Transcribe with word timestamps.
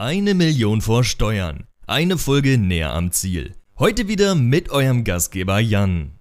Eine 0.00 0.34
Million 0.34 0.80
vor 0.80 1.02
Steuern. 1.02 1.66
Eine 1.88 2.18
Folge 2.18 2.56
näher 2.56 2.92
am 2.92 3.10
Ziel. 3.10 3.56
Heute 3.80 4.06
wieder 4.06 4.36
mit 4.36 4.70
eurem 4.70 5.02
Gastgeber 5.02 5.58
Jan. 5.58 6.20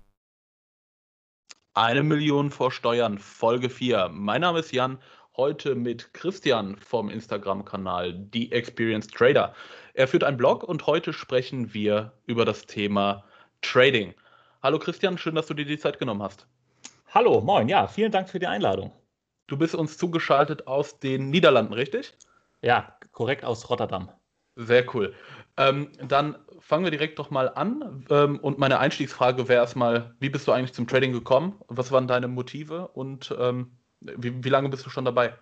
Eine 1.75 2.01
Million 2.01 2.50
vor 2.50 2.71
Steuern, 2.71 3.19
Folge 3.19 3.69
4. 3.69 4.09
Mein 4.11 4.42
Name 4.42 4.61
ist 4.61 4.71
Jan, 4.71 4.98
heute 5.35 5.75
mit 5.75 6.11
Christian 6.16 6.75
vom 6.77 7.11
Instagram-Kanal 7.11 8.27
The 8.34 8.52
Experienced 8.52 9.13
Trader. 9.13 9.54
Er 9.94 10.07
führt 10.07 10.23
einen 10.23 10.38
Blog 10.38 10.64
und 10.64 10.88
heute 10.88 11.14
sprechen 11.14 11.75
wir 11.75 12.14
über 12.25 12.46
das 12.46 12.66
Thema 12.66 13.25
Trading. 13.62 14.16
Hallo 14.64 14.80
Christian, 14.80 15.20
schön, 15.20 15.36
dass 15.36 15.46
du 15.46 15.54
dir 15.54 15.66
die 15.66 15.78
Zeit 15.78 16.00
genommen 16.00 16.23
hast. 16.23 16.48
Hallo, 17.09 17.41
moin, 17.41 17.70
ja, 17.70 17.86
vielen 17.86 18.12
Dank 18.12 18.28
für 18.28 18.39
die 18.39 18.48
Einladung. 18.48 18.91
Du 19.46 19.55
bist 19.55 19.75
uns 19.75 20.00
zugeschaltet 20.00 20.66
aus 20.66 20.98
den 21.00 21.30
Niederlanden, 21.30 21.73
richtig? 21.73 22.16
Ja, 22.62 22.96
korrekt 23.18 23.44
aus 23.44 23.68
Rotterdam. 23.72 24.12
Sehr 24.56 24.86
cool. 24.94 25.16
Ähm, 25.58 25.92
dann 26.08 26.38
fangen 26.60 26.84
wir 26.84 26.92
direkt 26.92 27.18
doch 27.18 27.32
mal 27.32 27.50
an. 27.50 28.06
Ähm, 28.12 28.39
und 28.39 28.60
meine 28.60 28.78
Einstiegsfrage 28.78 29.48
wäre 29.48 29.60
erstmal, 29.60 30.14
wie 30.20 30.30
bist 30.30 30.48
du 30.48 30.52
eigentlich 30.52 30.74
zum 30.74 30.86
Trading 30.86 31.14
gekommen? 31.14 31.60
Was 31.68 31.92
waren 31.92 32.08
deine 32.08 32.27
Motive 32.27 32.89
und 32.89 33.35
ähm, 33.39 33.72
wie, 34.02 34.44
wie 34.44 34.49
lange 34.49 34.70
bist 34.70 34.85
du 34.85 34.91
schon 34.91 35.03
dabei? 35.03 35.34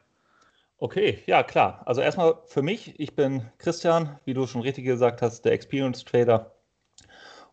Okay, 0.78 1.22
ja 1.26 1.44
klar. 1.44 1.82
Also 1.86 2.00
erstmal 2.00 2.36
für 2.46 2.62
mich, 2.62 2.98
ich 2.98 3.14
bin 3.14 3.46
Christian, 3.58 4.22
wie 4.24 4.34
du 4.34 4.48
schon 4.48 4.62
richtig 4.62 4.86
gesagt 4.86 5.22
hast, 5.22 5.44
der 5.44 5.52
Experience 5.52 6.05
Trader. 6.05 6.55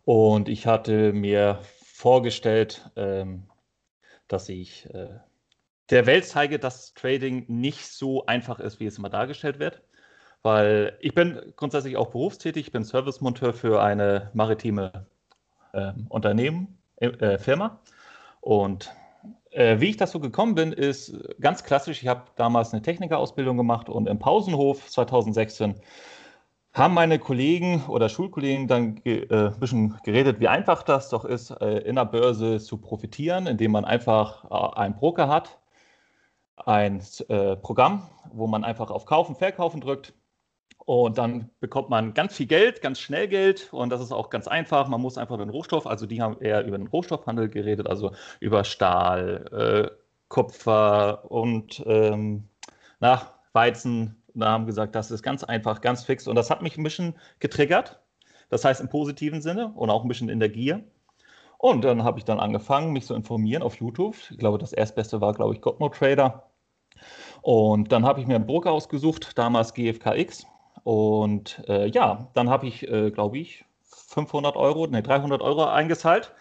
Und 0.05 0.47
ich 0.47 0.67
hatte 0.67 1.11
mir 1.11 1.59
vorgestellt, 1.83 2.89
ähm, 2.95 3.49
dass 4.29 4.47
ich 4.47 4.89
äh, 4.93 5.19
der 5.89 6.05
Welt 6.05 6.23
zeige, 6.23 6.59
dass 6.59 6.93
Trading 6.93 7.43
nicht 7.49 7.85
so 7.87 8.25
einfach 8.25 8.61
ist, 8.61 8.79
wie 8.79 8.85
es 8.85 8.97
immer 8.97 9.09
dargestellt 9.09 9.59
wird. 9.59 9.83
Weil 10.43 10.97
ich 10.99 11.15
bin 11.15 11.39
grundsätzlich 11.55 11.95
auch 11.95 12.07
berufstätig, 12.07 12.67
ich 12.67 12.71
bin 12.73 12.83
Servicemonteur 12.83 13.53
für 13.53 13.81
eine 13.81 14.29
maritime 14.33 15.07
äh, 15.71 15.93
Unternehmen, 16.09 16.77
äh, 16.97 17.37
Firma. 17.37 17.79
Und 18.41 18.93
äh, 19.51 19.79
wie 19.79 19.89
ich 19.89 19.97
dazu 19.97 20.19
gekommen 20.19 20.55
bin, 20.55 20.73
ist 20.73 21.17
ganz 21.39 21.63
klassisch. 21.63 22.01
Ich 22.01 22.09
habe 22.09 22.23
damals 22.35 22.73
eine 22.73 22.81
Technikerausbildung 22.81 23.55
gemacht 23.55 23.87
und 23.87 24.07
im 24.07 24.19
Pausenhof 24.19 24.89
2016 24.89 25.75
haben 26.73 26.93
meine 26.93 27.19
Kollegen 27.19 27.85
oder 27.85 28.09
Schulkollegen 28.09 28.67
dann 28.67 28.95
ge 28.95 29.27
äh, 29.29 29.47
ein 29.47 29.59
bisschen 29.59 29.97
geredet, 30.03 30.39
wie 30.41 30.47
einfach 30.49 30.83
das 30.83 31.09
doch 31.09 31.23
ist, 31.23 31.51
äh, 31.51 31.77
in 31.79 31.95
der 31.95 32.05
Börse 32.05 32.59
zu 32.59 32.77
profitieren, 32.79 33.47
indem 33.47 33.71
man 33.71 33.85
einfach 33.85 34.43
äh, 34.51 34.79
einen 34.79 34.95
Broker 34.95 35.29
hat, 35.29 35.59
ein 36.57 37.01
Programm, 37.61 38.07
wo 38.31 38.45
man 38.45 38.63
einfach 38.63 38.91
auf 38.91 39.05
Kaufen, 39.05 39.35
Verkaufen 39.35 39.81
drückt. 39.81 40.13
Und 40.85 41.17
dann 41.17 41.49
bekommt 41.61 41.89
man 41.89 42.13
ganz 42.13 42.35
viel 42.35 42.45
Geld, 42.45 42.81
ganz 42.81 42.99
schnell 42.99 43.27
Geld. 43.27 43.71
Und 43.71 43.89
das 43.89 44.01
ist 44.01 44.11
auch 44.11 44.29
ganz 44.29 44.47
einfach. 44.47 44.87
Man 44.89 45.01
muss 45.01 45.17
einfach 45.17 45.37
den 45.37 45.49
Rohstoff, 45.49 45.87
also 45.87 46.05
die 46.05 46.21
haben 46.21 46.41
eher 46.41 46.65
über 46.65 46.77
den 46.77 46.87
Rohstoffhandel 46.87 47.49
geredet, 47.49 47.87
also 47.87 48.11
über 48.41 48.63
Stahl, 48.65 49.91
äh, 49.93 50.03
Kupfer 50.27 51.31
und 51.31 51.83
ähm, 51.85 52.49
nach 52.99 53.33
Weizen. 53.53 54.21
Da 54.33 54.51
haben 54.51 54.65
gesagt, 54.65 54.95
das 54.95 55.11
ist 55.11 55.23
ganz 55.23 55.43
einfach, 55.43 55.81
ganz 55.81 56.03
fix. 56.03 56.27
Und 56.27 56.35
das 56.35 56.49
hat 56.49 56.61
mich 56.61 56.77
ein 56.77 56.83
bisschen 56.83 57.15
getriggert. 57.39 58.01
Das 58.49 58.65
heißt 58.65 58.81
im 58.81 58.89
positiven 58.89 59.41
Sinne 59.41 59.71
und 59.75 59.89
auch 59.89 60.03
ein 60.03 60.07
bisschen 60.07 60.29
in 60.29 60.39
der 60.39 60.49
Gier. 60.49 60.83
Und 61.57 61.85
dann 61.85 62.03
habe 62.03 62.19
ich 62.19 62.25
dann 62.25 62.39
angefangen, 62.39 62.91
mich 62.91 63.05
zu 63.05 63.15
informieren 63.15 63.63
auf 63.63 63.75
YouTube. 63.75 64.17
Ich 64.29 64.37
glaube, 64.37 64.57
das 64.57 64.73
erstbeste 64.73 65.21
war, 65.21 65.33
glaube 65.33 65.53
ich, 65.53 65.61
Godmo 65.61 65.87
Trader. 65.89 66.49
Und 67.41 67.91
dann 67.91 68.05
habe 68.05 68.19
ich 68.19 68.27
mir 68.27 68.35
einen 68.35 68.45
Broker 68.45 68.71
ausgesucht, 68.71 69.37
damals 69.37 69.73
GFKX. 69.73 70.45
Und 70.83 71.63
äh, 71.67 71.87
ja, 71.87 72.29
dann 72.33 72.49
habe 72.49 72.67
ich, 72.67 72.87
äh, 72.87 73.11
glaube 73.11 73.37
ich, 73.37 73.65
500 73.83 74.55
Euro, 74.55 74.87
ne, 74.87 75.01
300 75.01 75.41
Euro 75.41 75.65
eingezahlt. 75.65 76.33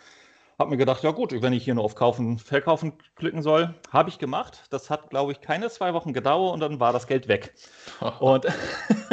Habe 0.58 0.70
mir 0.70 0.76
gedacht, 0.76 1.02
ja 1.02 1.10
gut, 1.12 1.32
wenn 1.40 1.52
ich 1.52 1.64
hier 1.64 1.74
nur 1.74 1.84
auf 1.84 1.94
Kaufen, 1.94 2.38
Verkaufen 2.38 2.92
klicken 3.16 3.42
soll, 3.42 3.74
habe 3.90 4.10
ich 4.10 4.18
gemacht. 4.18 4.64
Das 4.70 4.90
hat, 4.90 5.10
glaube 5.10 5.32
ich, 5.32 5.40
keine 5.40 5.70
zwei 5.70 5.94
Wochen 5.94 6.12
gedauert 6.12 6.54
und 6.54 6.60
dann 6.60 6.80
war 6.80 6.92
das 6.92 7.06
Geld 7.06 7.28
weg. 7.28 7.54
und, 8.20 8.46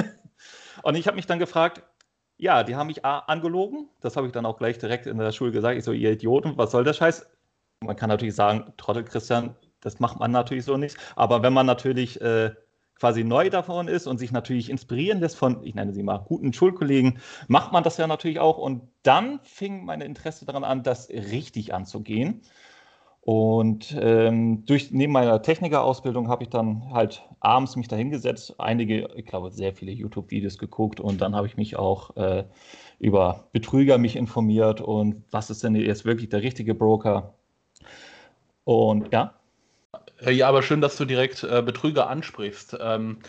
und 0.83 0.95
ich 0.95 1.07
habe 1.07 1.15
mich 1.15 1.27
dann 1.27 1.39
gefragt, 1.39 1.83
ja, 2.37 2.63
die 2.63 2.75
haben 2.75 2.87
mich 2.87 3.05
angelogen. 3.05 3.89
Das 3.99 4.15
habe 4.15 4.27
ich 4.27 4.33
dann 4.33 4.45
auch 4.45 4.57
gleich 4.57 4.77
direkt 4.77 5.07
in 5.07 5.17
der 5.17 5.31
Schule 5.31 5.51
gesagt. 5.51 5.77
Ich 5.77 5.83
so, 5.83 5.91
ihr 5.91 6.11
Idioten, 6.11 6.57
was 6.57 6.71
soll 6.71 6.83
der 6.83 6.93
Scheiß? 6.93 7.29
Man 7.81 7.95
kann 7.95 8.09
natürlich 8.09 8.35
sagen, 8.35 8.73
Trottel 8.77 9.03
Christian, 9.03 9.55
das 9.81 9.99
macht 9.99 10.19
man 10.19 10.31
natürlich 10.31 10.65
so 10.65 10.77
nicht. 10.77 10.97
Aber 11.15 11.43
wenn 11.43 11.53
man 11.53 11.65
natürlich 11.65 12.19
äh, 12.21 12.51
quasi 12.99 13.23
neu 13.23 13.49
davon 13.49 13.87
ist 13.87 14.07
und 14.07 14.17
sich 14.17 14.31
natürlich 14.31 14.69
inspirieren 14.69 15.19
lässt 15.19 15.37
von, 15.37 15.63
ich 15.63 15.73
nenne 15.73 15.93
sie 15.93 16.03
mal, 16.03 16.17
guten 16.17 16.53
Schulkollegen, 16.53 17.19
macht 17.47 17.71
man 17.71 17.83
das 17.83 17.97
ja 17.97 18.07
natürlich 18.07 18.39
auch. 18.39 18.57
Und 18.57 18.81
dann 19.03 19.39
fing 19.43 19.85
meine 19.85 20.05
Interesse 20.05 20.45
daran 20.45 20.63
an, 20.63 20.83
das 20.83 21.09
richtig 21.09 21.73
anzugehen. 21.73 22.41
Und 23.21 23.95
ähm, 23.99 24.65
durch, 24.65 24.91
neben 24.91 25.13
meiner 25.13 25.41
Technikerausbildung 25.41 26.29
habe 26.29 26.43
ich 26.43 26.49
dann 26.49 26.91
halt 26.91 27.23
abends 27.39 27.75
mich 27.75 27.87
dahingesetzt, 27.87 28.55
einige, 28.59 29.09
ich 29.15 29.25
glaube, 29.25 29.51
sehr 29.51 29.73
viele 29.73 29.91
YouTube-Videos 29.91 30.57
geguckt 30.57 30.99
und 30.99 31.21
dann 31.21 31.35
habe 31.35 31.45
ich 31.45 31.55
mich 31.55 31.75
auch 31.75 32.15
äh, 32.17 32.45
über 32.97 33.47
Betrüger 33.51 33.97
mich 33.97 34.15
informiert 34.15 34.81
und 34.81 35.23
was 35.31 35.49
ist 35.49 35.63
denn 35.63 35.75
jetzt 35.75 36.05
wirklich 36.05 36.29
der 36.29 36.41
richtige 36.41 36.73
Broker. 36.73 37.33
Und 38.63 39.13
ja. 39.13 39.38
Ja, 40.21 40.47
aber 40.49 40.63
schön, 40.63 40.81
dass 40.81 40.97
du 40.97 41.05
direkt 41.05 41.43
äh, 41.43 41.61
Betrüger 41.61 42.09
ansprichst. 42.09 42.77
Ähm, 42.79 43.19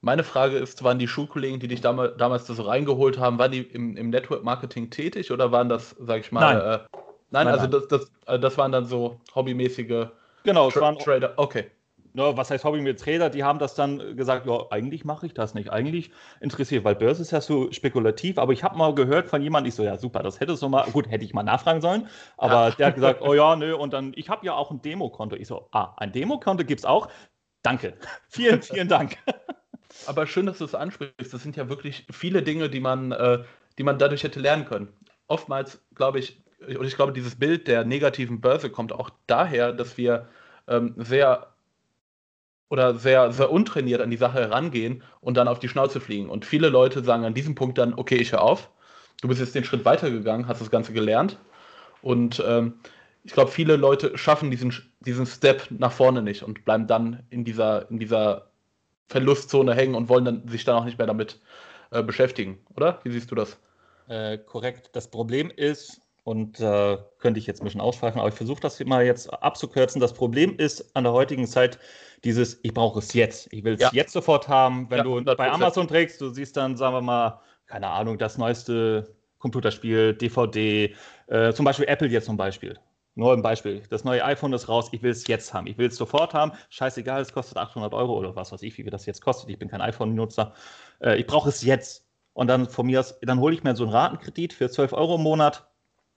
meine 0.00 0.24
Frage 0.24 0.58
ist, 0.58 0.82
waren 0.84 0.98
die 0.98 1.08
Schulkollegen, 1.08 1.60
die 1.60 1.68
dich 1.68 1.80
damals, 1.80 2.16
damals 2.18 2.44
da 2.44 2.54
so 2.54 2.64
reingeholt 2.64 3.18
haben, 3.18 3.38
waren 3.38 3.52
die 3.52 3.62
im, 3.62 3.96
im 3.96 4.10
Network 4.10 4.44
Marketing 4.44 4.90
tätig 4.90 5.30
oder 5.30 5.52
waren 5.52 5.68
das, 5.68 5.96
sag 5.98 6.20
ich 6.20 6.32
mal, 6.32 6.54
Nein. 6.54 6.80
Äh, 6.80 6.98
Nein, 7.34 7.46
nein, 7.46 7.54
also 7.54 7.66
das, 7.66 7.88
das, 7.88 8.12
äh, 8.26 8.38
das 8.38 8.56
waren 8.58 8.70
dann 8.70 8.86
so 8.86 9.20
hobbymäßige 9.34 10.06
genau, 10.44 10.70
Tra 10.70 10.80
waren, 10.82 10.98
Trader. 10.98 11.32
Okay. 11.36 11.68
Ja, 12.16 12.36
was 12.36 12.48
heißt 12.48 12.62
Hobby 12.62 12.80
mit 12.80 13.00
Trader? 13.00 13.28
Die 13.28 13.42
haben 13.42 13.58
das 13.58 13.74
dann 13.74 14.16
gesagt, 14.16 14.46
ja, 14.46 14.66
eigentlich 14.70 15.04
mache 15.04 15.26
ich 15.26 15.34
das 15.34 15.52
nicht. 15.54 15.70
Eigentlich 15.70 16.12
interessiert, 16.40 16.84
weil 16.84 16.94
Börse 16.94 17.22
ist 17.22 17.32
ja 17.32 17.40
so 17.40 17.72
spekulativ. 17.72 18.38
Aber 18.38 18.52
ich 18.52 18.62
habe 18.62 18.78
mal 18.78 18.94
gehört 18.94 19.28
von 19.28 19.42
jemandem, 19.42 19.68
ich 19.70 19.74
so, 19.74 19.82
ja 19.82 19.98
super, 19.98 20.22
das 20.22 20.38
hättest 20.38 20.62
du 20.62 20.68
mal, 20.68 20.88
gut, 20.92 21.10
hätte 21.10 21.24
ich 21.24 21.34
mal 21.34 21.42
nachfragen 21.42 21.80
sollen. 21.80 22.06
Aber 22.36 22.68
ja. 22.68 22.70
der 22.70 22.86
hat 22.86 22.94
gesagt, 22.94 23.20
oh 23.22 23.34
ja, 23.34 23.56
nö. 23.56 23.74
Und 23.74 23.92
dann, 23.92 24.12
ich 24.14 24.28
habe 24.28 24.46
ja 24.46 24.54
auch 24.54 24.70
ein 24.70 24.80
Demokonto. 24.80 25.34
Ich 25.34 25.48
so, 25.48 25.68
ah, 25.72 25.92
ein 25.96 26.12
Demokonto 26.12 26.64
gibt 26.64 26.80
es 26.80 26.84
auch. 26.84 27.08
Danke. 27.62 27.94
vielen, 28.28 28.62
vielen 28.62 28.88
Dank. 28.88 29.18
Aber 30.06 30.28
schön, 30.28 30.46
dass 30.46 30.58
du 30.58 30.66
es 30.66 30.74
ansprichst. 30.76 31.34
Das 31.34 31.42
sind 31.42 31.56
ja 31.56 31.68
wirklich 31.68 32.06
viele 32.12 32.42
Dinge, 32.42 32.70
die 32.70 32.80
man, 32.80 33.10
äh, 33.10 33.42
die 33.76 33.82
man 33.82 33.98
dadurch 33.98 34.22
hätte 34.22 34.38
lernen 34.38 34.66
können. 34.66 34.88
Oftmals, 35.26 35.84
glaube 35.96 36.20
ich, 36.20 36.40
und 36.60 36.84
ich 36.84 36.94
glaube, 36.94 37.12
dieses 37.12 37.34
Bild 37.34 37.66
der 37.66 37.84
negativen 37.84 38.40
Börse 38.40 38.70
kommt 38.70 38.92
auch 38.92 39.10
daher, 39.26 39.72
dass 39.72 39.96
wir 39.96 40.28
ähm, 40.68 40.94
sehr 40.96 41.53
oder 42.68 42.94
sehr, 42.94 43.32
sehr 43.32 43.50
untrainiert 43.50 44.00
an 44.00 44.10
die 44.10 44.16
Sache 44.16 44.40
herangehen 44.40 45.02
und 45.20 45.36
dann 45.36 45.48
auf 45.48 45.58
die 45.58 45.68
Schnauze 45.68 46.00
fliegen. 46.00 46.28
Und 46.28 46.44
viele 46.44 46.68
Leute 46.68 47.04
sagen 47.04 47.24
an 47.24 47.34
diesem 47.34 47.54
Punkt 47.54 47.78
dann, 47.78 47.94
okay, 47.94 48.16
ich 48.16 48.32
höre 48.32 48.42
auf. 48.42 48.70
Du 49.20 49.28
bist 49.28 49.40
jetzt 49.40 49.54
den 49.54 49.64
Schritt 49.64 49.84
weitergegangen, 49.84 50.48
hast 50.48 50.60
das 50.60 50.70
Ganze 50.70 50.92
gelernt. 50.92 51.38
Und 52.02 52.42
ähm, 52.46 52.74
ich 53.22 53.32
glaube, 53.32 53.50
viele 53.50 53.76
Leute 53.76 54.18
schaffen 54.18 54.50
diesen, 54.50 54.74
diesen 55.00 55.26
Step 55.26 55.68
nach 55.70 55.92
vorne 55.92 56.22
nicht 56.22 56.42
und 56.42 56.64
bleiben 56.64 56.86
dann 56.86 57.22
in 57.30 57.44
dieser, 57.44 57.90
in 57.90 57.98
dieser 57.98 58.50
Verlustzone 59.08 59.74
hängen 59.74 59.94
und 59.94 60.08
wollen 60.08 60.24
dann, 60.24 60.48
sich 60.48 60.64
dann 60.64 60.76
auch 60.76 60.84
nicht 60.84 60.98
mehr 60.98 61.06
damit 61.06 61.40
äh, 61.90 62.02
beschäftigen, 62.02 62.58
oder? 62.76 63.00
Wie 63.04 63.10
siehst 63.10 63.30
du 63.30 63.34
das? 63.34 63.58
Äh, 64.08 64.38
korrekt. 64.38 64.90
Das 64.92 65.10
Problem 65.10 65.50
ist, 65.50 66.00
und 66.24 66.58
äh, 66.58 66.98
könnte 67.18 67.38
ich 67.38 67.46
jetzt 67.46 67.60
ein 67.60 67.64
bisschen 67.64 67.82
ausschweifen, 67.82 68.18
aber 68.18 68.28
ich 68.28 68.34
versuche 68.34 68.60
das 68.60 68.82
mal 68.84 69.04
jetzt 69.04 69.32
abzukürzen. 69.32 70.00
Das 70.00 70.14
Problem 70.14 70.56
ist 70.56 70.96
an 70.96 71.04
der 71.04 71.12
heutigen 71.12 71.46
Zeit 71.46 71.78
dieses, 72.24 72.58
ich 72.62 72.72
brauche 72.72 72.98
es 72.98 73.12
jetzt. 73.12 73.52
Ich 73.52 73.62
will 73.62 73.74
es 73.74 73.80
ja. 73.80 73.90
jetzt 73.92 74.12
sofort 74.12 74.48
haben. 74.48 74.90
Wenn 74.90 74.98
ja, 74.98 75.04
du 75.04 75.18
100%. 75.18 75.36
bei 75.36 75.50
Amazon 75.50 75.86
trägst, 75.86 76.20
du 76.20 76.30
siehst 76.30 76.56
dann, 76.56 76.76
sagen 76.76 76.94
wir 76.94 77.02
mal, 77.02 77.40
keine 77.66 77.88
Ahnung, 77.88 78.18
das 78.18 78.38
neueste 78.38 79.14
Computerspiel, 79.38 80.14
DVD, 80.14 80.94
äh, 81.26 81.52
zum 81.52 81.66
Beispiel 81.66 81.86
Apple 81.86 82.08
jetzt 82.08 82.24
zum 82.24 82.38
Beispiel. 82.38 82.78
Nur 83.16 83.32
ein 83.34 83.42
Beispiel. 83.42 83.82
Das 83.90 84.02
neue 84.02 84.24
iPhone 84.24 84.54
ist 84.54 84.68
raus, 84.68 84.88
ich 84.92 85.02
will 85.02 85.10
es 85.10 85.26
jetzt 85.26 85.52
haben. 85.52 85.66
Ich 85.66 85.76
will 85.76 85.88
es 85.88 85.96
sofort 85.96 86.32
haben. 86.32 86.52
Scheißegal, 86.70 87.20
es 87.20 87.32
kostet 87.32 87.58
800 87.58 87.92
Euro 87.92 88.16
oder 88.18 88.34
was 88.34 88.50
weiß 88.50 88.62
ich, 88.62 88.76
wie 88.78 88.82
viel 88.82 88.90
das 88.90 89.06
jetzt 89.06 89.20
kostet. 89.20 89.50
Ich 89.50 89.58
bin 89.58 89.68
kein 89.68 89.82
iPhone-Nutzer. 89.82 90.54
Äh, 91.00 91.18
ich 91.18 91.26
brauche 91.26 91.50
es 91.50 91.62
jetzt. 91.62 92.06
Und 92.32 92.48
dann 92.48 92.66
von 92.66 92.86
mir 92.86 93.00
aus, 93.00 93.20
dann 93.20 93.38
hole 93.38 93.54
ich 93.54 93.62
mir 93.62 93.76
so 93.76 93.84
einen 93.84 93.92
Ratenkredit 93.92 94.54
für 94.54 94.68
12 94.68 94.94
Euro 94.94 95.16
im 95.16 95.22
Monat 95.22 95.68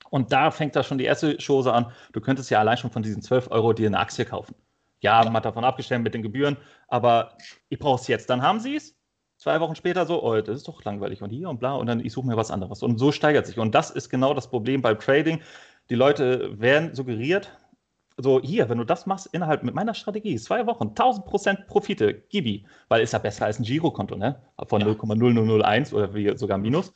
und 0.09 0.31
da 0.31 0.51
fängt 0.51 0.75
da 0.75 0.83
schon 0.83 0.97
die 0.97 1.05
erste 1.05 1.37
Chose 1.37 1.73
an. 1.73 1.91
Du 2.13 2.21
könntest 2.21 2.49
ja 2.49 2.59
allein 2.59 2.77
schon 2.77 2.91
von 2.91 3.03
diesen 3.03 3.21
12 3.21 3.51
Euro 3.51 3.73
dir 3.73 3.87
eine 3.87 3.99
Aktie 3.99 4.25
kaufen. 4.25 4.55
Ja, 4.99 5.23
man 5.23 5.33
hat 5.35 5.45
davon 5.45 5.63
abgestellt 5.63 6.01
mit 6.01 6.13
den 6.13 6.23
Gebühren, 6.23 6.57
aber 6.87 7.37
ich 7.69 7.77
brauche 7.79 8.01
es 8.01 8.07
jetzt. 8.07 8.29
Dann 8.29 8.41
haben 8.41 8.59
sie 8.59 8.75
es. 8.75 8.95
Zwei 9.37 9.59
Wochen 9.59 9.75
später 9.75 10.07
so, 10.07 10.23
oh, 10.23 10.41
das 10.41 10.57
ist 10.57 10.67
doch 10.67 10.83
langweilig 10.83 11.21
und 11.21 11.29
hier 11.29 11.47
und 11.49 11.59
bla 11.59 11.75
und 11.75 11.85
dann 11.85 11.99
ich 11.99 12.11
suche 12.11 12.25
mir 12.25 12.37
was 12.37 12.49
anderes. 12.49 12.81
Und 12.81 12.97
so 12.97 13.11
steigert 13.11 13.45
sich. 13.45 13.59
Und 13.59 13.75
das 13.75 13.91
ist 13.91 14.09
genau 14.09 14.33
das 14.33 14.49
Problem 14.49 14.81
beim 14.81 14.97
Trading. 14.97 15.41
Die 15.91 15.95
Leute 15.95 16.59
werden 16.59 16.95
suggeriert, 16.95 17.51
so 18.17 18.41
hier, 18.41 18.67
wenn 18.67 18.79
du 18.79 18.83
das 18.83 19.05
machst 19.05 19.27
innerhalb 19.31 19.63
mit 19.63 19.75
meiner 19.75 19.93
Strategie, 19.93 20.37
zwei 20.37 20.65
Wochen, 20.65 20.85
1000% 20.95 21.67
Profite, 21.67 22.15
Gibi, 22.29 22.65
weil 22.87 23.01
ist 23.01 23.13
ja 23.13 23.19
besser 23.19 23.45
als 23.45 23.59
ein 23.59 23.63
Girokonto, 23.63 24.15
ne? 24.15 24.41
Von 24.65 24.81
ja. 24.81 24.87
0,0001 24.87 25.93
oder 25.93 26.13
wie 26.15 26.35
sogar 26.35 26.57
Minus. 26.57 26.93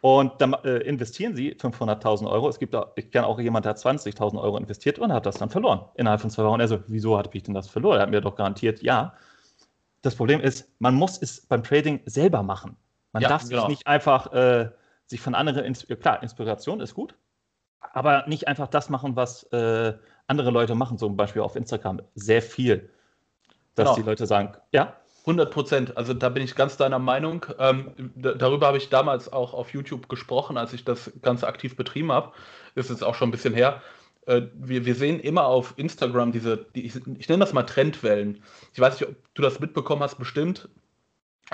Und 0.00 0.40
dann 0.40 0.54
äh, 0.64 0.78
investieren 0.78 1.34
sie 1.34 1.54
500.000 1.54 2.30
Euro. 2.30 2.48
Es 2.48 2.58
gibt 2.58 2.74
auch, 2.74 2.88
ich 2.94 3.10
kenne 3.10 3.26
auch 3.26 3.38
jemanden, 3.40 3.64
der 3.64 3.70
hat 3.70 3.78
20.000 3.78 4.40
Euro 4.40 4.56
investiert 4.56 4.98
und 4.98 5.12
hat 5.12 5.26
das 5.26 5.36
dann 5.36 5.50
verloren 5.50 5.80
innerhalb 5.94 6.20
von 6.20 6.30
zwei 6.30 6.44
Wochen. 6.44 6.60
Also, 6.60 6.78
wieso 6.86 7.18
habe 7.18 7.28
ich 7.32 7.42
denn 7.42 7.54
das 7.54 7.68
verloren? 7.68 7.96
Er 7.98 8.02
hat 8.02 8.10
mir 8.10 8.20
doch 8.20 8.36
garantiert, 8.36 8.82
ja. 8.82 9.14
Das 10.02 10.14
Problem 10.14 10.40
ist, 10.40 10.70
man 10.78 10.94
muss 10.94 11.20
es 11.20 11.40
beim 11.46 11.64
Trading 11.64 12.00
selber 12.06 12.42
machen. 12.44 12.76
Man 13.12 13.22
ja, 13.22 13.28
darf 13.28 13.48
genau. 13.48 13.62
sich 13.62 13.68
nicht 13.68 13.86
einfach 13.86 14.32
äh, 14.32 14.70
sich 15.06 15.20
von 15.20 15.34
anderen, 15.34 15.72
klar, 16.00 16.22
Inspiration 16.22 16.80
ist 16.80 16.94
gut, 16.94 17.16
aber 17.80 18.24
nicht 18.28 18.46
einfach 18.46 18.68
das 18.68 18.90
machen, 18.90 19.16
was 19.16 19.44
äh, 19.44 19.94
andere 20.26 20.50
Leute 20.50 20.74
machen, 20.74 20.98
zum 20.98 21.16
Beispiel 21.16 21.42
auf 21.42 21.56
Instagram. 21.56 22.02
Sehr 22.14 22.42
viel, 22.42 22.90
dass 23.74 23.86
genau. 23.86 23.96
die 23.96 24.02
Leute 24.02 24.26
sagen, 24.26 24.56
ja. 24.70 24.94
100 25.28 25.50
Prozent. 25.52 25.96
Also 25.96 26.14
da 26.14 26.30
bin 26.30 26.42
ich 26.42 26.54
ganz 26.54 26.78
deiner 26.78 26.98
Meinung. 26.98 27.44
Ähm, 27.58 27.92
darüber 28.16 28.68
habe 28.68 28.78
ich 28.78 28.88
damals 28.88 29.30
auch 29.30 29.52
auf 29.52 29.74
YouTube 29.74 30.08
gesprochen, 30.08 30.56
als 30.56 30.72
ich 30.72 30.84
das 30.84 31.12
Ganze 31.20 31.46
aktiv 31.46 31.76
betrieben 31.76 32.10
habe. 32.10 32.32
Ist 32.74 33.02
auch 33.02 33.14
schon 33.14 33.28
ein 33.28 33.32
bisschen 33.32 33.52
her. 33.52 33.82
Äh, 34.24 34.42
wir, 34.54 34.86
wir 34.86 34.94
sehen 34.94 35.20
immer 35.20 35.46
auf 35.46 35.74
Instagram 35.76 36.32
diese, 36.32 36.66
die, 36.74 36.86
ich, 36.86 36.96
ich 36.96 37.28
nenne 37.28 37.40
das 37.40 37.52
mal 37.52 37.64
Trendwellen. 37.64 38.42
Ich 38.72 38.80
weiß 38.80 38.98
nicht, 38.98 39.08
ob 39.08 39.16
du 39.34 39.42
das 39.42 39.60
mitbekommen 39.60 40.02
hast, 40.02 40.18
bestimmt. 40.18 40.68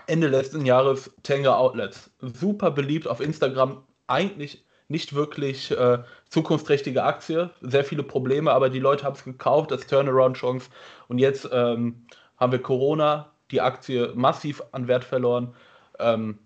Ende 0.06 0.28
letzten 0.28 0.64
Jahres 0.64 1.12
Tenga 1.24 1.56
Outlets. 1.56 2.10
Super 2.20 2.70
beliebt 2.70 3.08
auf 3.08 3.20
Instagram. 3.20 3.82
Eigentlich 4.06 4.64
nicht 4.86 5.14
wirklich 5.14 5.72
äh, 5.72 5.98
zukunftsträchtige 6.28 7.02
Aktie. 7.02 7.50
Sehr 7.60 7.84
viele 7.84 8.04
Probleme, 8.04 8.52
aber 8.52 8.70
die 8.70 8.80
Leute 8.80 9.04
haben 9.04 9.14
es 9.14 9.24
gekauft 9.24 9.72
als 9.72 9.86
Turnaround-Chance. 9.88 10.70
Und 11.08 11.18
jetzt 11.18 11.48
ähm, 11.52 12.06
haben 12.36 12.52
wir 12.52 12.60
Corona, 12.60 13.33
die 13.50 13.60
Aktie 13.60 14.12
massiv 14.14 14.62
an 14.72 14.88
Wert 14.88 15.04
verloren. 15.04 15.54
Ähm, 15.98 16.38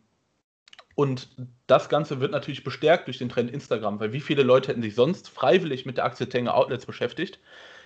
und 0.94 1.28
das 1.68 1.88
Ganze 1.88 2.20
wird 2.20 2.32
natürlich 2.32 2.64
bestärkt 2.64 3.06
durch 3.06 3.18
den 3.18 3.28
Trend 3.28 3.52
Instagram, 3.52 4.00
weil 4.00 4.12
wie 4.12 4.20
viele 4.20 4.42
Leute 4.42 4.68
hätten 4.68 4.82
sich 4.82 4.96
sonst 4.96 5.28
freiwillig 5.28 5.86
mit 5.86 5.96
der 5.96 6.04
Aktie 6.04 6.28
Tenga 6.28 6.52
Outlets 6.52 6.86
beschäftigt? 6.86 7.38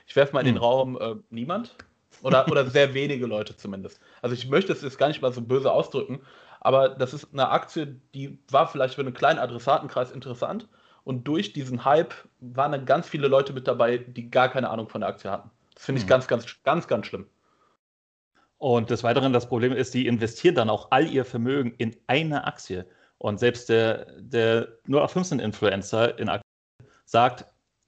Ich 0.06 0.16
werfe 0.16 0.32
mal 0.32 0.40
in 0.40 0.46
den 0.46 0.54
hm. 0.54 0.62
Raum, 0.62 0.98
äh, 1.00 1.14
niemand. 1.30 1.76
Oder, 2.22 2.46
oder 2.48 2.66
sehr 2.66 2.94
wenige 2.94 3.26
Leute 3.26 3.56
zumindest. 3.56 4.00
Also 4.20 4.34
ich 4.34 4.48
möchte 4.48 4.72
es 4.72 4.82
jetzt 4.82 4.98
gar 4.98 5.08
nicht 5.08 5.22
mal 5.22 5.32
so 5.32 5.40
böse 5.40 5.72
ausdrücken, 5.72 6.20
aber 6.60 6.90
das 6.90 7.12
ist 7.12 7.28
eine 7.32 7.50
Aktie, 7.50 8.00
die 8.14 8.38
war 8.48 8.68
vielleicht 8.68 8.94
für 8.94 9.00
einen 9.00 9.14
kleinen 9.14 9.38
Adressatenkreis 9.40 10.12
interessant. 10.12 10.68
Und 11.04 11.24
durch 11.26 11.52
diesen 11.52 11.84
Hype 11.84 12.14
waren 12.38 12.72
dann 12.72 12.86
ganz 12.86 13.08
viele 13.08 13.26
Leute 13.26 13.52
mit 13.52 13.66
dabei, 13.66 13.98
die 13.98 14.30
gar 14.30 14.48
keine 14.48 14.70
Ahnung 14.70 14.88
von 14.88 15.00
der 15.00 15.10
Aktie 15.10 15.30
hatten. 15.30 15.50
Das 15.74 15.84
finde 15.84 15.98
ich 15.98 16.04
hm. 16.04 16.10
ganz, 16.10 16.28
ganz, 16.28 16.46
ganz, 16.62 16.86
ganz 16.86 17.06
schlimm. 17.06 17.26
Und 18.62 18.90
des 18.90 19.02
Weiteren, 19.02 19.32
das 19.32 19.48
Problem 19.48 19.72
ist, 19.72 19.92
die 19.92 20.06
investieren 20.06 20.54
dann 20.54 20.70
auch 20.70 20.86
all 20.92 21.08
ihr 21.08 21.24
Vermögen 21.24 21.74
in 21.78 21.96
eine 22.06 22.46
Aktie. 22.46 22.86
Und 23.18 23.40
selbst 23.40 23.68
der, 23.68 24.06
der 24.20 24.68
0815-Influencer 24.86 26.16
in 26.20 26.28
Aktien 26.28 26.92
sagt, 27.04 27.44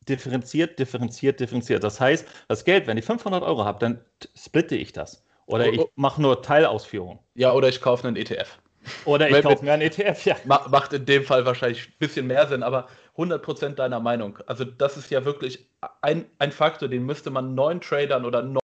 differenziert, 0.08 0.76
differenziert, 0.80 1.38
differenziert. 1.38 1.84
Das 1.84 2.00
heißt, 2.00 2.26
das 2.48 2.64
Geld, 2.64 2.88
wenn 2.88 2.98
ich 2.98 3.04
500 3.04 3.44
Euro 3.44 3.64
habe, 3.64 3.78
dann 3.78 4.04
splitte 4.34 4.74
ich 4.74 4.92
das. 4.92 5.24
Oder 5.46 5.68
ich 5.68 5.80
mache 5.94 6.20
nur 6.20 6.42
Teilausführung. 6.42 7.20
Ja, 7.34 7.52
oder 7.52 7.68
ich 7.68 7.80
kaufe 7.80 8.08
einen 8.08 8.16
ETF. 8.16 8.58
Oder 9.04 9.30
ich 9.38 9.44
kaufe 9.44 9.64
mir 9.64 9.74
einen 9.74 9.82
ETF, 9.82 10.24
ja. 10.24 10.36
Macht 10.44 10.92
in 10.92 11.06
dem 11.06 11.22
Fall 11.22 11.46
wahrscheinlich 11.46 11.86
ein 11.86 11.94
bisschen 12.00 12.26
mehr 12.26 12.48
Sinn, 12.48 12.64
aber 12.64 12.88
100% 13.16 13.76
deiner 13.76 14.00
Meinung. 14.00 14.40
Also 14.46 14.64
das 14.64 14.96
ist 14.96 15.08
ja 15.10 15.24
wirklich 15.24 15.68
ein, 16.02 16.24
ein 16.40 16.50
Faktor, 16.50 16.88
den 16.88 17.06
müsste 17.06 17.30
man 17.30 17.54
neuen 17.54 17.80
Tradern 17.80 18.24
oder 18.24 18.42
neuen 18.42 18.63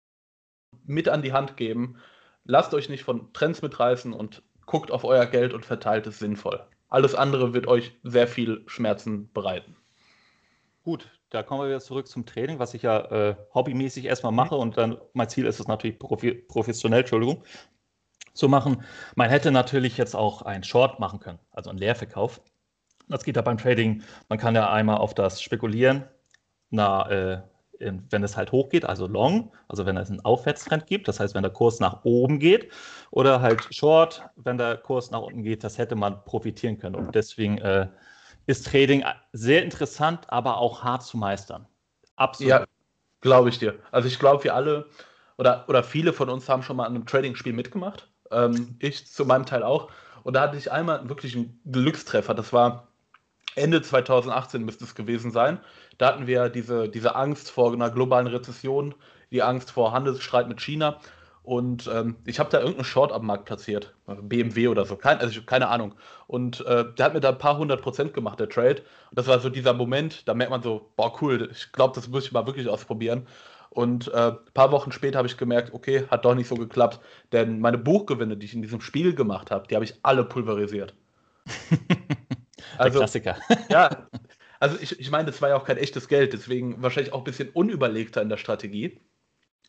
mit 0.85 1.09
an 1.09 1.21
die 1.21 1.33
Hand 1.33 1.57
geben. 1.57 1.97
Lasst 2.43 2.73
euch 2.73 2.89
nicht 2.89 3.03
von 3.03 3.33
Trends 3.33 3.61
mitreißen 3.61 4.13
und 4.13 4.43
guckt 4.65 4.91
auf 4.91 5.03
euer 5.03 5.25
Geld 5.25 5.53
und 5.53 5.65
verteilt 5.65 6.07
es 6.07 6.19
sinnvoll. 6.19 6.65
Alles 6.89 7.15
andere 7.15 7.53
wird 7.53 7.67
euch 7.67 7.97
sehr 8.03 8.27
viel 8.27 8.63
Schmerzen 8.67 9.31
bereiten. 9.33 9.75
Gut, 10.83 11.09
da 11.29 11.43
kommen 11.43 11.61
wir 11.61 11.67
wieder 11.67 11.79
zurück 11.79 12.07
zum 12.07 12.25
Training, 12.25 12.59
was 12.59 12.73
ich 12.73 12.83
ja 12.83 12.99
äh, 13.11 13.35
hobbymäßig 13.53 14.05
erstmal 14.05 14.31
mache 14.31 14.55
und 14.55 14.77
dann 14.77 14.97
mein 15.13 15.29
Ziel 15.29 15.45
ist 15.45 15.59
es 15.59 15.67
natürlich 15.67 15.97
profi 15.97 16.33
professionell, 16.33 17.01
Entschuldigung, 17.01 17.43
zu 18.33 18.47
machen. 18.47 18.83
Man 19.15 19.29
hätte 19.29 19.51
natürlich 19.51 19.97
jetzt 19.97 20.15
auch 20.15 20.43
einen 20.43 20.63
Short 20.63 20.99
machen 20.99 21.19
können, 21.19 21.39
also 21.51 21.69
einen 21.69 21.79
Leerverkauf. 21.79 22.41
Das 23.07 23.23
geht 23.23 23.35
ja 23.35 23.41
beim 23.41 23.57
Trading. 23.57 24.03
Man 24.29 24.39
kann 24.39 24.55
ja 24.55 24.71
einmal 24.71 24.97
auf 24.97 25.13
das 25.13 25.41
Spekulieren, 25.41 26.05
na, 26.69 27.09
äh, 27.09 27.41
wenn 27.79 28.23
es 28.23 28.37
halt 28.37 28.51
hochgeht, 28.51 28.85
also 28.85 29.07
Long, 29.07 29.51
also 29.67 29.85
wenn 29.85 29.97
es 29.97 30.09
einen 30.09 30.23
Aufwärtstrend 30.23 30.87
gibt, 30.87 31.07
das 31.07 31.19
heißt, 31.19 31.35
wenn 31.35 31.43
der 31.43 31.51
Kurs 31.51 31.79
nach 31.79 32.03
oben 32.03 32.39
geht, 32.39 32.71
oder 33.11 33.41
halt 33.41 33.73
Short, 33.73 34.23
wenn 34.35 34.57
der 34.57 34.77
Kurs 34.77 35.11
nach 35.11 35.21
unten 35.21 35.43
geht, 35.43 35.63
das 35.63 35.77
hätte 35.77 35.95
man 35.95 36.23
profitieren 36.25 36.77
können. 36.77 36.95
Und 36.95 37.15
deswegen 37.15 37.57
äh, 37.59 37.87
ist 38.45 38.67
Trading 38.67 39.03
sehr 39.33 39.63
interessant, 39.63 40.25
aber 40.29 40.57
auch 40.57 40.83
hart 40.83 41.03
zu 41.03 41.17
meistern. 41.17 41.67
Absolut. 42.15 42.49
Ja, 42.49 42.65
glaube 43.21 43.49
ich 43.49 43.59
dir. 43.59 43.79
Also 43.91 44.07
ich 44.07 44.19
glaube, 44.19 44.43
wir 44.43 44.55
alle 44.55 44.87
oder, 45.37 45.65
oder 45.67 45.83
viele 45.83 46.13
von 46.13 46.29
uns 46.29 46.47
haben 46.47 46.63
schon 46.63 46.77
mal 46.77 46.85
an 46.85 46.95
einem 46.95 47.05
Trading-Spiel 47.05 47.53
mitgemacht. 47.53 48.09
Ähm, 48.31 48.75
ich 48.79 49.07
zu 49.07 49.25
meinem 49.25 49.45
Teil 49.45 49.63
auch. 49.63 49.91
Und 50.23 50.33
da 50.33 50.41
hatte 50.41 50.57
ich 50.57 50.71
einmal 50.71 51.07
wirklich 51.09 51.35
einen 51.35 51.59
Glückstreffer. 51.69 52.33
Das 52.33 52.53
war 52.53 52.87
Ende 53.55 53.81
2018 53.81 54.63
müsste 54.63 54.83
es 54.83 54.95
gewesen 54.95 55.31
sein. 55.31 55.59
Da 55.97 56.07
hatten 56.07 56.27
wir 56.27 56.49
diese, 56.49 56.89
diese 56.89 57.15
Angst 57.15 57.51
vor 57.51 57.73
einer 57.73 57.89
globalen 57.89 58.27
Rezession, 58.27 58.95
die 59.31 59.41
Angst 59.41 59.71
vor 59.71 59.91
Handelsstreit 59.91 60.47
mit 60.47 60.61
China. 60.61 60.99
Und 61.43 61.87
ähm, 61.93 62.15
ich 62.25 62.39
habe 62.39 62.49
da 62.49 62.57
irgendeinen 62.57 62.85
Short 62.85 63.11
am 63.11 63.27
Markt 63.27 63.45
platziert, 63.45 63.93
BMW 64.07 64.67
oder 64.67 64.83
so, 64.83 64.95
kein, 64.95 65.19
also 65.19 65.41
keine 65.43 65.67
Ahnung. 65.67 65.93
Und 66.25 66.65
äh, 66.65 66.85
der 66.97 67.05
hat 67.05 67.13
mir 67.13 67.19
da 67.19 67.29
ein 67.29 67.37
paar 67.37 67.57
hundert 67.59 67.83
Prozent 67.83 68.15
gemacht, 68.15 68.39
der 68.39 68.49
Trade. 68.49 68.81
Und 69.11 69.19
das 69.19 69.27
war 69.27 69.39
so 69.39 69.49
dieser 69.49 69.73
Moment, 69.73 70.27
da 70.27 70.33
merkt 70.33 70.49
man 70.49 70.63
so, 70.63 70.89
boah, 70.95 71.13
cool, 71.21 71.49
ich 71.51 71.71
glaube, 71.71 71.93
das 71.93 72.07
muss 72.07 72.25
ich 72.25 72.31
mal 72.31 72.47
wirklich 72.47 72.67
ausprobieren. 72.67 73.27
Und 73.69 74.07
äh, 74.07 74.31
ein 74.31 74.37
paar 74.55 74.71
Wochen 74.71 74.91
später 74.91 75.19
habe 75.19 75.27
ich 75.27 75.37
gemerkt, 75.37 75.73
okay, 75.73 76.05
hat 76.09 76.25
doch 76.25 76.33
nicht 76.33 76.47
so 76.47 76.55
geklappt. 76.55 76.99
Denn 77.31 77.59
meine 77.59 77.77
Buchgewinne, 77.77 78.37
die 78.37 78.45
ich 78.45 78.53
in 78.55 78.61
diesem 78.63 78.81
Spiel 78.81 79.13
gemacht 79.13 79.51
habe, 79.51 79.67
die 79.67 79.75
habe 79.75 79.85
ich 79.85 79.95
alle 80.01 80.23
pulverisiert. 80.23 80.95
also, 82.77 82.99
Klassiker. 82.99 83.37
ja, 83.69 84.07
also 84.59 84.77
ich, 84.79 84.99
ich 84.99 85.11
meine, 85.11 85.25
das 85.25 85.41
war 85.41 85.49
ja 85.49 85.55
auch 85.55 85.65
kein 85.65 85.77
echtes 85.77 86.07
Geld, 86.07 86.33
deswegen 86.33 86.81
wahrscheinlich 86.81 87.13
auch 87.13 87.19
ein 87.19 87.23
bisschen 87.25 87.49
unüberlegter 87.49 88.21
in 88.21 88.29
der 88.29 88.37
Strategie. 88.37 88.99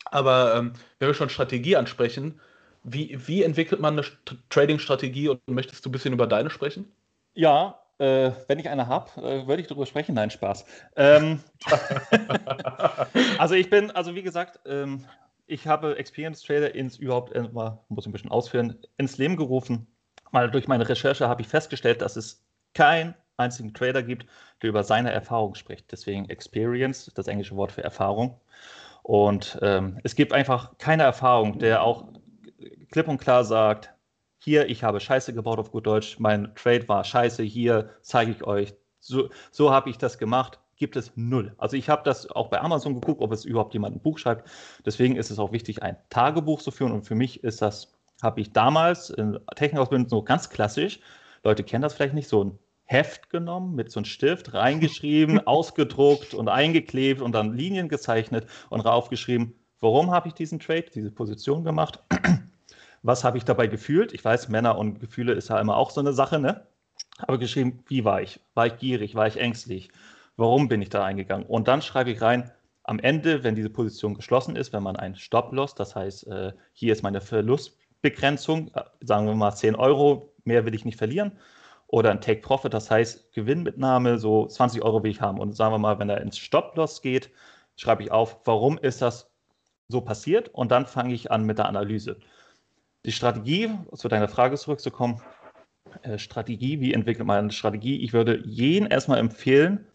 Aber 0.05 0.55
ähm, 0.57 0.73
wenn 0.99 1.09
wir 1.09 1.15
schon 1.15 1.29
Strategie 1.29 1.77
ansprechen, 1.77 2.41
wie, 2.85 3.19
wie 3.27 3.43
entwickelt 3.43 3.81
man 3.81 3.99
eine 3.99 4.07
Trading-Strategie 4.51 5.29
und 5.29 5.41
möchtest 5.49 5.85
du 5.85 5.89
ein 5.89 5.93
bisschen 5.93 6.13
über 6.13 6.27
deine 6.27 6.51
sprechen? 6.51 6.93
Ja, 7.35 7.81
äh, 7.99 8.31
wenn 8.47 8.59
ich 8.59 8.69
eine 8.69 8.87
habe, 8.87 9.11
äh, 9.21 9.47
würde 9.47 9.63
ich 9.63 9.69
darüber 9.69 9.87
sprechen. 9.87 10.15
Nein, 10.15 10.31
Spaß. 10.31 10.65
Ähm, 10.95 11.41
also 13.39 13.55
ich 13.55 13.71
bin, 13.71 13.91
also 13.91 14.15
wie 14.15 14.23
gesagt, 14.23 14.61
ähm, 14.67 15.05
ich 15.47 15.67
habe 15.67 15.97
Experience 15.97 16.43
Trader 16.43 16.75
ins 16.75 16.99
überhaupt, 16.99 17.33
äh, 17.33 17.43
muss 17.43 18.05
ich 18.05 18.07
ein 18.07 18.13
bisschen 18.13 18.31
ausführen, 18.31 18.77
ins 18.99 19.19
Leben 19.19 19.37
gerufen. 19.37 19.87
Mal 20.31 20.51
durch 20.51 20.69
meine 20.69 20.89
Recherche 20.89 21.29
habe 21.29 21.43
ich 21.43 21.49
festgestellt, 21.49 22.03
dass 22.03 22.17
es 22.17 22.45
kein 22.75 23.15
einzigen 23.37 23.75
Trader 23.75 24.03
gibt, 24.03 24.27
der 24.63 24.71
über 24.71 24.85
seine 24.85 25.13
Erfahrung 25.13 25.55
spricht. 25.55 25.91
Deswegen 25.93 26.29
Experience, 26.29 27.11
das 27.15 27.29
englische 27.29 27.57
Wort 27.57 27.73
für 27.73 27.85
Erfahrung. 27.85 28.41
Und 29.03 29.59
ähm, 29.63 30.01
es 30.03 30.17
gibt 30.17 30.33
einfach 30.33 30.79
keine 30.79 31.05
Erfahrung, 31.05 31.59
der 31.59 31.83
auch 31.83 32.09
klipp 32.91 33.09
und 33.09 33.19
klar 33.19 33.45
sagt, 33.45 33.93
hier, 34.39 34.69
ich 34.69 34.85
habe 34.85 35.01
Scheiße 35.01 35.33
gebaut 35.33 35.59
auf 35.59 35.71
gut 35.71 35.87
Deutsch, 35.87 36.19
mein 36.19 36.55
Trade 36.55 36.89
war 36.89 37.05
scheiße, 37.05 37.43
hier 37.43 37.91
zeige 38.03 38.31
ich 38.33 38.45
euch, 38.45 38.75
so, 39.01 39.29
so 39.51 39.73
habe 39.73 39.91
ich 39.91 39.99
das 39.99 40.19
gemacht, 40.19 40.61
gibt 40.77 40.97
es 40.97 41.13
null. 41.17 41.55
Also 41.59 41.77
ich 41.77 41.89
habe 41.89 42.03
das 42.05 42.31
auch 42.31 42.49
bei 42.49 42.61
Amazon 42.61 42.95
geguckt, 42.95 43.23
ob 43.23 43.33
es 43.33 43.45
überhaupt 43.45 43.75
jemand 43.75 43.97
ein 43.97 44.01
Buch 44.01 44.19
schreibt. 44.19 44.49
Deswegen 44.85 45.17
ist 45.17 45.31
es 45.31 45.39
auch 45.39 45.53
wichtig, 45.53 45.83
ein 45.83 45.97
Tagebuch 46.11 46.61
zu 46.61 46.71
führen. 46.71 46.93
Und 46.93 47.05
für 47.05 47.15
mich 47.15 47.43
ist 47.45 47.63
das, 47.63 47.93
habe 48.23 48.41
ich 48.41 48.53
damals 48.53 49.11
in 49.11 49.39
Technikausbildung 49.55 50.09
so 50.09 50.23
ganz 50.23 50.51
klassisch, 50.51 51.01
Leute 51.45 51.63
kennen 51.63 51.83
das 51.83 51.95
vielleicht 51.95 52.15
nicht, 52.15 52.29
so 52.29 52.45
ein 52.45 52.59
Heft 52.87 53.31
genommen, 53.31 53.75
mit 53.75 53.91
so 53.91 54.01
einem 54.01 54.05
Stift 54.05 54.55
reingeschrieben, 54.55 55.41
ausgedruckt 55.47 56.35
und 56.35 56.49
eingeklebt 56.49 57.21
und 57.21 57.33
dann 57.33 57.53
Linien 57.53 57.89
gezeichnet 57.89 58.47
und 58.71 58.81
raufgeschrieben, 58.81 59.55
warum 59.81 60.11
habe 60.13 60.29
ich 60.29 60.35
diesen 60.35 60.61
Trade, 60.61 60.87
diese 60.95 61.11
Position 61.11 61.65
gemacht, 61.65 62.03
was 63.03 63.25
habe 63.25 63.39
ich 63.39 63.45
dabei 63.45 63.67
gefühlt. 63.67 64.13
Ich 64.13 64.25
weiß, 64.25 64.49
Männer 64.49 64.79
und 64.79 65.01
Gefühle 65.01 65.33
ist 65.33 65.51
ja 65.51 65.61
immer 65.61 65.77
auch 65.77 65.91
so 65.91 66.01
eine 66.01 66.13
Sache, 66.13 66.39
ne? 66.39 66.67
Aber 67.19 67.39
geschrieben, 67.39 67.83
wie 67.87 68.05
war 68.05 68.23
ich? 68.23 68.41
War 68.55 68.67
ich 68.67 68.77
gierig? 68.79 69.15
War 69.15 69.27
ich 69.27 69.39
ängstlich? 69.39 69.91
Warum 70.37 70.69
bin 70.69 70.83
ich 70.83 70.91
da 70.91 71.05
eingegangen? 71.05 71.47
Und 71.47 71.67
dann 71.69 71.83
schreibe 71.83 72.11
ich 72.11 72.21
rein, 72.21 72.53
am 72.85 73.01
Ende, 73.01 73.43
wenn 73.43 73.57
diese 73.57 73.71
Position 73.71 74.15
geschlossen 74.15 74.55
ist, 74.55 74.73
wenn 74.73 74.83
man 74.83 74.97
einen 74.97 75.17
Stop-Loss, 75.17 75.75
das 75.75 75.97
heißt, 75.97 76.27
äh, 76.29 76.53
hier 76.73 76.93
ist 76.93 77.03
meine 77.03 77.21
Verlustbegrenzung, 77.21 78.71
äh, 78.75 78.85
sagen 79.01 79.27
wir 79.27 79.35
mal 79.35 79.55
10 79.55 79.75
Euro, 79.75 80.33
mehr 80.45 80.65
will 80.67 80.75
ich 80.75 80.85
nicht 80.85 80.99
verlieren, 80.99 81.33
oder 81.89 82.11
ein 82.11 82.21
Take 82.21 82.41
Profit, 82.41 82.75
das 82.75 82.91
heißt 82.91 83.33
Gewinnmitnahme, 83.33 84.19
so 84.19 84.47
20 84.47 84.83
Euro 84.83 85.03
will 85.03 85.11
ich 85.11 85.21
haben. 85.21 85.39
Und 85.39 85.55
sagen 85.55 85.73
wir 85.73 85.79
mal, 85.79 85.99
wenn 85.99 86.09
er 86.09 86.21
ins 86.21 86.39
Stop-Loss 86.39 87.03
geht, 87.03 87.31
schreibe 87.77 88.03
ich 88.03 88.11
auf, 88.11 88.41
warum 88.45 88.79
ist 88.79 89.03
das 89.03 89.31
so 89.89 90.01
passiert 90.01 90.49
und 90.49 90.73
dann 90.73 90.87
fange 90.87 91.15
ich 91.15 91.31
an 91.31 91.45
mit 91.45 91.59
der 91.59 91.67
Analyse. 91.67 92.19
Die 93.05 93.13
Strategie, 93.13 93.71
zu 93.95 94.09
deiner 94.09 94.29
Frage 94.29 94.57
zurückzukommen, 94.57 95.23
äh, 96.03 96.19
Strategie, 96.19 96.81
wie 96.81 96.93
entwickelt 96.93 97.27
man 97.27 97.39
eine 97.39 97.53
Strategie? 97.53 97.99
Ich 98.03 98.13
würde 98.13 98.43
jeden 98.45 98.87
erstmal 98.87 99.19
empfehlen, 99.19 99.87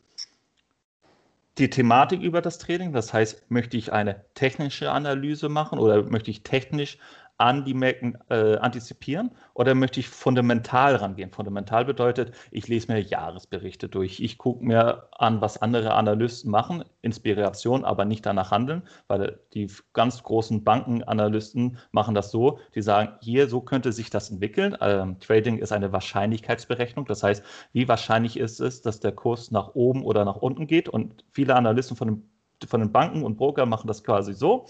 die 1.57 1.69
Thematik 1.69 2.21
über 2.21 2.41
das 2.41 2.57
Training. 2.57 2.93
Das 2.93 3.13
heißt, 3.13 3.51
möchte 3.51 3.75
ich 3.75 3.91
eine 3.91 4.23
technische 4.33 4.91
Analyse 4.91 5.49
machen 5.49 5.79
oder 5.79 6.03
möchte 6.03 6.31
ich 6.31 6.43
technisch 6.43 6.97
an 7.41 7.65
die 7.65 7.73
Märkte 7.73 8.19
äh, 8.29 8.57
antizipieren 8.57 9.31
oder 9.55 9.73
möchte 9.73 9.99
ich 9.99 10.07
fundamental 10.07 10.95
rangehen? 10.95 11.31
Fundamental 11.31 11.85
bedeutet, 11.85 12.33
ich 12.51 12.67
lese 12.67 12.91
mir 12.91 13.01
Jahresberichte 13.01 13.89
durch. 13.89 14.19
Ich 14.19 14.37
gucke 14.37 14.63
mir 14.63 15.07
an, 15.17 15.41
was 15.41 15.59
andere 15.59 15.95
Analysten 15.95 16.51
machen, 16.51 16.85
Inspiration, 17.01 17.83
aber 17.83 18.05
nicht 18.05 18.25
danach 18.27 18.51
handeln, 18.51 18.83
weil 19.07 19.39
die 19.55 19.71
ganz 19.93 20.21
großen 20.21 20.63
Bankenanalysten 20.63 21.79
machen 21.91 22.13
das 22.13 22.29
so, 22.29 22.59
die 22.75 22.83
sagen, 22.83 23.13
hier, 23.21 23.49
so 23.49 23.61
könnte 23.61 23.91
sich 23.91 24.11
das 24.11 24.29
entwickeln. 24.29 24.77
Ähm, 24.79 25.19
Trading 25.19 25.57
ist 25.57 25.71
eine 25.71 25.91
Wahrscheinlichkeitsberechnung. 25.91 27.05
Das 27.07 27.23
heißt, 27.23 27.43
wie 27.73 27.87
wahrscheinlich 27.87 28.37
ist 28.37 28.59
es, 28.59 28.83
dass 28.83 28.99
der 28.99 29.13
Kurs 29.13 29.49
nach 29.49 29.73
oben 29.73 30.05
oder 30.05 30.25
nach 30.25 30.35
unten 30.35 30.67
geht? 30.67 30.89
Und 30.89 31.25
viele 31.31 31.55
Analysten 31.55 31.97
von 31.97 32.07
den, 32.07 32.29
von 32.67 32.81
den 32.81 32.91
Banken 32.91 33.23
und 33.23 33.37
Broker 33.37 33.65
machen 33.65 33.87
das 33.87 34.03
quasi 34.03 34.33
so 34.33 34.67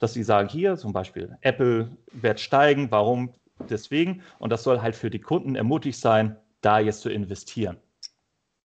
dass 0.00 0.14
sie 0.14 0.24
sagen, 0.24 0.48
hier 0.48 0.76
zum 0.76 0.92
Beispiel 0.92 1.36
Apple 1.42 1.96
wird 2.10 2.40
steigen, 2.40 2.90
warum 2.90 3.32
deswegen? 3.68 4.22
Und 4.40 4.50
das 4.50 4.64
soll 4.64 4.80
halt 4.80 4.96
für 4.96 5.10
die 5.10 5.20
Kunden 5.20 5.54
ermutigt 5.54 6.00
sein, 6.00 6.36
da 6.62 6.80
jetzt 6.80 7.02
zu 7.02 7.10
investieren. 7.10 7.76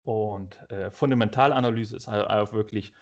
Und 0.03 0.69
äh, 0.71 0.91
Fundamentalanalyse 0.91 1.97
ist 1.97 2.09
halt 2.09 2.29
auch 2.29 2.53
wirklich, 2.53 2.93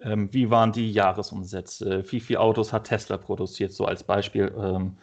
ähm, 0.00 0.32
wie 0.32 0.50
waren 0.50 0.72
die 0.72 0.92
Jahresumsätze, 0.92 2.04
wie 2.12 2.20
viele 2.20 2.40
Autos 2.40 2.72
hat 2.72 2.84
Tesla 2.84 3.16
produziert, 3.16 3.72
so 3.72 3.86
als 3.86 4.04
Beispiel. 4.04 4.54
Ähm, 4.56 4.98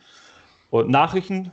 und 0.69 0.89
Nachrichten 0.89 1.51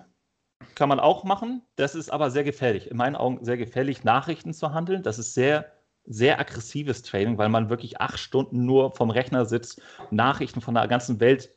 kann 0.75 0.90
man 0.90 1.00
auch 1.00 1.25
machen, 1.25 1.62
das 1.76 1.95
ist 1.95 2.11
aber 2.11 2.31
sehr 2.31 2.45
gefährlich. 2.45 2.90
In 2.90 2.99
meinen 2.99 3.16
Augen 3.16 3.45
sehr 3.45 3.57
gefährlich, 3.57 4.04
Nachrichten 4.04 4.52
zu 4.52 4.75
handeln. 4.75 5.02
Das 5.02 5.19
ist 5.19 5.33
sehr 5.33 5.73
sehr 6.07 6.39
aggressives 6.39 7.03
Training, 7.03 7.39
weil 7.39 7.49
man 7.49 7.71
wirklich 7.71 8.01
acht 8.01 8.19
Stunden 8.19 8.65
nur 8.65 8.93
vom 8.93 9.11
Rechner 9.11 9.47
sitzt, 9.47 9.81
Nachrichten 10.11 10.61
von 10.61 10.75
der 10.75 10.87
ganzen 10.89 11.21
Welt 11.21 11.51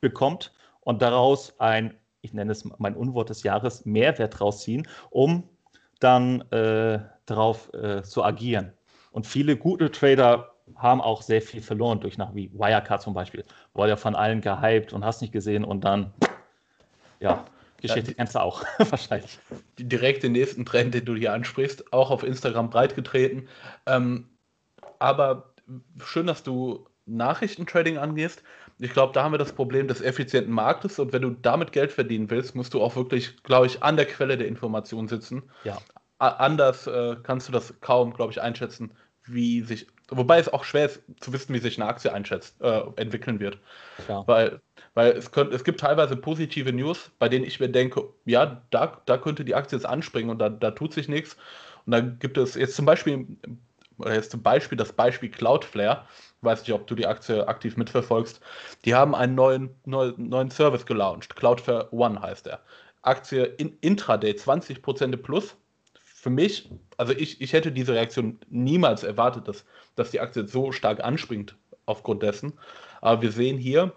bekommt 0.00 0.52
und 0.80 1.02
daraus 1.02 1.58
ein, 1.58 1.94
ich 2.20 2.34
nenne 2.34 2.52
es 2.52 2.64
mein 2.78 2.96
Unwort 2.96 3.30
des 3.30 3.42
Jahres, 3.42 3.84
Mehrwert 3.84 4.40
rausziehen, 4.40 4.86
um 5.10 5.48
dann 6.00 6.42
äh, 6.50 7.00
darauf 7.26 7.72
äh, 7.72 8.02
zu 8.02 8.22
agieren. 8.22 8.72
Und 9.12 9.26
viele 9.26 9.56
gute 9.56 9.90
Trader 9.90 10.50
haben 10.76 11.00
auch 11.00 11.22
sehr 11.22 11.42
viel 11.42 11.62
verloren 11.62 12.00
durch 12.00 12.18
nach 12.18 12.34
wie 12.34 12.52
Wirecard 12.52 13.00
zum 13.00 13.14
Beispiel. 13.14 13.44
Wurde 13.74 13.90
ja 13.90 13.96
von 13.96 14.14
allen 14.14 14.40
gehypt 14.40 14.92
und 14.92 15.04
hast 15.04 15.20
nicht 15.22 15.32
gesehen 15.32 15.64
und 15.64 15.82
dann 15.84 16.12
ja, 17.20 17.44
Geschichte 17.84 18.10
ja, 18.10 18.16
kennst 18.16 18.34
du 18.34 18.40
auch, 18.40 18.64
wahrscheinlich. 18.78 19.38
Direkt 19.78 20.22
den 20.22 20.32
nächsten 20.32 20.64
Trend, 20.64 20.94
den 20.94 21.04
du 21.04 21.14
hier 21.14 21.32
ansprichst, 21.32 21.92
auch 21.92 22.10
auf 22.10 22.22
Instagram 22.22 22.70
breitgetreten. 22.70 23.48
Ähm, 23.86 24.28
aber 24.98 25.54
schön, 26.02 26.26
dass 26.26 26.42
du 26.42 26.86
Nachrichtentrading 27.06 27.98
angehst. 27.98 28.42
Ich 28.78 28.92
glaube, 28.92 29.12
da 29.12 29.22
haben 29.22 29.32
wir 29.32 29.38
das 29.38 29.52
Problem 29.52 29.86
des 29.86 30.00
effizienten 30.00 30.52
Marktes 30.52 30.98
und 30.98 31.12
wenn 31.12 31.22
du 31.22 31.30
damit 31.30 31.72
Geld 31.72 31.92
verdienen 31.92 32.30
willst, 32.30 32.54
musst 32.54 32.74
du 32.74 32.82
auch 32.82 32.96
wirklich, 32.96 33.42
glaube 33.42 33.66
ich, 33.66 33.82
an 33.82 33.96
der 33.96 34.06
Quelle 34.06 34.36
der 34.36 34.48
Information 34.48 35.06
sitzen. 35.06 35.42
Ja. 35.64 35.78
anders 36.18 36.86
äh, 36.86 37.16
kannst 37.22 37.48
du 37.48 37.52
das 37.52 37.78
kaum, 37.80 38.14
glaube 38.14 38.32
ich, 38.32 38.40
einschätzen, 38.40 38.92
wie 39.26 39.62
sich, 39.62 39.86
wobei 40.08 40.38
es 40.38 40.52
auch 40.52 40.64
schwer 40.64 40.86
ist 40.86 41.02
zu 41.20 41.32
wissen, 41.32 41.54
wie 41.54 41.58
sich 41.58 41.80
eine 41.80 41.88
Aktie 41.88 42.12
einschätzt, 42.12 42.60
äh, 42.62 42.82
entwickeln 42.96 43.40
wird. 43.40 43.58
Ja. 44.08 44.26
Weil 44.26 44.60
weil 44.94 45.12
es, 45.12 45.30
könnt, 45.30 45.52
es 45.52 45.64
gibt 45.64 45.80
teilweise 45.80 46.16
positive 46.16 46.72
News, 46.72 47.10
bei 47.18 47.28
denen 47.28 47.44
ich 47.44 47.60
mir 47.60 47.68
denke, 47.68 48.08
ja, 48.24 48.62
da, 48.70 49.00
da 49.06 49.18
könnte 49.18 49.44
die 49.44 49.54
Aktie 49.54 49.76
jetzt 49.76 49.86
anspringen 49.86 50.30
und 50.30 50.38
da, 50.38 50.48
da 50.48 50.70
tut 50.70 50.92
sich 50.92 51.08
nichts. 51.08 51.36
Und 51.84 51.92
dann 51.92 52.18
gibt 52.18 52.38
es 52.38 52.54
jetzt 52.54 52.76
zum 52.76 52.86
Beispiel, 52.86 53.36
jetzt 54.06 54.30
zum 54.30 54.42
Beispiel 54.42 54.78
das 54.78 54.92
Beispiel 54.92 55.30
Cloudflare, 55.30 56.04
ich 56.38 56.44
weiß 56.44 56.60
nicht, 56.60 56.72
ob 56.72 56.86
du 56.86 56.94
die 56.94 57.06
Aktie 57.06 57.46
aktiv 57.46 57.76
mitverfolgst, 57.76 58.40
die 58.84 58.94
haben 58.94 59.14
einen 59.14 59.34
neuen, 59.34 59.70
neuen, 59.84 60.14
neuen 60.28 60.50
Service 60.50 60.86
gelauncht. 60.86 61.36
Cloudflare 61.36 61.92
One 61.92 62.20
heißt 62.20 62.46
er. 62.46 62.60
Aktie 63.02 63.44
in 63.44 63.76
Intraday 63.80 64.32
20% 64.32 65.16
plus. 65.16 65.56
Für 66.02 66.30
mich, 66.30 66.70
also 66.96 67.12
ich, 67.12 67.40
ich 67.40 67.52
hätte 67.52 67.70
diese 67.70 67.92
Reaktion 67.92 68.38
niemals 68.48 69.02
erwartet, 69.02 69.46
dass, 69.46 69.66
dass 69.94 70.10
die 70.10 70.20
Aktie 70.20 70.46
so 70.48 70.72
stark 70.72 71.04
anspringt 71.04 71.56
aufgrund 71.84 72.22
dessen. 72.22 72.54
Aber 73.02 73.20
wir 73.20 73.30
sehen 73.30 73.58
hier, 73.58 73.92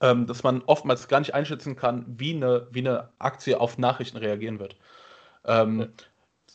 ähm, 0.00 0.26
dass 0.26 0.42
man 0.42 0.62
oftmals 0.66 1.08
gar 1.08 1.20
nicht 1.20 1.34
einschätzen 1.34 1.76
kann, 1.76 2.04
wie 2.06 2.34
eine, 2.34 2.68
wie 2.70 2.80
eine 2.80 3.08
Aktie 3.18 3.60
auf 3.60 3.78
Nachrichten 3.78 4.18
reagieren 4.18 4.58
wird. 4.58 4.76
Ähm, 5.44 5.80
ja. 5.80 5.86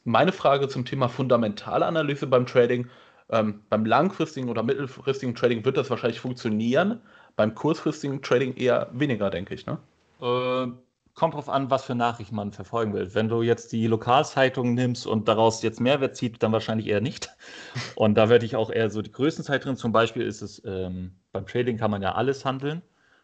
Meine 0.06 0.32
Frage 0.32 0.68
zum 0.68 0.86
Thema 0.86 1.08
Fundamentalanalyse 1.10 2.28
beim 2.28 2.46
Trading. 2.46 2.90
Ähm, 3.30 3.62
beim 3.70 3.86
langfristigen 3.86 4.50
oder 4.50 4.64
mittelfristigen 4.64 5.34
Trading 5.34 5.64
wird 5.64 5.78
das 5.78 5.90
wahrscheinlich 5.90 6.20
funktionieren. 6.20 7.02
Beim 7.36 7.56
kurzfristigen 7.56 8.22
Trading 8.22 8.56
eher 8.56 8.90
weniger, 8.92 9.30
denke 9.30 9.54
ich. 9.54 9.66
Ne? 9.66 9.78
Äh, 10.22 10.68
kommt 11.16 11.34
drauf 11.34 11.48
an, 11.48 11.70
was 11.70 11.86
für 11.86 11.96
Nachrichten 11.96 12.36
man 12.36 12.52
verfolgen 12.52 12.94
will. 12.94 13.14
Wenn 13.16 13.30
du 13.30 13.42
jetzt 13.42 13.72
die 13.72 13.88
Lokalzeitung 13.88 14.74
nimmst 14.74 15.08
und 15.08 15.28
daraus 15.28 15.64
jetzt 15.64 15.80
Mehrwert 15.80 16.18
zieht, 16.18 16.44
dann 16.44 16.52
wahrscheinlich 16.52 16.88
eher 16.88 17.02
nicht. 17.02 17.30
Und 17.96 18.16
da 18.16 18.30
werde 18.30 18.46
ich 18.46 18.56
auch 18.56 18.72
eher 18.72 18.90
so 18.90 19.02
die 19.02 19.12
Größenzeit 19.12 19.64
drin. 19.64 19.78
Zum 19.78 19.92
Beispiel 19.92 20.24
ist 20.24 20.42
es 20.42 20.62
ähm, 20.66 21.14
beim 21.32 21.46
Trading 21.46 21.78
kann 21.78 21.92
man 21.92 22.02
ja 22.02 22.14
alles 22.14 22.46
handeln 22.46 22.82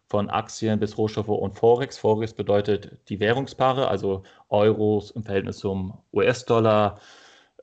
von 0.09 0.29
Aktien 0.29 0.79
bis 0.79 0.97
Rohstoffe 0.97 1.29
und 1.29 1.53
Forex. 1.57 1.97
Forex 1.97 2.33
bedeutet 2.33 2.97
die 3.09 3.19
Währungspaare, 3.19 3.87
also 3.87 4.23
Euros 4.49 5.11
im 5.11 5.23
Verhältnis 5.23 5.57
zum 5.57 5.93
US-Dollar, 6.11 6.99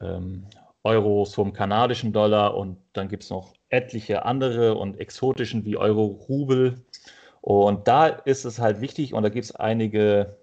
ähm, 0.01 0.47
Euros 0.85 1.33
zum 1.33 1.53
kanadischen 1.53 2.13
Dollar 2.13 2.57
und 2.57 2.79
dann 2.93 3.09
gibt 3.09 3.25
es 3.25 3.31
noch 3.31 3.53
etliche 3.71 4.25
andere 4.25 4.77
und 4.77 5.01
exotischen 5.01 5.65
wie 5.65 5.77
Euro-Rubel. 5.77 6.85
Und 7.41 7.89
da 7.89 8.07
ist 8.07 8.45
es 8.45 8.61
halt 8.61 8.81
wichtig 8.81 9.13
und 9.13 9.25
da 9.25 9.29
gibt 9.29 9.47
es 9.47 9.55
einige 9.57 10.37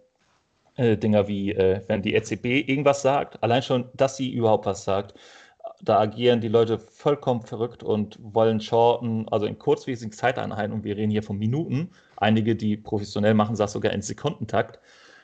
äh, 0.76 0.98
Dinger 0.98 1.28
wie, 1.30 1.52
äh, 1.52 1.82
wenn 1.88 2.02
die 2.02 2.16
EZB 2.16 2.68
irgendwas 2.68 3.02
sagt, 3.02 3.42
allein 3.42 3.62
schon, 3.62 3.90
dass 3.94 4.18
sie 4.18 4.30
überhaupt 4.34 4.66
was 4.66 4.84
sagt, 4.84 5.14
da 5.82 6.00
agieren 6.00 6.42
die 6.42 6.48
Leute 6.48 6.80
vollkommen 6.80 7.42
verrückt 7.42 7.84
und 7.84 8.18
wollen 8.22 8.60
shorten, 8.60 9.28
also 9.30 9.46
in 9.46 9.60
kurzwiesigen 9.60 10.12
Zeiteinheiten, 10.12 10.74
und 10.74 10.84
wir 10.84 10.98
reden 10.98 11.12
hier 11.12 11.24
von 11.24 11.38
Minuten. 11.38 11.92
Einige, 12.18 12.56
die 12.56 12.78
professionell 12.78 13.34
machen, 13.34 13.56
das 13.56 13.74
sogar 13.74 13.92
in 13.92 14.02
Sekundentakt, 14.02 14.80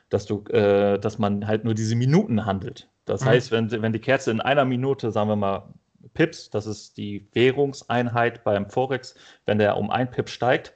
dass 0.09 0.25
du, 0.25 0.43
äh, 0.49 0.99
dass 0.99 1.19
man 1.19 1.47
halt 1.47 1.63
nur 1.63 1.73
diese 1.73 1.95
Minuten 1.95 2.45
handelt. 2.45 2.89
Das 3.05 3.21
mhm. 3.21 3.25
heißt, 3.27 3.51
wenn, 3.51 3.71
wenn 3.71 3.93
die 3.93 3.99
Kerze 3.99 4.31
in 4.31 4.41
einer 4.41 4.65
Minute, 4.65 5.11
sagen 5.11 5.29
wir 5.29 5.35
mal, 5.35 5.73
Pips, 6.13 6.49
das 6.49 6.65
ist 6.65 6.97
die 6.97 7.27
Währungseinheit 7.33 8.43
beim 8.43 8.69
Forex, 8.69 9.15
wenn 9.45 9.59
der 9.59 9.77
um 9.77 9.91
ein 9.91 10.09
Pip 10.09 10.29
steigt, 10.29 10.73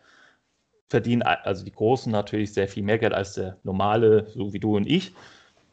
verdienen 0.89 1.24
also 1.24 1.65
die 1.65 1.72
Großen 1.72 2.12
natürlich 2.12 2.53
sehr 2.53 2.67
viel 2.67 2.84
mehr 2.84 3.00
Geld 3.00 3.13
als 3.13 3.34
der 3.34 3.58
normale, 3.63 4.27
so 4.29 4.53
wie 4.53 4.60
du 4.60 4.75
und 4.75 4.86
ich. 4.86 5.13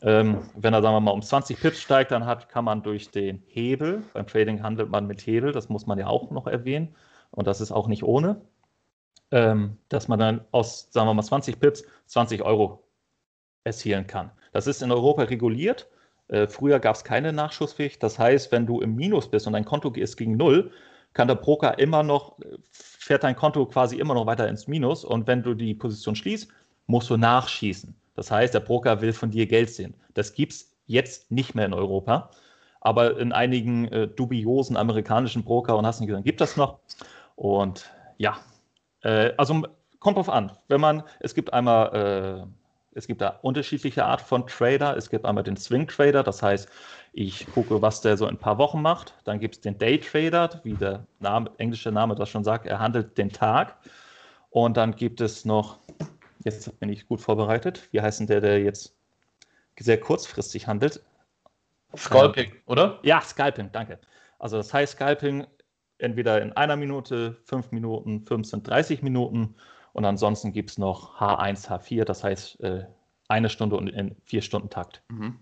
Ähm, 0.03 0.39
wenn 0.55 0.73
er, 0.73 0.83
sagen 0.83 0.95
wir 0.95 1.01
mal, 1.01 1.11
um 1.11 1.23
20 1.23 1.61
Pips 1.61 1.81
steigt, 1.81 2.11
dann 2.11 2.25
hat, 2.25 2.49
kann 2.49 2.65
man 2.65 2.83
durch 2.83 3.11
den 3.11 3.43
Hebel, 3.47 4.03
beim 4.15 4.27
Trading 4.27 4.63
handelt 4.63 4.91
man 4.91 5.07
mit 5.07 5.27
Hebel, 5.27 5.53
das 5.53 5.69
muss 5.69 5.87
man 5.87 5.99
ja 5.99 6.07
auch 6.07 6.31
noch 6.31 6.47
erwähnen, 6.47 6.95
und 7.31 7.47
das 7.47 7.61
ist 7.61 7.71
auch 7.73 7.87
nicht 7.87 8.03
ohne, 8.03 8.41
ähm, 9.31 9.77
dass 9.89 10.09
man 10.09 10.19
dann 10.19 10.45
aus, 10.53 10.89
sagen 10.91 11.07
wir 11.07 11.15
mal, 11.15 11.23
20 11.23 11.61
Pips 11.61 11.85
20 12.07 12.43
Euro 12.43 12.83
erzielen 13.65 14.07
kann. 14.07 14.31
Das 14.53 14.67
ist 14.67 14.83
in 14.83 14.91
Europa 14.91 15.23
reguliert. 15.25 15.89
Äh, 16.29 16.47
früher 16.47 16.81
gab 16.81 16.97
es 16.97 17.05
keine 17.05 17.33
Nachschusspflicht. 17.33 18.03
Das 18.03 18.19
heißt, 18.19 18.51
wenn 18.53 18.67
du 18.67 18.81
im 18.81 18.97
Minus 18.97 19.31
bist 19.31 19.47
und 19.47 19.53
dein 19.53 19.65
Konto 19.65 19.91
ist 19.93 20.17
gegen 20.17 20.37
Null, 20.37 20.73
kann 21.13 21.29
der 21.29 21.35
Broker 21.35 21.79
immer 21.79 22.03
noch, 22.03 22.39
fährt 22.71 23.25
dein 23.25 23.37
Konto 23.37 23.67
quasi 23.67 23.97
immer 23.99 24.15
noch 24.15 24.27
weiter 24.27 24.49
ins 24.49 24.67
Minus. 24.67 25.05
Und 25.05 25.27
wenn 25.27 25.43
du 25.43 25.55
die 25.55 25.75
Position 25.75 26.17
schließt, 26.17 26.49
musst 26.87 27.11
du 27.11 27.17
nachschießen. 27.17 28.00
Das 28.15 28.31
heißt, 28.31 28.55
der 28.55 28.61
Broker 28.61 29.01
will 29.01 29.13
von 29.13 29.31
dir 29.31 29.47
Geld 29.47 29.71
sehen. 29.71 29.95
Das 30.15 30.35
gibt 30.35 30.53
es 30.53 30.77
jetzt 30.87 31.31
nicht 31.31 31.55
mehr 31.55 31.67
in 31.67 31.75
Europa. 31.75 32.31
Aber 32.81 33.19
in 33.19 33.33
einigen 33.33 33.89
äh, 33.89 34.09
dubiosen 34.09 34.77
amerikanischen 34.77 35.45
Broker 35.45 35.77
und 35.77 35.87
hast 35.87 36.01
nicht 36.01 36.09
gesagt, 36.09 36.25
gibt 36.25 36.41
das 36.41 36.57
noch. 36.57 36.79
Und 37.37 37.91
ja, 38.17 38.39
äh, 39.03 39.33
also 39.37 39.63
kommt 39.99 40.17
drauf 40.17 40.31
an. 40.31 40.53
Wenn 40.69 40.81
man, 40.81 41.03
es 41.21 41.35
gibt 41.35 41.53
einmal, 41.53 42.47
äh, 42.47 42.97
es 42.97 43.07
gibt 43.07 43.21
da 43.21 43.39
unterschiedliche 43.43 44.05
Art 44.05 44.21
von 44.21 44.47
Trader. 44.47 44.97
Es 44.97 45.11
gibt 45.11 45.25
einmal 45.25 45.45
den 45.45 45.57
Swing 45.57 45.87
Trader, 45.87 46.23
das 46.23 46.43
heißt, 46.43 46.69
ich 47.13 47.47
gucke, 47.53 47.83
was 47.83 48.01
der 48.01 48.17
so 48.17 48.27
in 48.27 48.35
ein 48.35 48.39
paar 48.39 48.59
Wochen 48.59 48.83
macht. 48.83 49.15
Dann 49.25 49.41
gibt 49.41 49.57
es 49.57 49.61
den 49.61 49.79
Day 49.79 49.99
Trader, 49.99 50.61
wie 50.65 50.75
der 50.75 51.07
Name, 51.21 51.51
englische 51.59 51.93
Name 51.93 52.15
das 52.15 52.29
schon 52.29 52.45
sagt, 52.45 52.67
er 52.67 52.79
handelt 52.79 53.17
den 53.19 53.31
Tag. 53.31 53.77
Und 54.51 54.77
dann 54.77 54.97
gibt 54.97 55.21
es 55.21 55.45
noch 55.45 55.79
Jetzt 56.45 56.79
bin 56.81 56.89
ich 56.89 57.07
gut 57.07 57.21
vorbereitet. 57.21 57.89
Wie 57.93 58.01
heißt 58.01 58.21
denn 58.21 58.27
der, 58.27 58.41
der 58.41 58.63
jetzt 58.63 58.95
sehr 59.79 60.01
kurzfristig 60.01 60.67
handelt? 60.67 61.03
Scalping, 61.97 62.53
ähm, 62.53 62.61
oder? 62.67 62.99
Ja, 63.03 63.21
Scalping, 63.21 63.71
danke. 63.73 63.99
Also 64.39 64.57
das 64.57 64.73
heißt, 64.73 64.93
Scalping 64.93 65.47
entweder 65.99 66.41
in 66.41 66.53
einer 66.53 66.77
Minute, 66.77 67.37
fünf 67.45 67.73
Minuten, 67.73 68.25
15, 68.25 68.63
30 68.63 69.03
Minuten 69.03 69.55
und 69.93 70.05
ansonsten 70.05 70.53
gibt 70.53 70.71
es 70.71 70.79
noch 70.79 71.21
H1, 71.21 71.69
H4, 71.69 72.05
das 72.05 72.25
heißt 72.25 72.61
äh, 72.61 72.85
eine 73.29 73.49
Stunde 73.51 73.77
und 73.77 73.89
in 73.89 74.17
vier 74.25 74.43
Stunden 74.43 74.71
Takt. 74.71 75.03
Mhm. 75.09 75.39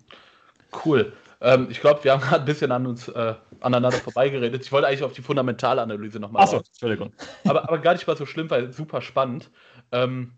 Cool. 0.85 1.13
Ähm, 1.41 1.69
ich 1.71 1.81
glaube, 1.81 2.03
wir 2.03 2.13
haben 2.13 2.21
gerade 2.21 2.43
ein 2.43 2.47
bisschen 2.47 2.73
an 2.73 2.87
uns 2.87 3.09
äh, 3.09 3.35
aneinander 3.61 3.99
vorbeigeredet. 3.99 4.63
Ich 4.63 4.73
wollte 4.73 4.89
eigentlich 4.89 5.05
auf 5.05 5.13
die 5.13 5.23
Fundamentalanalyse 5.23 6.19
nochmal. 6.19 6.43
Achso, 6.43 6.59
Entschuldigung. 6.59 7.13
Aber, 7.45 7.63
aber 7.69 7.79
gar 7.79 7.93
nicht 7.93 8.07
mal 8.07 8.17
so 8.17 8.27
schlimm, 8.27 8.51
weil 8.51 8.73
super 8.73 9.01
spannend. 9.01 9.51
Ähm, 9.93 10.33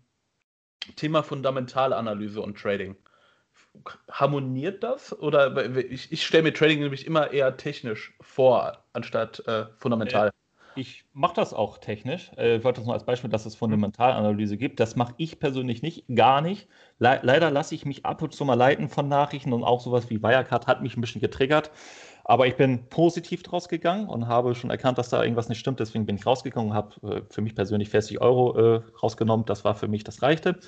Thema 0.95 1.23
Fundamentalanalyse 1.23 2.41
und 2.41 2.57
Trading. 2.57 2.95
Harmoniert 4.09 4.83
das? 4.83 5.17
Oder 5.19 5.75
ich, 5.77 6.11
ich 6.11 6.25
stelle 6.25 6.43
mir 6.43 6.53
Trading 6.53 6.79
nämlich 6.79 7.05
immer 7.05 7.31
eher 7.31 7.55
technisch 7.57 8.13
vor, 8.19 8.83
anstatt 8.93 9.45
äh, 9.47 9.65
fundamental. 9.77 10.27
Äh, 10.27 10.31
ich 10.75 11.03
mache 11.13 11.35
das 11.35 11.53
auch 11.53 11.77
technisch. 11.77 12.31
Äh, 12.37 12.57
ich 12.57 12.63
wollte 12.63 12.79
das 12.79 12.85
nur 12.85 12.93
als 12.93 13.05
Beispiel, 13.05 13.29
dass 13.29 13.45
es 13.45 13.55
Fundamentalanalyse 13.55 14.57
gibt. 14.57 14.79
Das 14.79 14.95
mache 14.95 15.13
ich 15.17 15.39
persönlich 15.39 15.81
nicht, 15.81 16.05
gar 16.13 16.41
nicht. 16.41 16.67
Le 16.99 17.19
leider 17.23 17.51
lasse 17.51 17.75
ich 17.75 17.85
mich 17.85 18.05
ab 18.05 18.21
und 18.21 18.33
zu 18.33 18.45
mal 18.45 18.55
leiten 18.55 18.89
von 18.89 19.07
Nachrichten 19.07 19.53
und 19.53 19.63
auch 19.63 19.81
sowas 19.81 20.09
wie 20.09 20.21
Wirecard 20.21 20.67
hat 20.67 20.81
mich 20.81 20.95
ein 20.95 21.01
bisschen 21.01 21.21
getriggert. 21.21 21.71
Aber 22.31 22.47
ich 22.47 22.55
bin 22.55 22.87
positiv 22.89 23.43
draus 23.43 23.67
gegangen 23.67 24.07
und 24.07 24.27
habe 24.27 24.55
schon 24.55 24.69
erkannt, 24.69 24.97
dass 24.97 25.09
da 25.09 25.21
irgendwas 25.21 25.49
nicht 25.49 25.59
stimmt. 25.59 25.79
Deswegen 25.79 26.05
bin 26.05 26.15
ich 26.15 26.25
rausgegangen 26.25 26.71
und 26.71 26.75
habe 26.75 26.95
äh, 27.03 27.21
für 27.29 27.41
mich 27.41 27.55
persönlich 27.55 27.89
40 27.89 28.21
Euro 28.21 28.57
äh, 28.57 28.81
rausgenommen. 29.03 29.45
Das 29.45 29.65
war 29.65 29.75
für 29.75 29.87
mich 29.87 30.03
das 30.03 30.21
Reichte. 30.21 30.59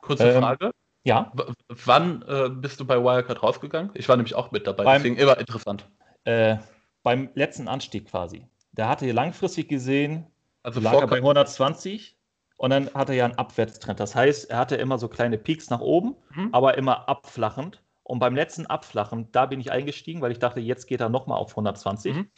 Kurze 0.00 0.30
ähm, 0.30 0.42
Frage. 0.42 0.70
Ja. 1.04 1.32
W 1.34 1.42
wann 1.68 2.22
äh, 2.28 2.48
bist 2.50 2.78
du 2.80 2.84
bei 2.84 3.02
Wirecard 3.02 3.42
rausgegangen? 3.42 3.90
Ich 3.94 4.08
war 4.08 4.16
nämlich 4.16 4.34
auch 4.34 4.52
mit 4.52 4.66
dabei, 4.66 4.84
beim, 4.84 5.02
deswegen 5.02 5.16
immer 5.16 5.38
interessant. 5.38 5.88
Äh, 6.24 6.56
beim 7.02 7.30
letzten 7.34 7.68
Anstieg 7.68 8.08
quasi 8.08 8.46
der 8.76 8.88
hatte 8.88 9.10
langfristig 9.10 9.68
gesehen, 9.68 10.26
also 10.62 10.80
lag 10.80 10.94
er 10.94 11.06
bei 11.06 11.16
120 11.16 12.16
und 12.56 12.70
dann 12.70 12.90
hatte 12.94 13.12
er 13.12 13.18
ja 13.18 13.24
einen 13.24 13.38
Abwärtstrend. 13.38 14.00
Das 14.00 14.14
heißt, 14.14 14.50
er 14.50 14.58
hatte 14.58 14.76
immer 14.76 14.98
so 14.98 15.08
kleine 15.08 15.38
Peaks 15.38 15.70
nach 15.70 15.80
oben, 15.80 16.14
mhm. 16.34 16.50
aber 16.52 16.76
immer 16.76 17.08
abflachend. 17.08 17.82
Und 18.06 18.20
beim 18.20 18.36
letzten 18.36 18.66
Abflachen, 18.66 19.32
da 19.32 19.46
bin 19.46 19.58
ich 19.58 19.72
eingestiegen, 19.72 20.20
weil 20.20 20.30
ich 20.30 20.38
dachte, 20.38 20.60
jetzt 20.60 20.86
geht 20.86 21.00
er 21.00 21.08
nochmal 21.08 21.38
auf 21.38 21.50
120. 21.50 22.14
Mhm. 22.14 22.30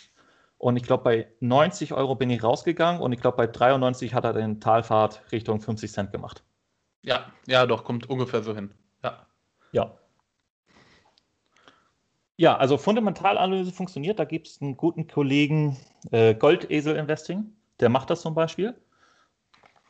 Und 0.56 0.78
ich 0.78 0.82
glaube, 0.82 1.04
bei 1.04 1.28
90 1.40 1.92
Euro 1.92 2.14
bin 2.14 2.30
ich 2.30 2.42
rausgegangen 2.42 3.02
und 3.02 3.12
ich 3.12 3.20
glaube, 3.20 3.36
bei 3.36 3.46
93 3.46 4.14
hat 4.14 4.24
er 4.24 4.32
den 4.32 4.60
Talfahrt 4.60 5.20
Richtung 5.30 5.60
50 5.60 5.92
Cent 5.92 6.10
gemacht. 6.10 6.42
Ja, 7.02 7.30
ja, 7.46 7.66
doch, 7.66 7.84
kommt 7.84 8.08
ungefähr 8.08 8.42
so 8.42 8.54
hin. 8.54 8.72
Ja. 9.04 9.26
Ja. 9.72 9.94
Ja, 12.38 12.56
also 12.56 12.78
Fundamentalanalyse 12.78 13.70
funktioniert. 13.70 14.18
Da 14.18 14.24
gibt 14.24 14.48
es 14.48 14.62
einen 14.62 14.76
guten 14.76 15.06
Kollegen, 15.06 15.76
äh, 16.12 16.34
Goldesel 16.34 16.96
Investing, 16.96 17.52
der 17.80 17.90
macht 17.90 18.08
das 18.08 18.22
zum 18.22 18.32
Beispiel. 18.34 18.74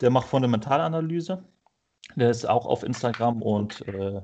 Der 0.00 0.10
macht 0.10 0.26
Fundamentalanalyse. 0.26 1.44
Der 2.16 2.30
ist 2.30 2.48
auch 2.48 2.66
auf 2.66 2.82
Instagram 2.82 3.42
und 3.42 3.86
äh, 3.86 4.22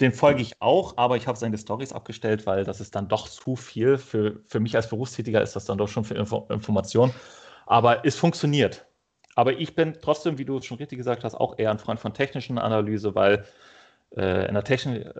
den 0.00 0.12
folge 0.12 0.42
ich 0.42 0.60
auch, 0.60 0.96
aber 0.96 1.16
ich 1.16 1.26
habe 1.26 1.38
seine 1.38 1.58
Stories 1.58 1.92
abgestellt, 1.92 2.46
weil 2.46 2.64
das 2.64 2.80
ist 2.80 2.94
dann 2.94 3.08
doch 3.08 3.28
zu 3.28 3.56
viel. 3.56 3.98
Für, 3.98 4.40
für 4.46 4.60
mich 4.60 4.76
als 4.76 4.88
Berufstätiger 4.88 5.42
ist 5.42 5.56
das 5.56 5.64
dann 5.64 5.78
doch 5.78 5.88
schon 5.88 6.04
für 6.04 6.14
Info 6.14 6.46
Information. 6.50 7.12
Aber 7.66 8.04
es 8.04 8.16
funktioniert. 8.16 8.86
Aber 9.34 9.58
ich 9.58 9.74
bin 9.74 9.96
trotzdem, 10.00 10.38
wie 10.38 10.44
du 10.44 10.60
schon 10.60 10.78
richtig 10.78 10.98
gesagt 10.98 11.24
hast, 11.24 11.34
auch 11.34 11.58
eher 11.58 11.70
ein 11.70 11.78
Freund 11.78 12.00
von 12.00 12.14
technischen 12.14 12.58
Analyse, 12.58 13.14
weil 13.14 13.44
äh, 14.16 14.48
in 14.48 14.54
der 14.54 14.64
technischen 14.64 15.12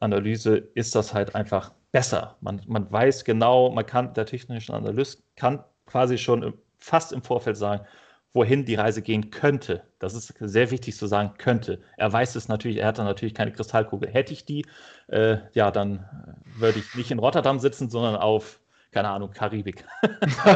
Analyse 0.00 0.56
ist 0.56 0.94
das 0.94 1.12
halt 1.12 1.34
einfach 1.34 1.72
besser. 1.90 2.36
Man, 2.40 2.62
man 2.66 2.90
weiß 2.90 3.24
genau, 3.24 3.70
man 3.70 3.86
kann, 3.86 4.14
der 4.14 4.26
technische 4.26 4.72
Analyst 4.74 5.22
kann 5.36 5.62
quasi 5.86 6.18
schon 6.18 6.54
fast 6.78 7.12
im 7.12 7.22
Vorfeld 7.22 7.56
sagen, 7.56 7.84
wohin 8.32 8.64
die 8.64 8.74
Reise 8.74 9.02
gehen 9.02 9.30
könnte. 9.30 9.82
Das 9.98 10.14
ist 10.14 10.34
sehr 10.40 10.70
wichtig 10.70 10.96
zu 10.96 11.06
sagen, 11.06 11.34
könnte. 11.36 11.80
Er 11.96 12.12
weiß 12.12 12.34
es 12.34 12.48
natürlich, 12.48 12.78
er 12.78 12.88
hat 12.88 12.98
dann 12.98 13.06
natürlich 13.06 13.34
keine 13.34 13.52
Kristallkugel. 13.52 14.08
Hätte 14.08 14.32
ich 14.32 14.44
die, 14.44 14.64
äh, 15.08 15.38
ja, 15.52 15.70
dann 15.70 16.08
würde 16.56 16.78
ich 16.78 16.94
nicht 16.94 17.10
in 17.10 17.18
Rotterdam 17.18 17.58
sitzen, 17.58 17.90
sondern 17.90 18.16
auf, 18.16 18.60
keine 18.90 19.10
Ahnung, 19.10 19.32
Karibik. 19.32 19.84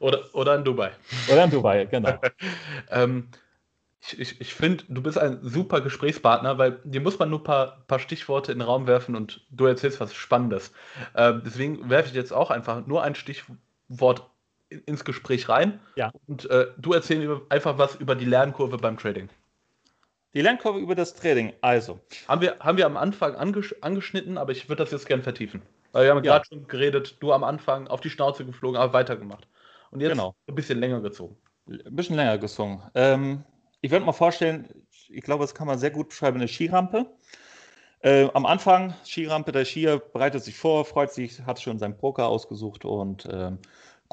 oder, 0.00 0.24
oder 0.32 0.56
in 0.56 0.64
Dubai. 0.64 0.90
Oder 1.32 1.44
in 1.44 1.50
Dubai, 1.50 1.84
genau. 1.84 2.18
ähm, 2.90 3.28
ich, 4.00 4.18
ich, 4.18 4.40
ich 4.40 4.54
finde, 4.54 4.84
du 4.88 5.00
bist 5.00 5.16
ein 5.16 5.38
super 5.42 5.80
Gesprächspartner, 5.80 6.58
weil 6.58 6.80
dir 6.84 7.00
muss 7.00 7.18
man 7.18 7.30
nur 7.30 7.40
ein 7.40 7.44
paar, 7.44 7.84
paar 7.86 8.00
Stichworte 8.00 8.50
in 8.50 8.58
den 8.58 8.66
Raum 8.66 8.86
werfen 8.88 9.14
und 9.14 9.46
du 9.50 9.64
erzählst 9.66 10.00
was 10.00 10.12
Spannendes. 10.12 10.72
Äh, 11.14 11.34
deswegen 11.44 11.88
werfe 11.88 12.08
ich 12.08 12.14
jetzt 12.14 12.32
auch 12.32 12.50
einfach 12.50 12.84
nur 12.86 13.02
ein 13.02 13.14
Stichwort 13.14 14.28
ins 14.86 15.04
Gespräch 15.04 15.48
rein. 15.48 15.80
Ja. 15.96 16.10
Und 16.26 16.48
äh, 16.50 16.66
du 16.78 16.92
erzählst 16.92 17.28
einfach 17.48 17.78
was 17.78 17.96
über 17.96 18.14
die 18.14 18.24
Lernkurve 18.24 18.76
beim 18.78 18.98
Trading. 18.98 19.28
Die 20.34 20.40
Lernkurve 20.40 20.80
über 20.80 20.94
das 20.94 21.14
Trading, 21.14 21.52
also. 21.60 22.00
Haben 22.26 22.40
wir, 22.40 22.56
haben 22.58 22.76
wir 22.76 22.86
am 22.86 22.96
Anfang 22.96 23.36
angesch 23.36 23.74
angeschnitten, 23.80 24.36
aber 24.36 24.52
ich 24.52 24.68
würde 24.68 24.82
das 24.82 24.90
jetzt 24.90 25.06
gern 25.06 25.22
vertiefen. 25.22 25.62
Weil 25.92 26.04
wir 26.04 26.10
haben 26.10 26.24
ja. 26.24 26.32
gerade 26.32 26.46
schon 26.46 26.66
geredet, 26.66 27.16
du 27.20 27.32
am 27.32 27.44
Anfang 27.44 27.86
auf 27.86 28.00
die 28.00 28.10
Schnauze 28.10 28.44
geflogen, 28.44 28.76
aber 28.76 28.92
weitergemacht. 28.92 29.46
Und 29.92 30.00
jetzt 30.00 30.10
genau. 30.10 30.34
ein 30.48 30.54
bisschen 30.56 30.80
länger 30.80 31.00
gezogen. 31.00 31.36
Ein 31.68 31.94
bisschen 31.94 32.16
länger 32.16 32.36
gezogen. 32.38 32.82
Ähm, 32.94 33.44
ich 33.80 33.92
würde 33.92 34.04
mal 34.04 34.12
vorstellen, 34.12 34.68
ich 35.08 35.22
glaube, 35.22 35.44
das 35.44 35.54
kann 35.54 35.68
man 35.68 35.78
sehr 35.78 35.90
gut 35.90 36.08
beschreiben, 36.08 36.38
eine 36.38 36.48
Skirampe. 36.48 37.06
Äh, 38.00 38.28
am 38.34 38.44
Anfang, 38.44 38.92
Skirampe, 39.04 39.52
der 39.52 39.64
Skier 39.64 39.98
bereitet 39.98 40.42
sich 40.42 40.56
vor, 40.56 40.84
freut 40.84 41.12
sich, 41.12 41.40
hat 41.42 41.60
schon 41.60 41.78
seinen 41.78 41.96
Broker 41.96 42.26
ausgesucht 42.26 42.84
und 42.84 43.28
ähm, 43.32 43.58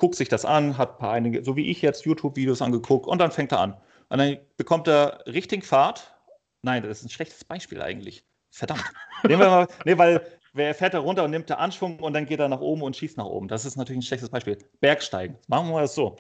guckt 0.02 0.16
sich 0.16 0.30
das 0.30 0.46
an, 0.46 0.80
hat 0.80 0.94
ein 0.94 0.98
paar 0.98 1.12
einige, 1.12 1.44
so 1.44 1.56
wie 1.56 1.70
ich 1.70 1.84
jetzt, 1.84 2.06
YouTube-Videos 2.06 2.64
angeguckt 2.64 3.06
und 3.06 3.20
dann 3.20 3.32
fängt 3.32 3.52
er 3.52 3.60
an. 3.60 3.78
Und 4.10 4.18
dann 4.18 4.40
bekommt 4.58 4.88
er 4.88 5.24
richtig 5.28 5.64
Fahrt. 5.64 6.18
Nein, 6.64 6.82
das 6.82 6.98
ist 6.98 7.06
ein 7.06 7.10
schlechtes 7.10 7.44
Beispiel 7.44 7.84
eigentlich. 7.84 8.26
Verdammt. 8.50 8.84
Nehmen 9.24 9.42
wir 9.42 9.50
mal, 9.50 9.68
nee, 9.86 9.96
weil 10.00 10.26
wer 10.54 10.74
fährt 10.74 10.96
da 10.96 11.00
runter 11.00 11.24
und 11.24 11.30
nimmt 11.30 11.50
der 11.50 11.60
Anschwung 11.60 12.00
und 12.00 12.14
dann 12.14 12.26
geht 12.26 12.40
er 12.40 12.50
nach 12.50 12.62
oben 12.62 12.82
und 12.82 12.96
schießt 12.96 13.16
nach 13.16 13.28
oben. 13.28 13.48
Das 13.48 13.64
ist 13.64 13.76
natürlich 13.76 14.00
ein 14.00 14.02
schlechtes 14.02 14.30
Beispiel. 14.30 14.58
Bergsteigen. 14.80 15.38
Machen 15.48 15.70
wir 15.70 15.82
das 15.82 15.94
so. 15.94 16.16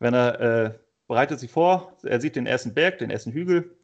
Wenn 0.00 0.12
er 0.12 0.40
äh, 0.40 0.74
bereitet 1.08 1.40
sich 1.40 1.50
vor, 1.50 1.96
er 2.02 2.20
sieht 2.20 2.36
den 2.36 2.46
ersten 2.46 2.74
Berg, 2.74 2.98
den 2.98 3.08
ersten 3.08 3.32
Hügel. 3.32 3.74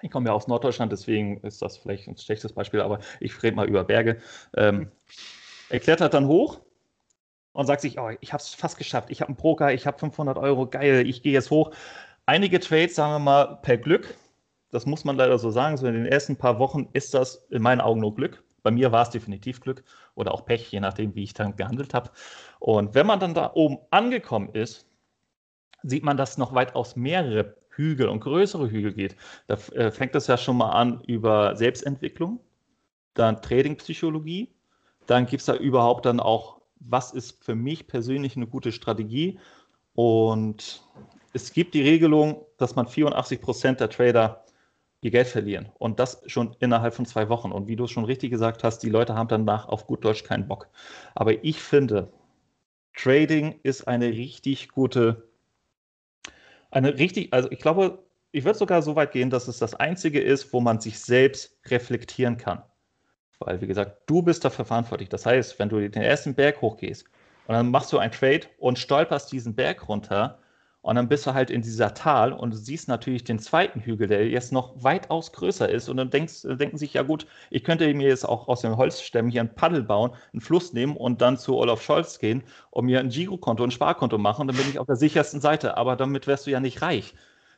Ich 0.00 0.12
komme 0.12 0.28
ja 0.28 0.32
aus 0.32 0.46
Norddeutschland, 0.46 0.92
deswegen 0.92 1.40
ist 1.40 1.60
das 1.60 1.76
vielleicht 1.76 2.06
ein 2.06 2.16
schlechtes 2.16 2.52
Beispiel, 2.52 2.82
aber 2.82 3.00
ich 3.18 3.42
rede 3.42 3.56
mal 3.56 3.68
über 3.68 3.82
Berge. 3.82 4.20
Ähm, 4.56 4.92
er 5.70 5.80
klettert 5.80 6.14
dann 6.14 6.28
hoch 6.28 6.60
und 7.56 7.66
sagt 7.66 7.80
sich, 7.80 7.98
oh, 7.98 8.10
ich 8.20 8.32
habe 8.32 8.42
es 8.42 8.54
fast 8.54 8.76
geschafft, 8.76 9.10
ich 9.10 9.20
habe 9.20 9.30
einen 9.30 9.36
Broker, 9.36 9.72
ich 9.72 9.86
habe 9.86 9.98
500 9.98 10.36
Euro, 10.36 10.66
geil, 10.66 11.06
ich 11.06 11.22
gehe 11.22 11.32
jetzt 11.32 11.50
hoch. 11.50 11.70
Einige 12.26 12.60
Trades, 12.60 12.94
sagen 12.94 13.14
wir 13.14 13.18
mal, 13.18 13.58
per 13.62 13.78
Glück, 13.78 14.14
das 14.70 14.84
muss 14.84 15.04
man 15.04 15.16
leider 15.16 15.38
so 15.38 15.50
sagen, 15.50 15.76
so 15.76 15.86
in 15.86 15.94
den 15.94 16.06
ersten 16.06 16.36
paar 16.36 16.58
Wochen 16.58 16.88
ist 16.92 17.14
das 17.14 17.46
in 17.50 17.62
meinen 17.62 17.80
Augen 17.80 18.00
nur 18.00 18.14
Glück. 18.14 18.44
Bei 18.62 18.70
mir 18.70 18.92
war 18.92 19.02
es 19.02 19.10
definitiv 19.10 19.60
Glück 19.60 19.84
oder 20.16 20.34
auch 20.34 20.44
Pech, 20.44 20.70
je 20.70 20.80
nachdem, 20.80 21.14
wie 21.14 21.22
ich 21.22 21.32
dann 21.32 21.56
gehandelt 21.56 21.94
habe. 21.94 22.10
Und 22.58 22.94
wenn 22.94 23.06
man 23.06 23.20
dann 23.20 23.32
da 23.32 23.52
oben 23.54 23.78
angekommen 23.90 24.50
ist, 24.52 24.86
sieht 25.82 26.04
man, 26.04 26.16
dass 26.16 26.36
noch 26.36 26.52
weitaus 26.52 26.94
mehrere 26.96 27.56
Hügel 27.70 28.08
und 28.08 28.20
größere 28.20 28.68
Hügel 28.68 28.92
geht. 28.92 29.16
Da 29.46 29.54
äh, 29.72 29.90
fängt 29.90 30.14
es 30.14 30.26
ja 30.26 30.36
schon 30.36 30.56
mal 30.58 30.72
an 30.72 31.00
über 31.06 31.56
Selbstentwicklung, 31.56 32.40
dann 33.14 33.40
Trading-Psychologie, 33.40 34.52
dann 35.06 35.26
gibt 35.26 35.40
es 35.40 35.46
da 35.46 35.54
überhaupt 35.54 36.04
dann 36.04 36.20
auch, 36.20 36.60
was 36.80 37.12
ist 37.12 37.44
für 37.44 37.54
mich 37.54 37.86
persönlich 37.86 38.36
eine 38.36 38.46
gute 38.46 38.72
Strategie 38.72 39.38
und 39.94 40.82
es 41.32 41.52
gibt 41.52 41.74
die 41.74 41.82
Regelung, 41.82 42.44
dass 42.58 42.76
man 42.76 42.86
84 42.86 43.40
Prozent 43.40 43.80
der 43.80 43.90
Trader 43.90 44.44
ihr 45.02 45.10
Geld 45.10 45.28
verlieren 45.28 45.70
und 45.78 46.00
das 46.00 46.22
schon 46.26 46.56
innerhalb 46.60 46.94
von 46.94 47.06
zwei 47.06 47.28
Wochen. 47.28 47.52
Und 47.52 47.68
wie 47.68 47.76
du 47.76 47.84
es 47.84 47.90
schon 47.90 48.04
richtig 48.04 48.30
gesagt 48.30 48.64
hast, 48.64 48.78
die 48.82 48.90
Leute 48.90 49.14
haben 49.14 49.28
danach 49.28 49.68
auf 49.68 49.86
gut 49.86 50.04
Deutsch 50.04 50.24
keinen 50.24 50.48
Bock. 50.48 50.68
Aber 51.14 51.44
ich 51.44 51.60
finde, 51.60 52.12
Trading 52.94 53.60
ist 53.62 53.86
eine 53.86 54.08
richtig 54.08 54.70
gute 54.70 55.28
eine 56.70 56.98
richtig, 56.98 57.32
also 57.32 57.50
ich 57.50 57.58
glaube, 57.58 58.04
ich 58.32 58.44
würde 58.44 58.58
sogar 58.58 58.82
so 58.82 58.96
weit 58.96 59.12
gehen, 59.12 59.30
dass 59.30 59.48
es 59.48 59.58
das 59.58 59.74
Einzige 59.74 60.20
ist, 60.20 60.52
wo 60.52 60.60
man 60.60 60.80
sich 60.80 60.98
selbst 61.00 61.58
reflektieren 61.66 62.36
kann. 62.36 62.62
Weil, 63.38 63.60
wie 63.60 63.66
gesagt, 63.66 64.02
du 64.06 64.22
bist 64.22 64.44
dafür 64.44 64.64
verantwortlich. 64.64 65.08
Das 65.08 65.26
heißt, 65.26 65.58
wenn 65.58 65.68
du 65.68 65.88
den 65.88 66.02
ersten 66.02 66.34
Berg 66.34 66.60
hochgehst 66.62 67.04
und 67.46 67.54
dann 67.54 67.70
machst 67.70 67.92
du 67.92 67.98
ein 67.98 68.12
Trade 68.12 68.42
und 68.58 68.78
stolperst 68.78 69.30
diesen 69.32 69.54
Berg 69.54 69.88
runter, 69.88 70.38
und 70.86 70.94
dann 70.94 71.08
bist 71.08 71.26
du 71.26 71.34
halt 71.34 71.50
in 71.50 71.62
dieser 71.62 71.94
Tal 71.94 72.32
und 72.32 72.52
du 72.52 72.56
siehst 72.56 72.86
natürlich 72.86 73.24
den 73.24 73.40
zweiten 73.40 73.80
Hügel, 73.80 74.06
der 74.06 74.28
jetzt 74.28 74.52
noch 74.52 74.84
weitaus 74.84 75.32
größer 75.32 75.68
ist. 75.68 75.88
Und 75.88 75.96
dann 75.96 76.10
denkst, 76.10 76.42
denken 76.44 76.78
sich, 76.78 76.94
ja 76.94 77.02
gut, 77.02 77.26
ich 77.50 77.64
könnte 77.64 77.92
mir 77.92 78.06
jetzt 78.06 78.24
auch 78.24 78.46
aus 78.46 78.60
den 78.60 78.76
Holzstämmen 78.76 79.28
hier 79.28 79.40
ein 79.40 79.52
Paddel 79.52 79.82
bauen, 79.82 80.12
einen 80.32 80.40
Fluss 80.40 80.74
nehmen 80.74 80.96
und 80.96 81.20
dann 81.20 81.38
zu 81.38 81.56
Olaf 81.56 81.82
Scholz 81.82 82.20
gehen 82.20 82.44
und 82.70 82.84
mir 82.84 83.00
ein 83.00 83.08
Girokonto, 83.08 83.64
ein 83.64 83.72
Sparkonto 83.72 84.16
machen. 84.16 84.46
Dann 84.46 84.56
bin 84.56 84.68
ich 84.70 84.78
auf 84.78 84.86
der 84.86 84.94
sichersten 84.94 85.40
Seite. 85.40 85.76
Aber 85.76 85.96
damit 85.96 86.28
wärst 86.28 86.46
du 86.46 86.52
ja 86.52 86.60
nicht 86.60 86.82
reich. 86.82 87.14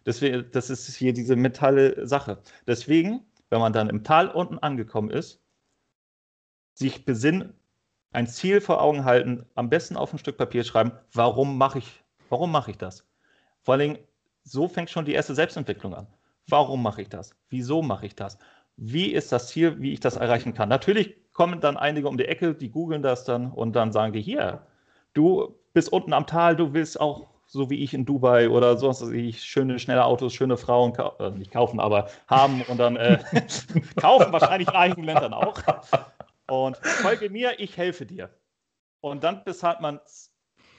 Deswegen, 0.07 0.47
das 0.53 0.71
ist 0.71 0.97
hier 0.97 1.13
diese 1.13 1.37
metalle 1.37 2.07
Sache. 2.07 2.39
Deswegen, 2.67 3.27
wenn 3.51 3.61
man 3.61 3.75
dann 3.75 3.91
im 3.91 4.05
Tal 4.05 4.29
unten 4.29 4.57
angekommen 4.59 5.11
ist, 5.11 5.43
sich 6.79 7.05
besinnen, 7.05 7.55
ein 8.13 8.27
Ziel 8.27 8.61
vor 8.61 8.81
Augen 8.81 9.05
halten, 9.05 9.45
am 9.57 9.69
besten 9.69 9.97
auf 9.97 10.13
ein 10.13 10.19
Stück 10.19 10.39
Papier 10.39 10.63
schreiben, 10.63 10.93
warum 11.13 11.59
mache 11.59 11.79
ich, 11.79 12.05
warum 12.29 12.53
mache 12.53 12.71
ich 12.71 12.79
das? 12.79 13.05
Vor 13.63 13.75
allem, 13.75 13.99
so 14.45 14.69
fängt 14.69 14.89
schon 14.89 15.05
die 15.05 15.13
erste 15.13 15.35
Selbstentwicklung 15.35 15.95
an. 15.95 16.07
Warum 16.49 16.83
mache 16.83 17.03
ich 17.03 17.09
das? 17.09 17.35
Wieso 17.51 17.83
mache 17.83 18.07
ich 18.07 18.15
das? 18.15 18.39
Wie 18.77 19.13
ist 19.13 19.33
das 19.33 19.49
Ziel, 19.49 19.81
wie 19.83 19.93
ich 19.93 20.01
das 20.01 20.17
erreichen 20.17 20.55
kann? 20.55 20.69
Natürlich 20.69 21.17
kommen 21.33 21.61
dann 21.61 21.77
einige 21.77 22.09
um 22.09 22.17
die 22.17 22.25
Ecke, 22.25 22.55
die 22.55 22.71
googeln 22.71 23.03
das 23.03 23.25
dann 23.25 23.51
und 23.51 23.75
dann 23.75 23.93
sagen 23.93 24.13
die, 24.13 24.23
hier, 24.23 24.63
du 25.15 25.57
bist 25.75 25.93
unten 25.93 26.13
am 26.13 26.27
Tal, 26.27 26.57
du 26.57 26.73
willst 26.73 26.99
auch 27.01 27.27
so 27.45 27.71
wie 27.71 27.83
ich 27.83 27.93
in 27.93 28.05
Dubai 28.05 28.51
oder 28.51 28.77
sonst 28.77 29.11
wie 29.11 29.29
ich 29.29 29.43
schöne, 29.43 29.79
schnelle 29.79 30.05
Autos, 30.05 30.33
schöne 30.33 30.57
Frauen, 30.57 30.93
äh, 31.19 31.31
nicht 31.31 31.51
kaufen, 31.51 31.81
aber 31.81 32.09
haben 32.29 32.63
und 32.63 32.79
dann 32.79 32.97
äh, 32.97 33.19
kaufen 33.97 34.33
wahrscheinlich 34.33 34.69
in 34.69 34.75
einigen 34.75 35.03
Ländern 35.03 35.35
auch. 35.35 35.55
Und 36.49 36.77
folge 36.79 37.31
mir, 37.31 37.61
ich 37.61 37.77
helfe 37.77 38.07
dir. 38.07 38.31
Und 39.01 39.23
dann 39.23 39.45
bezahlt 39.45 39.81
man, 39.81 39.97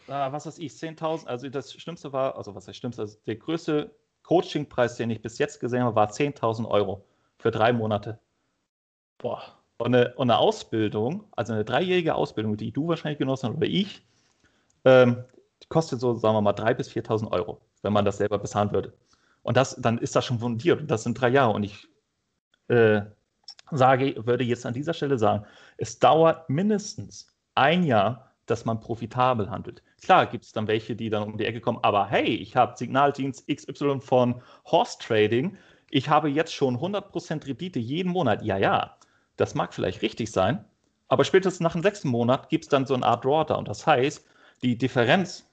äh, 0.08 0.32
was 0.32 0.46
weiß 0.46 0.58
ich, 0.58 0.74
10.000, 0.74 1.28
also 1.28 1.48
das 1.50 1.74
Schlimmste 1.74 2.12
war, 2.12 2.36
also 2.36 2.56
was 2.56 2.66
das 2.66 2.76
Schlimmste, 2.76 3.04
also 3.04 3.18
der 3.26 3.36
größte 3.36 3.96
Coachingpreis, 4.24 4.98
den 4.98 5.10
ich 5.10 5.22
bis 5.22 5.38
jetzt 5.38 5.60
gesehen 5.60 5.84
habe, 5.84 5.96
war 5.96 6.10
10.000 6.10 6.68
Euro 6.68 7.06
für 7.38 7.52
drei 7.52 7.72
Monate. 7.72 8.20
Boah. 9.18 9.42
Und 9.78 9.96
eine, 9.96 10.14
und 10.16 10.30
eine, 10.30 10.40
Ausbildung, 10.40 11.26
also 11.32 11.54
eine 11.54 11.64
dreijährige 11.64 12.16
Ausbildung, 12.16 12.58
die 12.58 12.72
du 12.72 12.90
wahrscheinlich 12.90 13.20
genossen 13.20 13.50
hast 13.50 13.56
oder 13.56 13.68
ich, 13.68 14.06
ähm, 14.84 15.24
kostet 15.70 16.02
so, 16.02 16.16
sagen 16.16 16.36
wir 16.36 16.42
mal, 16.42 16.54
3.000 16.54 16.74
bis 16.74 16.90
4.000 16.90 17.32
Euro, 17.32 17.62
wenn 17.82 17.94
man 17.94 18.04
das 18.04 18.18
selber 18.18 18.40
bezahlen 18.40 18.72
würde. 18.72 18.92
Und 19.44 19.56
das, 19.56 19.76
dann 19.80 19.98
ist 20.00 20.16
das 20.16 20.26
schon 20.26 20.40
fundiert. 20.40 20.82
Und 20.82 20.92
das 20.92 21.04
sind 21.04 21.20
drei 21.20 21.30
Jahre. 21.30 21.54
Und 21.54 21.64
ich 21.64 21.88
äh, 22.68 23.02
sage, 23.78 24.16
würde 24.26 24.44
jetzt 24.44 24.66
an 24.66 24.74
dieser 24.74 24.94
Stelle 24.94 25.18
sagen, 25.18 25.46
es 25.78 26.00
dauert 26.00 26.50
mindestens 26.50 27.28
ein 27.56 27.84
Jahr, 27.84 28.32
dass 28.46 28.66
man 28.66 28.80
profitabel 28.80 29.50
handelt. 29.50 29.84
Klar 30.02 30.26
gibt 30.26 30.46
es 30.46 30.52
dann 30.52 30.68
welche, 30.68 30.96
die 30.96 31.10
dann 31.10 31.24
um 31.24 31.38
die 31.38 31.46
Ecke 31.46 31.62
kommen, 31.62 31.80
aber 31.82 32.08
hey, 32.08 32.28
ich 32.28 32.56
habe 32.56 32.78
Signaldienst 32.78 33.48
XY 33.48 34.00
von 34.00 34.42
Horse 34.66 34.98
Trading, 35.00 35.58
ich 35.92 36.10
habe 36.10 36.30
jetzt 36.30 36.54
schon 36.54 36.78
100% 36.78 37.48
Rendite 37.48 37.80
jeden 37.80 38.12
Monat. 38.12 38.44
Ja, 38.44 38.58
ja, 38.58 38.98
das 39.38 39.56
mag 39.56 39.74
vielleicht 39.74 40.02
richtig 40.02 40.32
sein, 40.32 40.64
aber 41.08 41.24
spätestens 41.24 41.62
nach 41.62 41.74
dem 41.74 41.82
sechsten 41.82 42.10
Monat 42.10 42.50
gibt 42.50 42.66
es 42.66 42.70
dann 42.70 42.86
so 42.86 42.94
eine 42.94 43.06
Art 43.06 43.26
Drawdown. 43.26 43.66
Das 43.66 43.86
heißt, 43.86 44.26
die 44.62 44.78
Differenz 44.78 45.48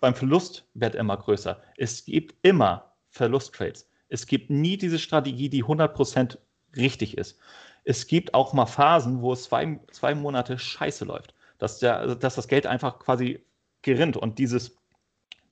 beim 0.00 0.14
Verlust 0.14 0.66
wird 0.74 0.94
immer 0.94 1.16
größer. 1.16 1.60
Es 1.76 2.04
gibt 2.04 2.34
immer 2.42 2.92
Verlusttrades. 3.10 3.88
Es 4.08 4.26
gibt 4.26 4.50
nie 4.50 4.76
diese 4.76 4.98
Strategie, 4.98 5.48
die 5.48 5.64
100% 5.64 6.38
richtig 6.76 7.18
ist. 7.18 7.38
Es 7.84 8.06
gibt 8.06 8.34
auch 8.34 8.52
mal 8.52 8.66
Phasen, 8.66 9.20
wo 9.20 9.32
es 9.32 9.44
zwei, 9.44 9.78
zwei 9.92 10.14
Monate 10.14 10.58
scheiße 10.58 11.04
läuft, 11.04 11.34
dass, 11.58 11.78
der, 11.78 12.14
dass 12.16 12.34
das 12.34 12.48
Geld 12.48 12.66
einfach 12.66 12.98
quasi 12.98 13.44
gerinnt 13.82 14.16
und 14.16 14.38
dieses 14.38 14.76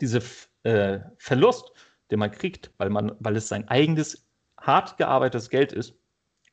diese 0.02 0.20
äh, 0.64 0.98
Verlust, 1.16 1.72
den 2.10 2.18
man 2.18 2.30
kriegt, 2.30 2.70
weil, 2.76 2.90
man, 2.90 3.12
weil 3.20 3.36
es 3.36 3.48
sein 3.48 3.68
eigenes, 3.68 4.26
hart 4.60 4.98
gearbeitetes 4.98 5.48
Geld 5.48 5.72
ist, 5.72 5.94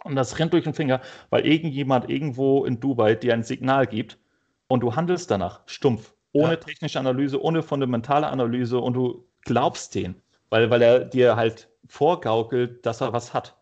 und 0.06 0.16
das 0.16 0.40
rennt 0.40 0.54
durch 0.54 0.64
den 0.64 0.74
Finger, 0.74 1.02
weil 1.30 1.46
irgendjemand 1.46 2.10
irgendwo 2.10 2.64
in 2.64 2.80
Dubai 2.80 3.16
dir 3.16 3.34
ein 3.34 3.44
Signal 3.44 3.86
gibt 3.86 4.18
und 4.70 4.80
du 4.80 4.96
handelst 4.96 5.30
danach 5.30 5.60
stumpf, 5.66 6.14
ohne 6.32 6.52
ja. 6.52 6.56
technische 6.56 7.00
Analyse, 7.00 7.42
ohne 7.42 7.62
fundamentale 7.62 8.28
Analyse 8.28 8.80
und 8.80 8.94
du 8.94 9.28
glaubst 9.42 9.94
den, 9.96 10.16
weil, 10.50 10.70
weil 10.70 10.82
er 10.82 11.00
dir 11.04 11.36
halt 11.36 11.68
vorgaukelt, 11.88 12.86
dass 12.86 13.02
er 13.02 13.12
was 13.12 13.34
hat. 13.34 13.58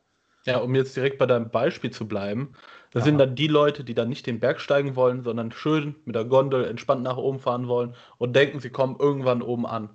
Ja, 0.47 0.59
um 0.59 0.73
jetzt 0.75 0.95
direkt 0.95 1.17
bei 1.17 1.25
deinem 1.25 1.49
Beispiel 1.49 1.91
zu 1.91 2.07
bleiben, 2.07 2.53
das 2.91 3.01
Aha. 3.01 3.09
sind 3.09 3.17
dann 3.17 3.35
die 3.35 3.47
Leute, 3.47 3.83
die 3.83 3.93
dann 3.93 4.07
nicht 4.07 4.25
den 4.25 4.39
Berg 4.39 4.61
steigen 4.61 4.95
wollen, 4.95 5.23
sondern 5.23 5.51
schön 5.51 5.95
mit 6.05 6.15
der 6.15 6.23
Gondel 6.23 6.63
entspannt 6.63 7.03
nach 7.03 7.17
oben 7.17 7.39
fahren 7.39 7.67
wollen 7.67 7.95
und 8.17 8.33
denken, 8.33 8.61
sie 8.61 8.69
kommen 8.69 8.95
irgendwann 8.97 9.41
oben 9.41 9.65
an. 9.65 9.89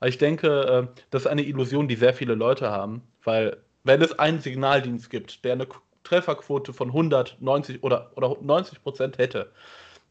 Aber 0.00 0.08
ich 0.08 0.18
denke, 0.18 0.88
äh, 0.92 1.00
das 1.10 1.22
ist 1.22 1.28
eine 1.28 1.42
Illusion, 1.42 1.86
die 1.86 1.94
sehr 1.94 2.12
viele 2.12 2.34
Leute 2.34 2.70
haben, 2.70 3.02
weil 3.22 3.58
wenn 3.84 4.02
es 4.02 4.18
einen 4.18 4.40
Signaldienst 4.40 5.10
gibt, 5.10 5.44
der 5.44 5.52
eine 5.52 5.68
Trefferquote 6.02 6.72
von 6.72 6.88
190 6.88 7.82
oder, 7.82 8.10
oder 8.16 8.36
90 8.40 8.82
Prozent 8.82 9.18
hätte, 9.18 9.52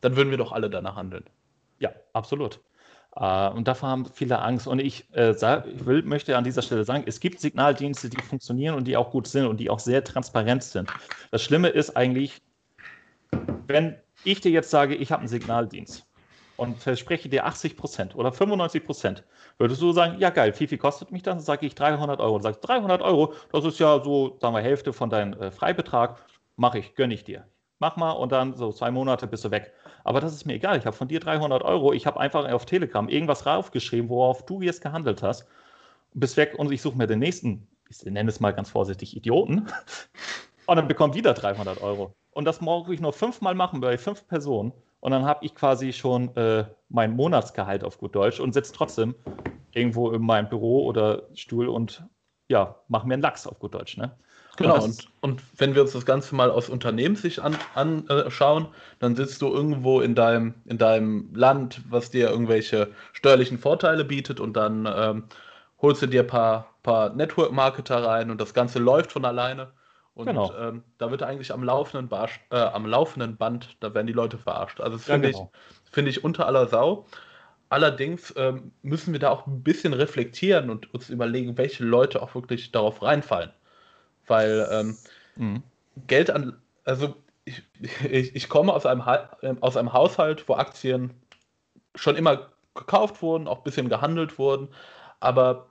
dann 0.01 0.15
würden 0.15 0.31
wir 0.31 0.37
doch 0.37 0.53
alle 0.53 0.69
danach 0.69 0.95
handeln. 0.95 1.25
Ja, 1.79 1.91
absolut. 2.13 2.59
Uh, 3.15 3.51
und 3.55 3.67
davor 3.67 3.89
haben 3.89 4.05
viele 4.11 4.39
Angst. 4.39 4.65
Und 4.65 4.79
ich, 4.79 5.05
äh, 5.13 5.33
sag, 5.33 5.67
ich 5.67 5.85
will, 5.85 6.01
möchte 6.01 6.35
an 6.35 6.43
dieser 6.43 6.63
Stelle 6.63 6.83
sagen, 6.83 7.03
es 7.05 7.19
gibt 7.19 7.39
Signaldienste, 7.39 8.09
die 8.09 8.19
funktionieren 8.21 8.73
und 8.73 8.85
die 8.85 8.97
auch 8.97 9.11
gut 9.11 9.27
sind 9.27 9.45
und 9.45 9.57
die 9.57 9.69
auch 9.69 9.79
sehr 9.79 10.03
transparent 10.03 10.63
sind. 10.63 10.89
Das 11.29 11.43
Schlimme 11.43 11.69
ist 11.69 11.95
eigentlich, 11.95 12.41
wenn 13.67 13.95
ich 14.23 14.41
dir 14.41 14.51
jetzt 14.51 14.71
sage, 14.71 14.95
ich 14.95 15.11
habe 15.11 15.19
einen 15.19 15.27
Signaldienst 15.27 16.07
und 16.57 16.79
verspreche 16.79 17.29
dir 17.29 17.45
80 17.45 17.77
Prozent 17.77 18.15
oder 18.15 18.31
95 18.31 18.83
Prozent, 18.83 19.23
würdest 19.59 19.81
du 19.81 19.91
sagen, 19.91 20.17
ja 20.19 20.31
geil, 20.31 20.51
wie 20.57 20.65
viel 20.65 20.79
kostet 20.79 21.11
mich 21.11 21.21
das? 21.21 21.35
Dann 21.35 21.43
sage 21.43 21.67
ich 21.67 21.75
300 21.75 22.19
Euro. 22.19 22.35
Und 22.35 22.41
sagst 22.41 22.67
300 22.67 23.03
Euro, 23.03 23.33
das 23.51 23.63
ist 23.65 23.79
ja 23.79 24.03
so, 24.03 24.37
sagen 24.41 24.55
wir, 24.55 24.61
Hälfte 24.61 24.91
von 24.91 25.11
deinem 25.11 25.33
äh, 25.39 25.51
Freibetrag, 25.51 26.25
mache 26.55 26.79
ich, 26.79 26.95
gönne 26.95 27.13
ich 27.13 27.23
dir. 27.23 27.45
Mach 27.83 27.97
mal 27.97 28.11
und 28.11 28.31
dann 28.31 28.53
so 28.55 28.71
zwei 28.71 28.91
Monate 28.91 29.27
bist 29.27 29.43
du 29.43 29.51
weg. 29.51 29.73
Aber 30.05 30.21
das 30.21 30.33
ist 30.33 30.45
mir 30.45 30.53
egal. 30.53 30.77
Ich 30.77 30.85
habe 30.85 30.95
von 30.95 31.09
dir 31.09 31.19
300 31.19 31.63
Euro. 31.63 31.91
Ich 31.91 32.07
habe 32.07 32.17
einfach 32.17 32.49
auf 32.49 32.65
Telegram 32.65 33.09
irgendwas 33.09 33.45
raufgeschrieben, 33.45 34.07
worauf 34.07 34.45
du 34.45 34.61
jetzt 34.61 34.81
gehandelt 34.81 35.21
hast. 35.21 35.49
Bist 36.13 36.37
weg 36.37 36.55
und 36.57 36.71
ich 36.71 36.81
suche 36.81 36.97
mir 36.97 37.07
den 37.07 37.19
nächsten, 37.19 37.67
ich 37.89 38.01
nenne 38.05 38.29
es 38.29 38.39
mal 38.39 38.51
ganz 38.51 38.69
vorsichtig, 38.69 39.17
Idioten. 39.17 39.67
Und 40.65 40.77
dann 40.77 40.87
bekomme 40.87 41.13
wieder 41.13 41.33
300 41.33 41.81
Euro. 41.81 42.13
Und 42.31 42.45
das 42.45 42.61
muss 42.61 42.87
ich 42.87 43.01
nur 43.01 43.11
fünfmal 43.11 43.53
machen 43.53 43.81
bei 43.81 43.97
fünf 43.97 44.25
Personen. 44.29 44.71
Und 45.01 45.11
dann 45.11 45.25
habe 45.25 45.43
ich 45.43 45.53
quasi 45.53 45.91
schon 45.91 46.33
äh, 46.37 46.63
mein 46.87 47.13
Monatsgehalt 47.17 47.83
auf 47.83 47.97
gut 47.97 48.15
Deutsch 48.15 48.39
und 48.39 48.53
sitze 48.53 48.71
trotzdem 48.71 49.13
irgendwo 49.73 50.11
in 50.11 50.21
meinem 50.21 50.47
Büro 50.47 50.85
oder 50.85 51.23
Stuhl 51.33 51.67
und 51.67 52.05
ja, 52.47 52.77
mache 52.87 53.05
mir 53.05 53.15
einen 53.15 53.23
Lachs 53.23 53.45
auf 53.45 53.59
gut 53.59 53.73
Deutsch. 53.73 53.97
Ne? 53.97 54.15
Genau, 54.57 54.83
und, 54.83 55.07
und, 55.21 55.41
wenn 55.57 55.73
wir 55.73 55.81
uns 55.81 55.93
das 55.93 56.05
Ganze 56.05 56.35
mal 56.35 56.51
aus 56.51 56.69
Unternehmenssicht 56.69 57.39
anschauen, 57.39 58.05
an, 58.07 58.65
äh, 58.65 58.69
dann 58.99 59.15
sitzt 59.15 59.41
du 59.41 59.47
irgendwo 59.47 59.99
in 60.01 60.13
deinem, 60.13 60.53
in 60.65 60.77
deinem 60.77 61.33
Land, 61.33 61.81
was 61.89 62.11
dir 62.11 62.29
irgendwelche 62.29 62.91
steuerlichen 63.13 63.57
Vorteile 63.57 64.05
bietet 64.05 64.39
und 64.39 64.53
dann 64.53 64.87
ähm, 64.95 65.23
holst 65.81 66.03
du 66.03 66.07
dir 66.07 66.21
ein 66.21 66.27
paar, 66.27 66.75
paar 66.83 67.13
Network-Marketer 67.15 68.03
rein 68.03 68.29
und 68.29 68.39
das 68.39 68.53
Ganze 68.53 68.77
läuft 68.77 69.11
von 69.11 69.25
alleine. 69.25 69.71
Und 70.13 70.27
genau. 70.27 70.53
ähm, 70.55 70.83
da 70.99 71.09
wird 71.09 71.23
eigentlich 71.23 71.51
am 71.51 71.63
laufenden, 71.63 72.07
Barsch, 72.07 72.39
äh, 72.51 72.57
am 72.57 72.85
laufenden 72.85 73.35
Band, 73.37 73.75
da 73.79 73.95
werden 73.95 74.05
die 74.05 74.13
Leute 74.13 74.37
verarscht. 74.37 74.79
Also 74.79 74.97
das 74.97 75.05
finde 75.05 75.29
ja, 75.29 75.31
genau. 75.31 75.51
ich, 75.83 75.91
find 75.91 76.07
ich 76.07 76.23
unter 76.23 76.45
aller 76.45 76.67
Sau. 76.67 77.07
Allerdings 77.69 78.31
ähm, 78.37 78.71
müssen 78.83 79.13
wir 79.13 79.19
da 79.19 79.31
auch 79.31 79.47
ein 79.47 79.63
bisschen 79.63 79.93
reflektieren 79.93 80.69
und 80.69 80.93
uns 80.93 81.09
überlegen, 81.09 81.57
welche 81.57 81.83
Leute 81.83 82.21
auch 82.21 82.35
wirklich 82.35 82.71
darauf 82.71 83.01
reinfallen. 83.01 83.49
Weil 84.27 84.67
ähm, 84.71 84.97
mhm. 85.35 85.63
Geld 86.07 86.29
an, 86.29 86.61
also 86.85 87.15
ich, 87.45 87.63
ich, 88.09 88.35
ich 88.35 88.49
komme 88.49 88.73
aus 88.73 88.85
einem, 88.85 89.03
ähm, 89.41 89.57
aus 89.61 89.77
einem 89.77 89.93
Haushalt, 89.93 90.47
wo 90.47 90.55
Aktien 90.55 91.13
schon 91.95 92.15
immer 92.15 92.49
gekauft 92.75 93.21
wurden, 93.21 93.47
auch 93.47 93.57
ein 93.57 93.63
bisschen 93.63 93.89
gehandelt 93.89 94.39
wurden, 94.39 94.69
aber 95.19 95.69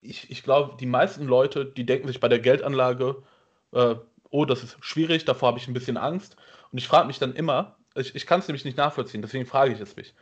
ich, 0.00 0.30
ich 0.30 0.42
glaube, 0.42 0.76
die 0.78 0.86
meisten 0.86 1.26
Leute, 1.26 1.64
die 1.64 1.86
denken 1.86 2.08
sich 2.08 2.20
bei 2.20 2.28
der 2.28 2.40
Geldanlage, 2.40 3.22
äh, 3.72 3.94
oh, 4.30 4.44
das 4.44 4.62
ist 4.62 4.76
schwierig, 4.80 5.24
davor 5.24 5.48
habe 5.48 5.58
ich 5.58 5.68
ein 5.68 5.74
bisschen 5.74 5.96
Angst. 5.96 6.36
Und 6.72 6.78
ich 6.78 6.88
frage 6.88 7.06
mich 7.06 7.18
dann 7.18 7.34
immer, 7.34 7.76
ich, 7.94 8.14
ich 8.14 8.26
kann 8.26 8.40
es 8.40 8.48
nämlich 8.48 8.64
nicht 8.64 8.76
nachvollziehen, 8.76 9.22
deswegen 9.22 9.46
frage 9.46 9.72
ich 9.72 9.80
es 9.80 9.96
mich 9.96 10.14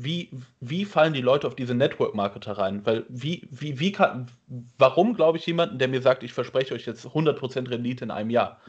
wie, 0.00 0.30
wie 0.60 0.84
fallen 0.84 1.12
die 1.12 1.20
Leute 1.20 1.48
auf 1.48 1.56
diese 1.56 1.74
Network-Marketer 1.74 2.52
rein? 2.52 2.86
Weil 2.86 3.04
wie, 3.08 3.48
wie, 3.50 3.80
wie 3.80 3.90
kann, 3.90 4.30
warum 4.78 5.14
glaube 5.14 5.38
ich 5.38 5.46
jemanden, 5.46 5.80
der 5.80 5.88
mir 5.88 6.00
sagt, 6.00 6.22
ich 6.22 6.32
verspreche 6.32 6.72
euch 6.72 6.86
jetzt 6.86 7.04
100% 7.04 7.68
Rendite 7.68 8.04
in 8.04 8.12
einem 8.12 8.30
Jahr, 8.30 8.60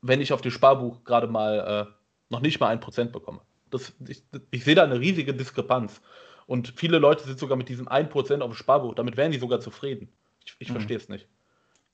wenn 0.00 0.22
ich 0.22 0.32
auf 0.32 0.40
dem 0.40 0.50
Sparbuch 0.50 1.04
gerade 1.04 1.26
mal 1.26 1.86
äh, 1.86 1.92
noch 2.30 2.40
nicht 2.40 2.60
mal 2.60 2.68
ein 2.68 2.80
Prozent 2.80 3.12
bekomme? 3.12 3.42
Das, 3.68 3.92
ich, 4.06 4.22
ich 4.50 4.64
sehe 4.64 4.74
da 4.74 4.84
eine 4.84 4.98
riesige 4.98 5.34
Diskrepanz. 5.34 6.00
Und 6.46 6.72
viele 6.76 6.98
Leute 6.98 7.24
sind 7.24 7.38
sogar 7.38 7.58
mit 7.58 7.68
diesem 7.68 7.86
1% 7.86 8.40
auf 8.40 8.50
dem 8.50 8.54
Sparbuch, 8.54 8.94
damit 8.94 9.18
wären 9.18 9.32
die 9.32 9.38
sogar 9.38 9.60
zufrieden. 9.60 10.08
Ich, 10.46 10.56
ich 10.60 10.70
mhm. 10.70 10.72
verstehe 10.72 10.96
es 10.96 11.10
nicht. 11.10 11.28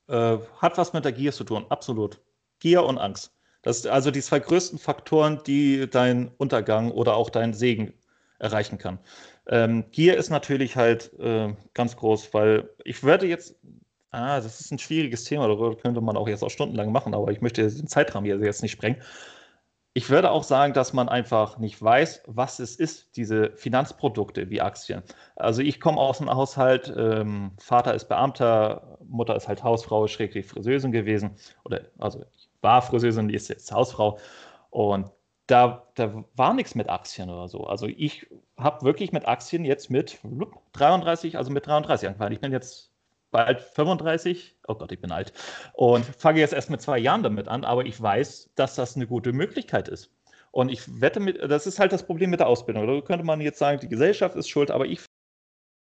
Äh, 0.06 0.38
hat 0.58 0.78
was 0.78 0.92
mit 0.92 1.04
der 1.04 1.10
Gier 1.10 1.32
zu 1.32 1.42
tun, 1.42 1.66
absolut. 1.70 2.20
Gier 2.60 2.84
und 2.84 2.98
Angst. 2.98 3.32
Das 3.62 3.82
sind 3.82 3.90
also 3.90 4.12
die 4.12 4.22
zwei 4.22 4.38
größten 4.38 4.78
Faktoren, 4.78 5.40
die 5.44 5.90
deinen 5.90 6.28
Untergang 6.36 6.92
oder 6.92 7.16
auch 7.16 7.30
deinen 7.30 7.52
Segen 7.52 7.94
erreichen 8.44 8.78
kann. 8.78 8.98
Ähm, 9.48 9.84
Gier 9.90 10.16
ist 10.16 10.30
natürlich 10.30 10.76
halt 10.76 11.12
äh, 11.18 11.54
ganz 11.72 11.96
groß, 11.96 12.32
weil 12.32 12.70
ich 12.84 13.02
würde 13.02 13.26
jetzt, 13.26 13.56
ah, 14.10 14.36
das 14.36 14.60
ist 14.60 14.70
ein 14.70 14.78
schwieriges 14.78 15.24
Thema, 15.24 15.48
darüber 15.48 15.76
könnte 15.76 16.00
man 16.00 16.16
auch 16.16 16.28
jetzt 16.28 16.44
auch 16.44 16.50
stundenlang 16.50 16.92
machen, 16.92 17.14
aber 17.14 17.32
ich 17.32 17.40
möchte 17.40 17.68
den 17.68 17.88
Zeitrahmen 17.88 18.26
hier 18.26 18.38
jetzt 18.38 18.62
nicht 18.62 18.72
sprengen. 18.72 19.00
Ich 19.96 20.10
würde 20.10 20.32
auch 20.32 20.42
sagen, 20.42 20.72
dass 20.72 20.92
man 20.92 21.08
einfach 21.08 21.58
nicht 21.58 21.80
weiß, 21.80 22.24
was 22.26 22.58
es 22.58 22.74
ist, 22.74 23.16
diese 23.16 23.52
Finanzprodukte 23.52 24.50
wie 24.50 24.60
Aktien. 24.60 25.02
Also 25.36 25.62
ich 25.62 25.80
komme 25.80 25.98
aus 26.00 26.20
einem 26.20 26.34
Haushalt, 26.34 26.92
ähm, 26.96 27.52
Vater 27.58 27.94
ist 27.94 28.08
Beamter, 28.08 28.98
Mutter 29.06 29.36
ist 29.36 29.46
halt 29.46 29.62
Hausfrau, 29.62 30.08
schräglich 30.08 30.46
Friseusin 30.46 30.90
gewesen. 30.90 31.36
Oder 31.64 31.82
also 31.98 32.24
war 32.60 32.82
Friseusin, 32.82 33.28
die 33.28 33.36
ist 33.36 33.48
jetzt 33.48 33.70
Hausfrau. 33.70 34.18
Und 34.70 35.12
da, 35.46 35.86
da 35.94 36.24
war 36.36 36.54
nichts 36.54 36.74
mit 36.74 36.88
Aktien 36.88 37.30
oder 37.30 37.48
so. 37.48 37.64
Also 37.64 37.86
ich 37.86 38.26
habe 38.56 38.84
wirklich 38.84 39.12
mit 39.12 39.26
Aktien 39.28 39.64
jetzt 39.64 39.90
mit 39.90 40.18
33, 40.72 41.36
also 41.36 41.50
mit 41.50 41.66
33 41.66 42.08
angefangen. 42.08 42.32
Ich 42.32 42.40
bin 42.40 42.52
jetzt 42.52 42.90
bald 43.30 43.60
35, 43.60 44.56
oh 44.68 44.76
Gott, 44.76 44.92
ich 44.92 45.00
bin 45.00 45.10
alt, 45.10 45.32
und 45.74 46.04
fange 46.04 46.38
jetzt 46.38 46.54
erst 46.54 46.70
mit 46.70 46.80
zwei 46.80 46.98
Jahren 46.98 47.24
damit 47.24 47.48
an, 47.48 47.64
aber 47.64 47.84
ich 47.84 48.00
weiß, 48.00 48.50
dass 48.54 48.76
das 48.76 48.94
eine 48.94 49.08
gute 49.08 49.32
Möglichkeit 49.32 49.88
ist. 49.88 50.10
Und 50.52 50.70
ich 50.70 51.00
wette 51.00 51.18
mit, 51.18 51.42
das 51.42 51.66
ist 51.66 51.80
halt 51.80 51.92
das 51.92 52.06
Problem 52.06 52.30
mit 52.30 52.38
der 52.38 52.46
Ausbildung. 52.46 52.86
Da 52.86 53.00
könnte 53.00 53.24
man 53.24 53.40
jetzt 53.40 53.58
sagen, 53.58 53.80
die 53.80 53.88
Gesellschaft 53.88 54.36
ist 54.36 54.48
schuld, 54.48 54.70
aber 54.70 54.86
ich, 54.86 55.00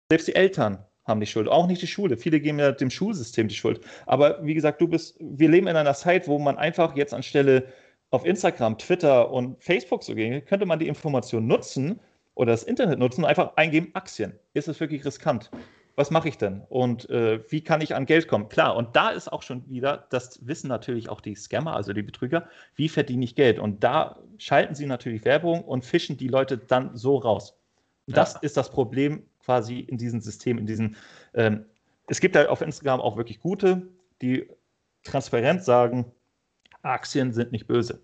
selbst 0.09 0.27
die 0.27 0.35
Eltern 0.35 0.83
haben 1.05 1.19
die 1.19 1.27
Schuld, 1.27 1.47
auch 1.47 1.67
nicht 1.67 1.81
die 1.81 1.87
Schule. 1.87 2.17
Viele 2.17 2.39
geben 2.39 2.57
ja 2.57 2.71
dem 2.71 2.89
Schulsystem 2.89 3.47
die 3.47 3.55
Schuld. 3.55 3.81
Aber 4.07 4.43
wie 4.43 4.55
gesagt, 4.55 4.81
du 4.81 4.87
bist, 4.87 5.15
wir 5.19 5.49
leben 5.49 5.67
in 5.67 5.75
einer 5.75 5.93
Zeit, 5.93 6.27
wo 6.27 6.39
man 6.39 6.57
einfach 6.57 6.95
jetzt 6.95 7.13
anstelle 7.13 7.67
auf 8.13 8.25
Instagram, 8.25 8.77
Twitter 8.77 9.31
und 9.31 9.61
Facebook 9.63 10.03
zu 10.03 10.13
gehen, 10.13 10.45
könnte 10.45 10.67
man 10.67 10.77
die 10.77 10.87
Information 10.87 11.47
nutzen 11.47 11.99
oder 12.35 12.51
das 12.51 12.61
Internet 12.61 12.99
nutzen 12.99 13.23
und 13.23 13.29
einfach 13.29 13.55
eingeben, 13.55 13.89
Aktien. 13.93 14.33
Ist 14.53 14.67
es 14.67 14.79
wirklich 14.79 15.03
riskant? 15.03 15.49
Was 15.95 16.11
mache 16.11 16.29
ich 16.29 16.37
denn? 16.37 16.61
Und 16.69 17.09
äh, 17.09 17.39
wie 17.49 17.61
kann 17.61 17.81
ich 17.81 17.95
an 17.95 18.05
Geld 18.05 18.27
kommen? 18.27 18.49
Klar, 18.49 18.75
und 18.75 18.95
da 18.95 19.09
ist 19.09 19.31
auch 19.31 19.41
schon 19.41 19.67
wieder, 19.67 20.05
das 20.11 20.45
wissen 20.45 20.67
natürlich 20.67 21.09
auch 21.09 21.21
die 21.21 21.33
Scammer, 21.33 21.75
also 21.75 21.91
die 21.91 22.03
Betrüger, 22.03 22.47
wie 22.75 22.87
verdiene 22.87 23.25
ich 23.25 23.33
Geld? 23.33 23.57
Und 23.57 23.83
da 23.83 24.19
schalten 24.37 24.75
sie 24.75 24.85
natürlich 24.85 25.25
Werbung 25.25 25.63
und 25.63 25.83
fischen 25.83 26.15
die 26.15 26.27
Leute 26.27 26.59
dann 26.59 26.95
so 26.95 27.17
raus. 27.17 27.57
Das 28.05 28.35
ja. 28.35 28.39
ist 28.41 28.57
das 28.57 28.69
Problem 28.69 29.23
quasi 29.43 29.79
in 29.79 29.97
diesem 29.97 30.21
System, 30.21 30.59
in 30.59 30.67
diesen. 30.67 30.97
Ähm, 31.33 31.65
es 32.07 32.19
gibt 32.19 32.35
da 32.35 32.45
auf 32.47 32.61
Instagram 32.61 33.01
auch 33.01 33.17
wirklich 33.17 33.39
gute, 33.39 33.87
die 34.21 34.47
transparent 35.03 35.63
sagen, 35.63 36.11
Aktien 36.83 37.33
sind 37.33 37.51
nicht 37.51 37.67
böse. 37.67 38.01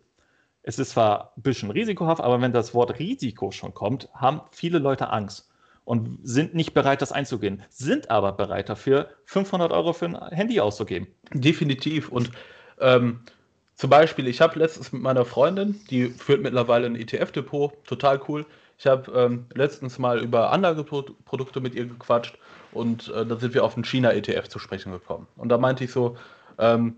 Es 0.64 0.80
ist 0.80 0.92
zwar 0.92 1.34
ein 1.38 1.42
bisschen 1.42 1.72
risikohaft, 1.72 2.22
aber 2.22 2.42
wenn 2.42 2.54
das 2.54 2.74
Wort 2.74 3.00
Risiko 3.00 3.52
schon 3.52 3.74
kommt, 3.74 4.10
haben 4.14 4.42
viele 4.52 4.80
Leute 4.80 5.10
Angst 5.10 5.50
und 5.86 6.20
sind 6.24 6.54
nicht 6.54 6.74
bereit, 6.74 7.02
das 7.02 7.12
einzugehen, 7.12 7.64
sind 7.70 8.12
aber 8.12 8.34
bereit 8.34 8.70
dafür, 8.70 9.10
500 9.26 9.72
Euro 9.72 9.94
für 9.94 10.06
ein 10.06 10.16
Handy 10.30 10.60
auszugeben. 10.60 11.08
Definitiv. 11.34 12.10
Und 12.10 12.32
ähm, 12.80 13.22
zum 13.76 13.90
Beispiel, 13.90 14.28
ich 14.28 14.42
habe 14.42 14.60
letztens 14.60 14.92
mit 14.92 15.02
meiner 15.02 15.26
Freundin, 15.26 15.80
die 15.90 16.10
führt 16.10 16.42
mittlerweile 16.42 16.86
ein 16.86 16.96
ETF-Depot, 16.96 17.74
total 17.86 18.22
cool. 18.28 18.46
Ich 18.78 18.86
habe 18.88 19.12
ähm, 19.14 19.46
letztens 19.54 19.98
mal 19.98 20.22
über 20.22 20.52
Anlageprodukte 20.52 21.60
mit 21.60 21.76
ihr 21.76 21.86
gequatscht 21.86 22.38
und 22.72 23.10
äh, 23.10 23.26
da 23.26 23.38
sind 23.38 23.54
wir 23.54 23.64
auf 23.64 23.74
den 23.74 23.84
China-ETF 23.84 24.48
zu 24.48 24.60
sprechen 24.60 24.92
gekommen. 24.92 25.28
Und 25.38 25.50
da 25.50 25.58
meinte 25.58 25.84
ich 25.84 25.92
so, 25.92 26.18
ähm, 26.60 26.98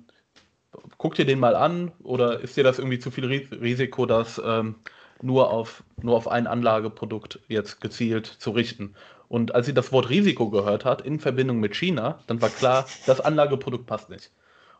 guck 0.97 1.15
dir 1.15 1.25
den 1.25 1.39
mal 1.39 1.55
an 1.55 1.91
oder 2.03 2.39
ist 2.39 2.57
dir 2.57 2.63
das 2.63 2.79
irgendwie 2.79 2.99
zu 2.99 3.11
viel 3.11 3.25
Risiko, 3.25 4.05
das 4.05 4.41
ähm, 4.43 4.75
nur, 5.21 5.51
auf, 5.51 5.83
nur 6.01 6.15
auf 6.15 6.27
ein 6.27 6.47
Anlageprodukt 6.47 7.39
jetzt 7.47 7.81
gezielt 7.81 8.25
zu 8.25 8.51
richten? 8.51 8.95
Und 9.27 9.55
als 9.55 9.65
sie 9.65 9.73
das 9.73 9.91
Wort 9.91 10.09
Risiko 10.09 10.49
gehört 10.49 10.83
hat 10.83 11.01
in 11.01 11.19
Verbindung 11.19 11.59
mit 11.59 11.75
China, 11.75 12.19
dann 12.27 12.41
war 12.41 12.49
klar, 12.49 12.85
das 13.05 13.21
Anlageprodukt 13.21 13.85
passt 13.85 14.09
nicht. 14.09 14.31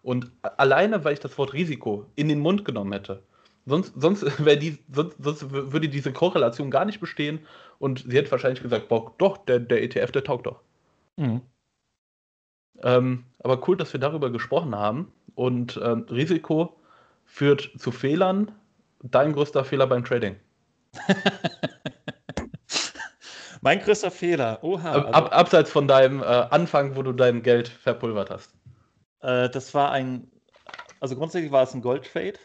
Und 0.04 0.32
alleine, 0.42 1.04
weil 1.04 1.14
ich 1.14 1.20
das 1.20 1.38
Wort 1.38 1.54
Risiko 1.54 2.06
in 2.16 2.28
den 2.28 2.40
Mund 2.40 2.66
genommen 2.66 2.92
hätte, 2.92 3.24
sonst, 3.66 3.94
sonst, 3.96 4.24
die, 4.62 4.78
sonst, 4.92 5.16
sonst 5.20 5.52
würde 5.52 5.90
diese 5.90 6.12
Korrelation 6.12 6.72
gar 6.72 6.86
nicht 6.86 7.00
bestehen 7.00 7.40
und 7.80 8.06
sie 8.08 8.18
hätte 8.18 8.32
wahrscheinlich 8.32 8.62
gesagt, 8.62 8.90
boah, 8.90 9.14
doch, 9.18 9.38
der, 9.38 9.60
der 9.60 9.84
ETF, 9.84 10.12
der 10.12 10.24
taugt 10.24 10.48
doch. 10.48 10.60
Mhm. 11.18 11.42
Ähm, 12.84 13.26
aber 13.40 13.68
cool, 13.68 13.78
dass 13.78 13.94
wir 13.94 14.00
darüber 14.00 14.30
gesprochen 14.30 14.76
haben. 14.76 15.12
Und 15.36 15.78
äh, 15.78 15.88
Risiko 15.88 16.76
führt 17.26 17.72
zu 17.78 17.92
Fehlern. 17.92 18.52
Dein 19.04 19.34
größter 19.34 19.64
Fehler 19.64 19.88
beim 19.88 20.04
Trading? 20.04 20.36
mein 23.62 23.80
größter 23.80 24.12
Fehler, 24.12 24.60
oha. 24.62 24.92
Also, 24.92 25.08
Ab, 25.08 25.36
abseits 25.36 25.72
von 25.72 25.88
deinem 25.88 26.22
äh, 26.22 26.26
Anfang, 26.26 26.96
wo 26.96 27.02
du 27.02 27.14
dein 27.14 27.42
Geld 27.42 27.68
verpulvert 27.70 28.30
hast. 28.30 28.54
Äh, 29.22 29.50
das 29.50 29.74
war 29.74 29.92
ein, 29.92 30.30
also 31.00 31.16
grundsätzlich 31.16 31.52
war 31.52 31.64
es 31.64 31.74
ein 31.74 31.82
Goldtrade. 31.82 32.40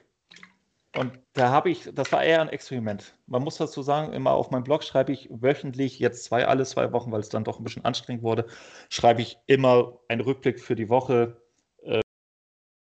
Und 0.97 1.19
da 1.35 1.51
habe 1.51 1.71
ich, 1.71 1.91
das 1.93 2.11
war 2.13 2.25
eher 2.25 2.41
ein 2.41 2.49
Experiment. 2.49 3.19
Man 3.27 3.43
muss 3.43 3.59
dazu 3.59 3.83
sagen, 3.83 4.13
immer 4.13 4.33
auf 4.33 4.51
meinem 4.51 4.65
Blog 4.65 4.83
schreibe 4.83 5.13
ich 5.13 5.29
wöchentlich, 5.31 5.99
jetzt 5.99 6.25
zwei, 6.25 6.47
alle 6.47 6.65
zwei 6.65 6.93
Wochen, 6.93 7.13
weil 7.13 7.21
es 7.21 7.29
dann 7.29 7.45
doch 7.45 7.59
ein 7.59 7.65
bisschen 7.65 7.85
anstrengend 7.85 8.23
wurde, 8.23 8.47
schreibe 8.89 9.21
ich 9.21 9.39
immer 9.47 9.99
einen 10.09 10.23
Rückblick 10.23 10.59
für 10.61 10.75
die 10.75 10.89
Woche, 10.89 11.37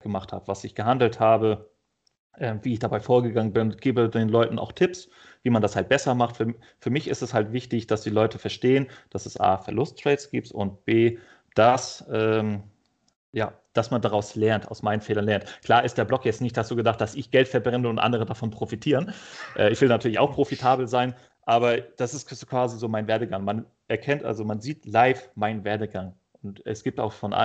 gemacht 0.04 0.32
habe, 0.32 0.48
was 0.48 0.64
ich 0.64 0.76
gehandelt 0.76 1.20
habe, 1.20 1.72
äh, 2.34 2.56
wie 2.62 2.74
ich 2.74 2.80
dabei 2.80 3.00
vorgegangen 3.00 3.54
bin, 3.54 3.76
gebe 3.78 4.10
den 4.10 4.30
Leuten 4.30 4.60
auch 4.60 4.72
Tipps, 4.72 5.10
wie 5.42 5.50
man 5.50 5.64
das 5.64 5.76
halt 5.76 5.90
besser 5.90 6.14
macht. 6.14 6.38
Für, 6.38 6.54
für 6.80 6.90
mich 6.92 7.08
ist 7.08 7.24
es 7.24 7.34
halt 7.34 7.52
wichtig, 7.52 7.88
dass 7.88 8.04
die 8.04 8.12
Leute 8.12 8.38
verstehen, 8.38 8.88
dass 9.10 9.26
es 9.26 9.40
A, 9.40 9.58
Verlusttrades 9.58 10.30
gibt 10.30 10.52
und 10.52 10.86
B, 10.86 11.18
dass, 11.56 12.06
ähm, 12.12 12.64
ja, 13.32 13.58
dass 13.74 13.92
man 13.92 14.02
daraus 14.02 14.36
lernt, 14.36 14.70
aus 14.70 14.82
meinen 14.82 15.02
Fehlern 15.02 15.26
lernt. 15.26 15.46
Klar 15.64 15.84
ist 15.84 15.98
der 15.98 16.06
Blog 16.06 16.26
jetzt 16.26 16.42
nicht 16.42 16.56
dazu 16.56 16.76
gedacht, 16.76 17.02
dass 17.02 17.16
ich 17.16 17.32
Geld 17.32 17.48
verbrenne 17.48 17.90
und 17.90 18.00
andere 18.00 18.26
davon 18.26 18.52
profitieren. 18.52 19.14
Äh, 19.56 19.72
ich 19.72 19.82
will 19.82 19.90
natürlich 19.90 20.20
auch 20.20 20.32
profitabel 20.34 20.88
sein, 20.88 21.16
aber 21.46 21.82
das 21.82 22.14
ist 22.14 22.48
quasi 22.48 22.78
so 22.78 22.88
mein 22.88 23.08
Werdegang. 23.08 23.44
Man 23.44 23.66
erkennt, 23.88 24.24
also 24.24 24.46
man 24.46 24.62
sieht 24.62 24.86
live 24.86 25.30
meinen 25.36 25.64
Werdegang. 25.64 26.16
Und 26.42 26.66
es 26.66 26.84
gibt 26.84 27.00
auch 27.00 27.14
von 27.14 27.36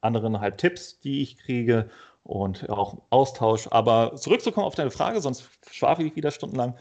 anderen 0.00 0.40
halt 0.40 0.58
Tipps, 0.58 1.00
die 1.00 1.22
ich 1.22 1.36
kriege 1.36 1.90
und 2.22 2.68
auch 2.68 3.02
Austausch. 3.10 3.68
Aber 3.70 4.16
zurückzukommen 4.16 4.66
auf 4.66 4.74
deine 4.74 4.90
Frage, 4.90 5.20
sonst 5.20 5.48
schwafel 5.70 6.06
ich 6.06 6.16
wieder 6.16 6.30
stundenlang, 6.30 6.76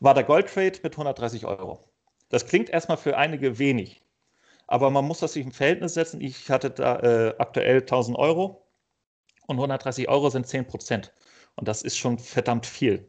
war 0.00 0.14
der 0.14 0.24
Goldtrade 0.24 0.80
mit 0.82 0.92
130 0.92 1.46
Euro. 1.46 1.88
Das 2.28 2.46
klingt 2.46 2.70
erstmal 2.70 2.96
für 2.96 3.16
einige 3.16 3.58
wenig, 3.58 4.02
aber 4.66 4.90
man 4.90 5.04
muss 5.04 5.20
das 5.20 5.34
sich 5.34 5.44
im 5.44 5.52
Verhältnis 5.52 5.94
setzen. 5.94 6.20
Ich 6.20 6.50
hatte 6.50 6.70
da 6.70 7.00
äh, 7.00 7.34
aktuell 7.38 7.80
1000 7.80 8.18
Euro 8.18 8.66
und 9.46 9.56
130 9.56 10.08
Euro 10.08 10.30
sind 10.30 10.46
10 10.46 10.66
Prozent. 10.66 11.12
Und 11.56 11.68
das 11.68 11.82
ist 11.82 11.96
schon 11.96 12.18
verdammt 12.18 12.66
viel. 12.66 13.08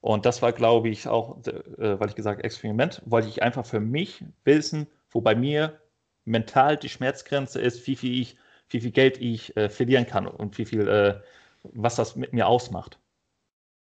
Und 0.00 0.26
das 0.26 0.42
war, 0.42 0.52
glaube 0.52 0.88
ich, 0.88 1.08
auch, 1.08 1.38
äh, 1.46 2.00
weil 2.00 2.08
ich 2.08 2.14
gesagt 2.14 2.42
Experiment, 2.42 3.02
wollte 3.04 3.28
ich 3.28 3.42
einfach 3.42 3.66
für 3.66 3.80
mich 3.80 4.24
wissen, 4.44 4.86
wo 5.10 5.20
bei 5.20 5.34
mir 5.34 5.80
mental 6.24 6.76
die 6.76 6.88
Schmerzgrenze 6.88 7.60
ist, 7.60 7.86
wie 7.86 7.96
viel 7.96 8.20
ich 8.20 8.36
wie 8.70 8.80
viel 8.80 8.92
Geld 8.92 9.20
ich 9.20 9.56
äh, 9.56 9.68
verlieren 9.68 10.06
kann 10.06 10.26
und 10.26 10.56
wie 10.58 10.64
viel, 10.64 10.88
äh, 10.88 11.20
was 11.64 11.96
das 11.96 12.16
mit 12.16 12.32
mir 12.32 12.46
ausmacht. 12.46 12.98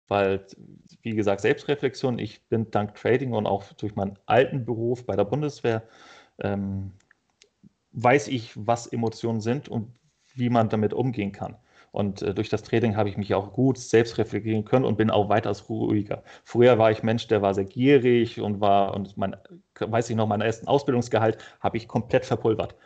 Weil, 0.07 0.47
wie 1.03 1.15
gesagt, 1.15 1.43
Selbstreflexion, 1.43 2.19
ich 2.19 2.43
bin 2.49 2.71
dank 2.71 2.95
Trading 2.95 3.33
und 3.33 3.47
auch 3.47 3.65
durch 3.75 3.95
meinen 3.95 4.19
alten 4.25 4.65
Beruf 4.65 5.05
bei 5.05 5.17
der 5.17 5.25
Bundeswehr, 5.25 5.87
ähm, 6.43 6.93
weiß 7.93 8.29
ich, 8.29 8.53
was 8.55 8.87
Emotionen 8.87 9.41
sind 9.41 9.69
und 9.69 9.93
wie 10.35 10.51
man 10.51 10.69
damit 10.69 10.93
umgehen 10.93 11.33
kann. 11.33 11.57
Und 11.91 12.23
äh, 12.23 12.35
durch 12.35 12.49
das 12.49 12.63
Trading 12.63 12.97
habe 12.97 13.09
ich 13.09 13.17
mich 13.17 13.35
auch 13.35 13.53
gut 13.53 13.79
selbst 13.79 14.19
reflektieren 14.19 14.65
können 14.65 14.85
und 14.85 14.99
bin 14.99 15.11
auch 15.11 15.29
weitaus 15.29 15.69
ruhiger. 15.69 16.23
Früher 16.45 16.79
war 16.79 16.91
ich 16.91 17.03
Mensch, 17.03 17.27
der 17.29 17.43
war 17.43 17.55
sehr 17.55 17.65
gierig 17.65 18.41
und 18.41 18.61
war, 18.61 18.95
und 18.95 19.17
mein, 19.17 19.37
weiß 19.79 20.11
ich 20.11 20.17
noch, 20.17 20.27
meinen 20.27 20.43
ersten 20.43 20.69
Ausbildungsgehalt 20.69 21.39
habe 21.61 21.77
ich 21.77 21.89
komplett 21.89 22.27
verpulvert 22.27 22.77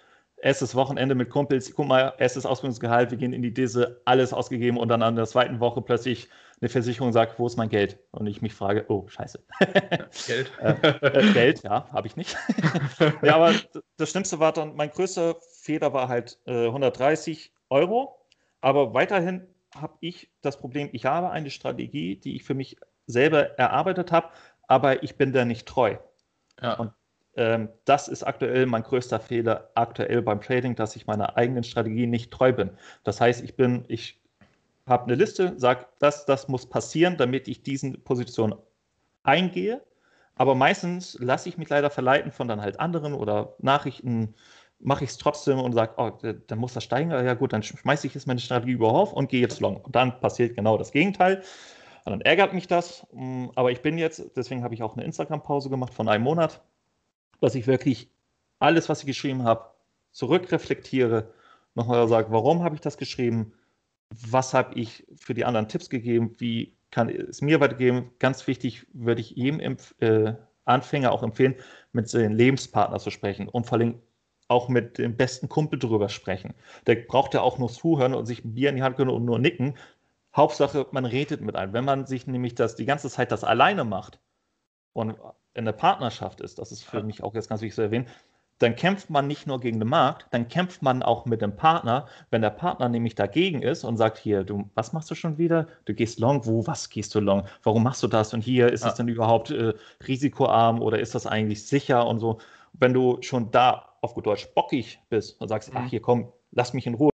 erstes 0.43 0.75
Wochenende 0.75 1.15
mit 1.15 1.31
Kumpels, 1.31 1.73
guck 1.75 1.87
mal, 1.87 2.15
erstes 2.19 2.45
Ausbildungsgehalt, 2.45 3.11
wir 3.11 3.19
gehen 3.19 3.33
in 3.33 3.43
die 3.43 3.55
Disse, 3.55 4.03
alles 4.05 4.33
ausgegeben 4.33 4.77
und 4.77 4.89
dann 4.89 5.03
an 5.03 5.17
der 5.17 5.27
zweiten 5.27 5.61
Woche 5.61 5.81
plötzlich 5.81 6.29
eine 6.63 6.69
Versicherung 6.69 7.13
sagt, 7.13 7.41
wo 7.41 7.47
ist 7.49 7.57
mein 7.57 7.69
Geld? 7.69 7.99
Und 8.13 8.29
ich 8.29 8.41
mich 8.41 8.55
frage, 8.55 8.85
oh, 8.89 9.09
scheiße. 9.09 9.41
Geld? 10.29 10.53
äh, 10.61 10.71
äh, 11.01 11.33
Geld, 11.33 11.65
ja, 11.65 11.89
habe 11.93 12.07
ich 12.07 12.15
nicht. 12.17 12.37
ja, 13.23 13.35
aber 13.35 13.53
das 13.97 14.11
Schlimmste 14.11 14.39
war 14.39 14.53
dann, 14.53 14.77
mein 14.77 14.91
größter 14.91 15.37
Fehler 15.61 15.93
war 15.93 16.09
halt 16.09 16.39
äh, 16.47 16.67
130 16.67 17.53
Euro. 17.69 18.17
Aber 18.61 18.95
weiterhin 18.95 19.45
habe 19.75 19.95
ich 19.99 20.31
das 20.41 20.57
Problem, 20.57 20.89
ich 20.93 21.05
habe 21.05 21.31
eine 21.31 21.51
Strategie, 21.51 22.15
die 22.15 22.37
ich 22.37 22.45
für 22.45 22.55
mich 22.55 22.77
selber 23.07 23.59
erarbeitet 23.59 24.13
habe, 24.13 24.29
aber 24.69 25.03
ich 25.03 25.17
bin 25.17 25.33
da 25.33 25.45
nicht 25.45 25.67
treu. 25.67 25.97
Ja. 26.61 26.75
Und 26.75 26.93
ähm, 27.35 27.71
das 27.87 28.07
ist 28.07 28.23
aktuell 28.23 28.67
mein 28.67 28.85
größter 28.85 29.19
Fehler 29.19 29.71
aktuell 29.75 30.23
beim 30.23 30.41
Trading, 30.41 30.77
dass 30.77 30.95
ich 30.95 31.09
meiner 31.09 31.37
eigenen 31.37 31.65
Strategie 31.65 32.07
nicht 32.07 32.31
treu 32.31 32.53
bin. 32.53 32.71
Das 33.03 33.21
heißt, 33.21 33.43
ich 33.43 33.57
bin, 33.57 33.85
ich 33.89 34.22
habe 34.87 35.05
eine 35.05 35.15
Liste, 35.15 35.55
sage, 35.59 35.87
das, 35.99 36.25
das 36.27 36.49
muss 36.49 36.69
passieren, 36.69 37.17
damit 37.17 37.49
ich 37.49 37.63
diesen 37.63 38.03
Position 38.03 38.55
eingehe. 39.23 39.83
Aber 40.35 40.55
meistens 40.55 41.17
lasse 41.21 41.49
ich 41.49 41.59
mich 41.59 41.69
leider 41.69 41.91
verleiten 41.91 42.33
von 42.33 42.49
dann 42.49 42.61
halt 42.61 42.81
anderen 42.81 43.15
oder 43.15 43.55
Nachrichten, 43.59 44.35
mache 44.81 45.05
ich 45.05 45.11
es 45.11 45.19
trotzdem 45.19 45.61
und 45.61 45.75
sage, 45.75 45.95
oh, 45.97 46.11
dann 46.47 46.59
muss 46.59 46.73
das 46.73 46.83
steigen. 46.83 47.11
Ja 47.11 47.35
gut, 47.35 47.53
dann 47.53 47.63
schmeiße 47.63 48.07
ich 48.07 48.15
jetzt 48.15 48.27
meine 48.27 48.41
Strategie 48.41 48.73
überhaupt 48.73 49.13
und 49.13 49.29
gehe 49.29 49.41
jetzt 49.41 49.61
long. 49.61 49.77
Und 49.77 49.95
dann 49.95 50.19
passiert 50.21 50.57
genau 50.57 50.77
das 50.79 50.91
Gegenteil. 50.91 51.43
Und 52.05 52.11
dann 52.11 52.21
ärgert 52.23 52.53
mich 52.53 52.67
das. 52.67 53.07
Mm, 53.13 53.47
aber 53.55 53.71
ich 53.71 53.81
bin 53.81 53.97
jetzt, 53.97 54.37
deswegen 54.37 54.65
habe 54.65 54.75
ich 54.75 54.83
auch 54.83 54.97
eine 54.97 55.05
Instagram-Pause 55.05 55.71
gemacht 55.71 55.95
von 55.95 56.09
einem 56.09 56.25
Monat 56.25 56.61
dass 57.43 57.57
ich 57.57 57.67
wirklich 57.67 58.09
alles, 58.61 58.89
was 58.89 59.01
ich 59.01 59.07
geschrieben 59.07 59.43
habe, 59.43 59.75
zurückreflektiere, 60.13 61.35
nochmal 61.75 62.07
sage, 62.07 62.31
warum 62.31 62.63
habe 62.63 62.77
ich 62.77 62.81
das 62.81 62.97
geschrieben, 62.97 63.53
was 64.31 64.55
habe 64.55 64.75
ich 64.75 65.07
für 65.17 65.35
die 65.35 65.45
anderen 65.45 65.69
Tipps 65.69 65.91
gegeben, 65.91 66.35
wie 66.39 66.77
kann 66.91 67.09
es 67.09 67.41
mir 67.41 67.61
weitergeben. 67.61 68.13
Ganz 68.19 68.47
wichtig 68.47 68.87
würde 68.93 69.21
ich 69.21 69.31
jedem 69.31 69.77
äh, 69.99 70.35
Anfänger 70.65 71.13
auch 71.13 71.23
empfehlen, 71.23 71.57
mit 71.93 72.09
seinem 72.09 72.37
Lebenspartner 72.37 72.99
zu 72.99 73.11
sprechen 73.11 73.49
und 73.49 73.67
vor 73.67 73.79
allem 73.79 74.01
auch 74.49 74.69
mit 74.69 74.99
dem 74.99 75.17
besten 75.17 75.49
Kumpel 75.49 75.79
drüber 75.79 76.09
sprechen. 76.09 76.55
Der 76.87 76.97
braucht 76.97 77.35
ja 77.35 77.41
auch 77.41 77.59
nur 77.59 77.71
zuhören 77.71 78.15
und 78.15 78.27
sich 78.27 78.45
ein 78.45 78.55
Bier 78.55 78.69
in 78.69 78.77
die 78.77 78.83
Hand 78.83 78.97
können 78.97 79.11
und 79.11 79.25
nur 79.25 79.39
nicken. 79.39 79.75
Hauptsache, 80.37 80.87
man 80.93 81.05
redet 81.05 81.41
mit 81.41 81.57
einem. 81.57 81.73
Wenn 81.73 81.85
man 81.85 82.07
sich 82.07 82.27
nämlich 82.27 82.55
das 82.55 82.77
die 82.77 82.85
ganze 82.85 83.09
Zeit 83.09 83.33
das 83.33 83.45
alleine 83.45 83.85
macht 83.85 84.21
und 84.93 85.17
in 85.55 85.65
der 85.65 85.73
Partnerschaft 85.73 86.41
ist, 86.41 86.59
das 86.59 86.73
ist 86.73 86.85
für 86.85 87.03
mich 87.03 87.23
auch 87.23 87.35
jetzt 87.35 87.49
ganz 87.49 87.63
wichtig 87.63 87.75
zu 87.75 87.83
erwähnen, 87.83 88.07
dann 88.63 88.77
kämpft 88.77 89.11
man 89.11 89.27
nicht 89.27 89.47
nur 89.47 89.61
gegen 89.61 89.81
den 89.81 89.89
Markt, 89.89 90.27
dann 90.31 90.49
kämpft 90.49 90.83
man 90.83 91.03
auch 91.03 91.27
mit 91.27 91.43
dem 91.43 91.57
Partner. 91.57 92.07
Wenn 92.31 92.43
der 92.43 92.51
Partner 92.51 92.89
nämlich 92.89 93.15
dagegen 93.15 93.63
ist 93.63 93.85
und 93.85 93.97
sagt, 93.97 94.19
hier, 94.19 94.45
du, 94.45 94.71
was 94.75 94.93
machst 94.93 95.11
du 95.11 95.15
schon 95.15 95.39
wieder? 95.39 95.67
Du 95.85 95.95
gehst 95.95 96.21
long, 96.21 96.47
wo, 96.47 96.67
was 96.67 96.89
gehst 96.89 97.15
du 97.15 97.21
long? 97.21 97.45
Warum 97.63 97.83
machst 97.83 98.03
du 98.03 98.09
das? 98.09 98.33
Und 98.35 98.43
hier, 98.43 98.73
ist 98.73 98.83
ja. 98.83 98.91
es 98.91 98.95
denn 98.95 99.09
überhaupt 99.09 99.51
äh, 99.51 99.75
risikoarm 100.07 100.81
oder 100.81 101.01
ist 101.01 101.15
das 101.15 101.27
eigentlich 101.27 101.67
sicher 101.67 102.07
und 102.07 102.21
so? 102.21 102.39
Wenn 102.73 102.95
du 102.95 103.19
schon 103.21 103.51
da 103.51 103.89
auf 104.01 104.15
gut 104.15 104.27
Deutsch 104.27 104.49
bockig 104.55 104.99
bist 105.11 105.41
und 105.41 105.49
sagst, 105.49 105.73
mhm. 105.73 105.81
ach 105.81 105.91
hier 105.91 106.01
komm, 106.01 106.33
lass 106.53 106.73
mich 106.73 106.87
in 106.87 106.95
Ruhe, 106.95 107.12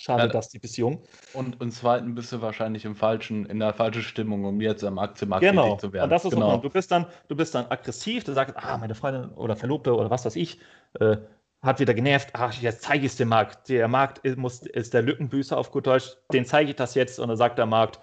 Schade, 0.00 0.22
ja, 0.22 0.28
dass 0.28 0.48
die 0.48 0.58
bist 0.58 0.78
jung. 0.78 1.02
Und, 1.34 1.60
und 1.60 1.72
zweitens 1.72 2.14
bist 2.14 2.32
du 2.32 2.40
wahrscheinlich 2.40 2.86
im 2.86 2.96
falschen, 2.96 3.44
in 3.44 3.58
der 3.58 3.74
falschen 3.74 4.02
Stimmung, 4.02 4.46
um 4.46 4.58
jetzt 4.62 4.82
am 4.82 4.98
Aktienmarkt 4.98 5.44
genau. 5.44 5.76
zu 5.76 5.92
werden. 5.92 6.04
Und 6.04 6.10
das 6.10 6.24
ist 6.24 6.30
genau. 6.30 6.56
du 6.56 6.70
bist 6.70 6.90
dann, 6.90 7.04
du 7.28 7.36
bist 7.36 7.54
dann 7.54 7.66
aggressiv, 7.66 8.24
du 8.24 8.32
sagst, 8.32 8.56
ah, 8.56 8.78
meine 8.78 8.94
Freundin 8.94 9.30
oder 9.32 9.56
Verlobte 9.56 9.94
oder 9.94 10.08
was 10.08 10.24
weiß 10.24 10.36
ich, 10.36 10.58
äh, 11.00 11.18
hat 11.60 11.80
wieder 11.80 11.92
genervt, 11.92 12.30
ach, 12.32 12.54
jetzt 12.54 12.80
zeige 12.80 13.04
ich 13.04 13.12
es 13.12 13.18
dem 13.18 13.28
Markt. 13.28 13.68
Der 13.68 13.88
Markt 13.88 14.20
ist, 14.20 14.38
muss, 14.38 14.62
ist 14.62 14.94
der 14.94 15.02
Lückenbüßer 15.02 15.58
auf 15.58 15.70
gut 15.70 15.86
Deutsch, 15.86 16.16
den 16.32 16.46
zeige 16.46 16.70
ich 16.70 16.76
das 16.76 16.94
jetzt 16.94 17.20
und 17.20 17.28
dann 17.28 17.36
sagt 17.36 17.58
der 17.58 17.66
Markt, 17.66 18.00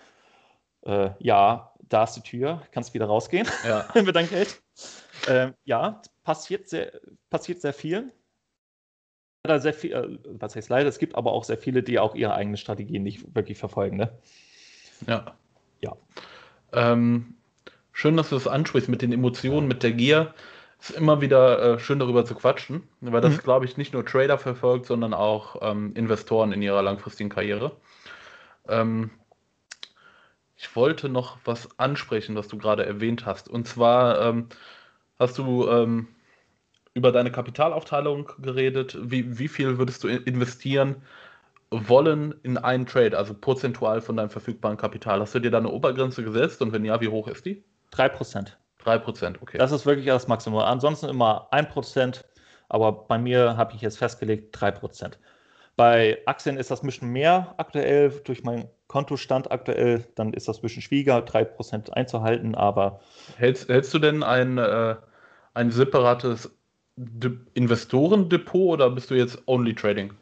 äh, 0.86 1.10
ja, 1.18 1.74
da 1.90 2.04
ist 2.04 2.14
die 2.14 2.22
Tür, 2.22 2.62
kannst 2.72 2.94
wieder 2.94 3.08
rausgehen 3.08 3.48
ja. 3.68 3.88
mit 3.96 4.16
deinem 4.16 4.30
Geld. 4.30 4.62
Äh, 5.28 5.54
ja, 5.64 6.00
passiert 6.24 6.70
sehr, 6.70 6.92
passiert 7.32 7.60
sehr 7.60 7.74
viel 7.74 8.14
sehr 9.60 9.74
viel, 9.74 9.92
äh, 9.94 10.18
was 10.40 10.56
heißt 10.56 10.70
leider, 10.70 10.90
es 10.90 11.00
gibt 11.00 11.16
aber 11.16 11.32
auch 11.32 11.44
sehr 11.44 11.58
viele, 11.58 11.84
die 11.84 12.00
auch 12.00 12.16
ihre 12.16 12.34
eigene 12.34 12.58
Strategien 12.58 13.04
nicht 13.04 13.36
wirklich 13.36 13.58
verfolgen. 13.58 13.98
Ne? 13.98 14.12
Ja. 15.08 15.36
Ja. 15.82 15.96
Ähm, 16.74 17.36
schön, 17.92 18.18
dass 18.18 18.30
du 18.30 18.36
das 18.36 18.48
ansprichst 18.48 18.90
mit 18.90 19.02
den 19.02 19.12
Emotionen, 19.12 19.68
mit 19.68 19.84
der 19.84 19.92
Gier. 19.92 20.34
Es 20.80 20.92
ist 20.92 20.98
immer 20.98 21.22
wieder 21.22 21.76
äh, 21.76 21.80
schön 21.80 22.00
darüber 22.00 22.26
zu 22.26 22.36
quatschen, 22.36 22.84
weil 23.02 23.22
das, 23.22 23.38
mhm. 23.38 23.42
glaube 23.42 23.66
ich, 23.66 23.78
nicht 23.78 23.94
nur 23.94 24.06
Trader 24.06 24.38
verfolgt, 24.38 24.86
sondern 24.86 25.14
auch 25.14 25.58
ähm, 25.62 25.94
Investoren 25.96 26.52
in 26.52 26.62
ihrer 26.62 26.82
langfristigen 26.82 27.30
Karriere. 27.30 27.72
Ähm, 28.68 29.10
ich 30.56 30.76
wollte 30.76 31.10
noch 31.10 31.38
was 31.46 31.80
ansprechen, 31.80 32.36
was 32.36 32.48
du 32.48 32.58
gerade 32.58 32.86
erwähnt 32.86 33.26
hast. 33.26 33.48
Und 33.50 33.68
zwar 33.68 34.22
ähm, 34.22 34.48
hast 35.20 35.38
du 35.38 35.68
ähm, 35.70 36.08
über 36.98 37.12
deine 37.12 37.32
Kapitalaufteilung 37.32 38.32
geredet. 38.40 38.98
Wie, 39.00 39.38
wie 39.38 39.48
viel 39.48 39.78
würdest 39.78 40.04
du 40.04 40.08
investieren 40.08 40.96
wollen 41.70 42.34
in 42.44 42.58
einen 42.58 42.88
Trade, 42.88 43.18
also 43.18 43.34
prozentual 43.34 44.02
von 44.02 44.18
deinem 44.18 44.32
verfügbaren 44.32 44.78
Kapital? 44.78 45.22
Hast 45.22 45.36
du 45.36 45.40
dir 45.40 45.52
da 45.52 45.60
eine 45.60 45.70
Obergrenze 45.70 46.24
gesetzt 46.24 46.62
und 46.62 46.74
wenn 46.74 46.84
ja, 46.84 47.00
wie 47.00 47.08
hoch 47.08 47.28
ist 47.28 47.46
die? 47.46 47.64
3%. 47.94 48.48
3%, 48.84 49.36
okay. 49.42 49.58
Das 49.58 49.72
ist 49.72 49.86
wirklich 49.86 50.08
das 50.08 50.28
Maximum. 50.28 50.60
Ansonsten 50.60 51.08
immer 51.08 51.48
1%, 51.52 52.24
aber 52.70 52.92
bei 52.92 53.20
mir 53.20 53.56
habe 53.58 53.76
ich 53.76 53.82
jetzt 53.82 54.00
festgelegt 54.00 54.58
3%. 54.58 55.14
Bei 55.76 56.18
Aktien 56.26 56.58
ist 56.58 56.72
das 56.72 56.82
ein 56.82 56.88
bisschen 56.88 57.12
mehr 57.12 57.54
aktuell 57.58 58.10
durch 58.24 58.44
meinen 58.44 58.68
Kontostand 58.88 59.52
aktuell, 59.52 60.06
dann 60.16 60.34
ist 60.34 60.48
das 60.48 60.58
ein 60.58 60.62
bisschen 60.62 60.82
schwieriger, 60.82 61.20
3% 61.20 61.92
einzuhalten, 61.92 62.56
aber. 62.56 63.02
Hältst, 63.38 63.70
hältst 63.70 63.94
du 63.94 64.00
denn 64.00 64.24
ein, 64.24 64.58
äh, 64.58 64.96
ein 65.54 65.72
separates 65.72 66.57
De 67.00 67.38
Investorendepot 67.54 68.74
oder 68.74 68.90
bist 68.90 69.12
du 69.12 69.16
jetzt 69.16 69.42
only 69.46 69.76
trading? 69.76 70.14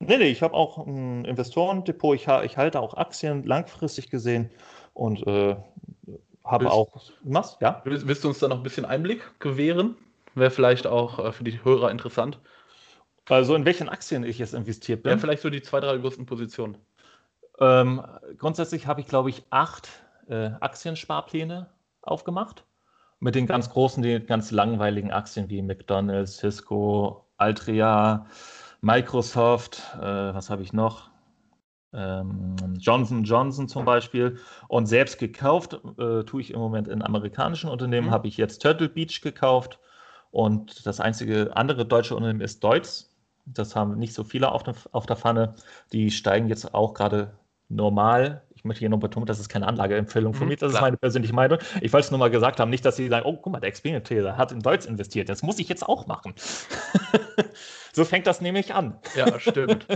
Nee, 0.00 0.18
nee, 0.18 0.30
ich 0.30 0.42
habe 0.42 0.54
auch 0.54 0.84
ein 0.84 1.24
Investorendepot. 1.24 2.16
Ich, 2.16 2.26
ich, 2.26 2.56
halte 2.56 2.80
auch 2.80 2.94
Aktien 2.94 3.44
langfristig 3.44 4.10
gesehen 4.10 4.50
und 4.92 5.24
äh, 5.26 5.56
habe 6.44 6.70
auch. 6.70 7.10
Was? 7.22 7.56
Ja? 7.60 7.80
Willst, 7.84 8.08
willst, 8.08 8.24
du 8.24 8.28
uns 8.28 8.40
da 8.40 8.48
noch 8.48 8.56
ein 8.56 8.62
bisschen 8.64 8.84
Einblick 8.84 9.38
gewähren? 9.38 9.96
Wäre 10.34 10.50
vielleicht 10.50 10.88
auch 10.88 11.24
äh, 11.24 11.32
für 11.32 11.44
die 11.44 11.62
Hörer 11.62 11.92
interessant. 11.92 12.40
Also 13.28 13.54
in 13.54 13.64
welchen 13.64 13.88
Aktien 13.88 14.24
ich 14.24 14.38
jetzt 14.38 14.52
investiert 14.52 15.04
bin? 15.04 15.12
Ja, 15.12 15.18
vielleicht 15.18 15.42
so 15.42 15.48
die 15.48 15.62
zwei, 15.62 15.78
drei 15.78 15.96
größten 15.96 16.26
Positionen. 16.26 16.76
Ähm, 17.60 18.04
grundsätzlich 18.36 18.88
habe 18.88 19.00
ich, 19.00 19.06
glaube 19.06 19.30
ich, 19.30 19.44
acht 19.50 19.88
äh, 20.28 20.50
Aktiensparpläne 20.60 21.70
aufgemacht 22.02 22.64
mit 23.24 23.34
den 23.34 23.46
ganz 23.46 23.70
großen, 23.70 24.02
den 24.02 24.26
ganz 24.26 24.50
langweiligen 24.50 25.10
Aktien 25.10 25.48
wie 25.48 25.62
McDonald's, 25.62 26.36
Cisco, 26.36 27.24
Altria, 27.38 28.26
Microsoft, 28.82 29.82
äh, 29.96 30.04
was 30.04 30.50
habe 30.50 30.62
ich 30.62 30.74
noch? 30.74 31.08
Ähm, 31.94 32.54
Johnson 32.78 33.24
Johnson 33.24 33.66
zum 33.66 33.86
Beispiel. 33.86 34.36
Und 34.68 34.86
selbst 34.86 35.18
gekauft 35.18 35.80
äh, 35.98 36.24
tue 36.24 36.42
ich 36.42 36.52
im 36.52 36.60
Moment 36.60 36.86
in 36.86 37.00
amerikanischen 37.00 37.70
Unternehmen, 37.70 38.08
mhm. 38.08 38.10
habe 38.10 38.28
ich 38.28 38.36
jetzt 38.36 38.60
Turtle 38.60 38.90
Beach 38.90 39.22
gekauft. 39.22 39.78
Und 40.30 40.84
das 40.84 41.00
einzige 41.00 41.56
andere 41.56 41.86
deutsche 41.86 42.14
Unternehmen 42.14 42.42
ist 42.42 42.62
Deutz. 42.62 43.16
Das 43.46 43.74
haben 43.74 43.98
nicht 43.98 44.12
so 44.12 44.24
viele 44.24 44.52
auf, 44.52 44.64
der, 44.64 44.74
auf 44.92 45.06
der 45.06 45.16
Pfanne. 45.16 45.54
Die 45.92 46.10
steigen 46.10 46.48
jetzt 46.48 46.74
auch 46.74 46.92
gerade 46.92 47.38
normal 47.70 48.42
ich 48.64 48.66
möchte 48.66 48.80
hier 48.80 48.88
noch 48.88 48.98
betonen, 48.98 49.26
das 49.26 49.40
ist 49.40 49.50
keine 49.50 49.66
Anlageempfehlung 49.66 50.32
für 50.32 50.44
mhm, 50.44 50.48
mich, 50.48 50.58
das 50.58 50.70
klar. 50.70 50.80
ist 50.80 50.84
meine 50.84 50.96
persönliche 50.96 51.34
Meinung. 51.34 51.58
Ich 51.82 51.92
wollte 51.92 52.06
es 52.06 52.10
nur 52.10 52.18
mal 52.18 52.30
gesagt 52.30 52.58
haben, 52.58 52.70
nicht, 52.70 52.82
dass 52.86 52.96
Sie 52.96 53.08
sagen, 53.08 53.26
oh, 53.26 53.36
guck 53.36 53.52
mal, 53.52 53.60
der 53.60 53.68
Experience-Trader 53.68 54.38
hat 54.38 54.52
in 54.52 54.60
Deutsch 54.60 54.86
investiert, 54.86 55.28
das 55.28 55.42
muss 55.42 55.58
ich 55.58 55.68
jetzt 55.68 55.86
auch 55.86 56.06
machen. 56.06 56.32
so 57.92 58.06
fängt 58.06 58.26
das 58.26 58.40
nämlich 58.40 58.72
an. 58.72 58.98
Ja, 59.16 59.38
stimmt. 59.38 59.86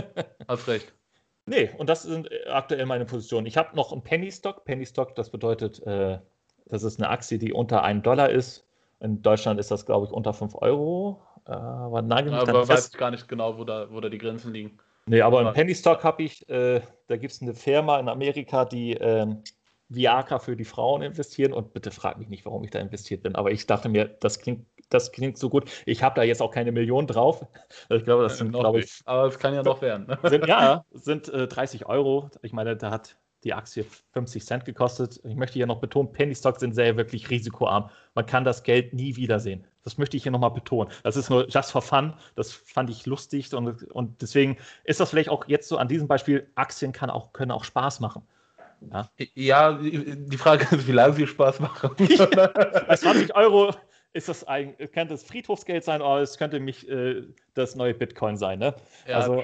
Hast 0.47 0.67
recht. 0.67 0.93
Nee, 1.45 1.71
und 1.79 1.89
das 1.89 2.03
sind 2.03 2.31
äh, 2.31 2.45
aktuell 2.47 2.85
meine 2.85 3.05
Positionen. 3.05 3.47
Ich 3.47 3.57
habe 3.57 3.75
noch 3.75 3.91
einen 3.91 4.03
Penny 4.03 4.31
Stock. 4.31 4.65
Penny 4.65 4.85
Stock, 4.85 5.15
das 5.15 5.31
bedeutet, 5.31 5.81
äh, 5.87 6.19
das 6.67 6.83
ist 6.83 6.99
eine 6.99 7.09
Aktie, 7.09 7.39
die 7.39 7.53
unter 7.53 7.81
einem 7.81 8.03
Dollar 8.03 8.29
ist. 8.29 8.67
In 8.99 9.23
Deutschland 9.23 9.59
ist 9.59 9.71
das, 9.71 9.87
glaube 9.87 10.05
ich, 10.05 10.11
unter 10.11 10.31
5 10.31 10.53
Euro. 10.53 11.23
Äh, 11.47 11.53
aber 11.53 12.03
nagel 12.03 12.33
mich 12.33 12.41
aber 12.41 12.67
weiß 12.67 12.91
gar 12.91 13.09
nicht 13.09 13.27
genau, 13.27 13.57
wo 13.57 13.63
da, 13.63 13.89
wo 13.89 13.99
da 13.99 14.09
die 14.09 14.19
Grenzen 14.19 14.53
liegen. 14.53 14.77
Nee, 15.09 15.21
aber 15.21 15.41
im 15.41 15.53
Penny 15.53 15.73
Stock 15.73 16.03
habe 16.03 16.21
ich, 16.21 16.47
äh, 16.49 16.81
da 17.07 17.17
gibt 17.17 17.33
es 17.33 17.41
eine 17.41 17.55
Firma 17.55 17.99
in 17.99 18.07
Amerika, 18.07 18.63
die 18.63 18.93
ähm, 18.93 19.41
Viagra 19.87 20.37
für 20.37 20.55
die 20.55 20.65
Frauen 20.65 21.01
investieren 21.01 21.51
und 21.51 21.73
bitte 21.73 21.89
frag 21.89 22.19
mich 22.19 22.29
nicht, 22.29 22.45
warum 22.45 22.63
ich 22.63 22.69
da 22.69 22.77
investiert 22.77 23.23
bin, 23.23 23.33
aber 23.35 23.49
ich 23.49 23.65
dachte 23.65 23.89
mir, 23.89 24.05
das 24.05 24.39
klingt, 24.39 24.67
das 24.89 25.11
klingt 25.11 25.39
so 25.39 25.49
gut. 25.49 25.71
Ich 25.87 26.03
habe 26.03 26.13
da 26.13 26.21
jetzt 26.21 26.43
auch 26.43 26.51
keine 26.51 26.71
Millionen 26.71 27.07
drauf. 27.07 27.45
Ich 27.89 28.03
glaube, 28.03 28.21
das 28.21 28.37
sind, 28.37 28.51
glaube 28.51 28.81
ich. 28.81 29.01
Aber 29.05 29.25
es 29.25 29.39
kann 29.39 29.55
ja 29.55 29.63
noch 29.63 29.81
werden. 29.81 30.15
Sind, 30.23 30.45
ja, 30.45 30.85
sind 30.91 31.27
äh, 31.29 31.47
30 31.47 31.87
Euro. 31.87 32.29
Ich 32.43 32.53
meine, 32.53 32.77
da 32.77 32.91
hat 32.91 33.17
die 33.43 33.53
Aktie 33.53 33.85
50 34.13 34.45
Cent 34.45 34.65
gekostet. 34.65 35.19
Ich 35.23 35.35
möchte 35.35 35.53
hier 35.53 35.65
noch 35.65 35.79
betonen, 35.79 36.11
Penny 36.11 36.35
Stocks 36.35 36.59
sind 36.59 36.73
sehr 36.73 36.97
wirklich 36.97 37.29
risikoarm. 37.29 37.89
Man 38.15 38.25
kann 38.25 38.43
das 38.43 38.63
Geld 38.63 38.93
nie 38.93 39.15
wiedersehen. 39.15 39.65
Das 39.83 39.97
möchte 39.97 40.17
ich 40.17 40.23
hier 40.23 40.31
nochmal 40.31 40.51
betonen. 40.51 40.91
Das 41.03 41.15
ist 41.15 41.29
nur 41.29 41.47
just 41.47 41.71
for 41.71 41.81
fun. 41.81 42.13
Das 42.35 42.51
fand 42.51 42.89
ich 42.89 43.05
lustig 43.05 43.53
und, 43.53 43.83
und 43.91 44.21
deswegen 44.21 44.57
ist 44.83 44.99
das 44.99 45.09
vielleicht 45.11 45.29
auch 45.29 45.47
jetzt 45.47 45.69
so 45.69 45.77
an 45.77 45.87
diesem 45.87 46.07
Beispiel, 46.07 46.49
Aktien 46.55 46.91
kann 46.91 47.09
auch, 47.09 47.33
können 47.33 47.51
auch 47.51 47.63
Spaß 47.63 47.99
machen. 48.01 48.23
Ja, 48.91 49.09
ja 49.35 49.79
die 49.81 50.37
Frage 50.37 50.75
ist, 50.75 50.87
wie 50.87 50.91
lange 50.91 51.13
sie 51.13 51.27
Spaß 51.27 51.59
machen. 51.59 51.91
Bei 51.97 52.95
20 52.95 53.35
Euro 53.35 53.73
ist 54.13 54.29
das 54.29 54.43
ein, 54.45 54.75
könnte 54.91 55.13
es 55.13 55.23
Friedhofsgeld 55.23 55.83
sein 55.83 56.01
oder 56.01 56.21
es 56.21 56.37
könnte 56.37 56.59
mich 56.59 56.89
äh, 56.89 57.23
das 57.53 57.75
neue 57.75 57.93
Bitcoin 57.93 58.37
sein. 58.37 58.59
Ne? 58.59 58.75
Ja, 59.07 59.17
also, 59.17 59.43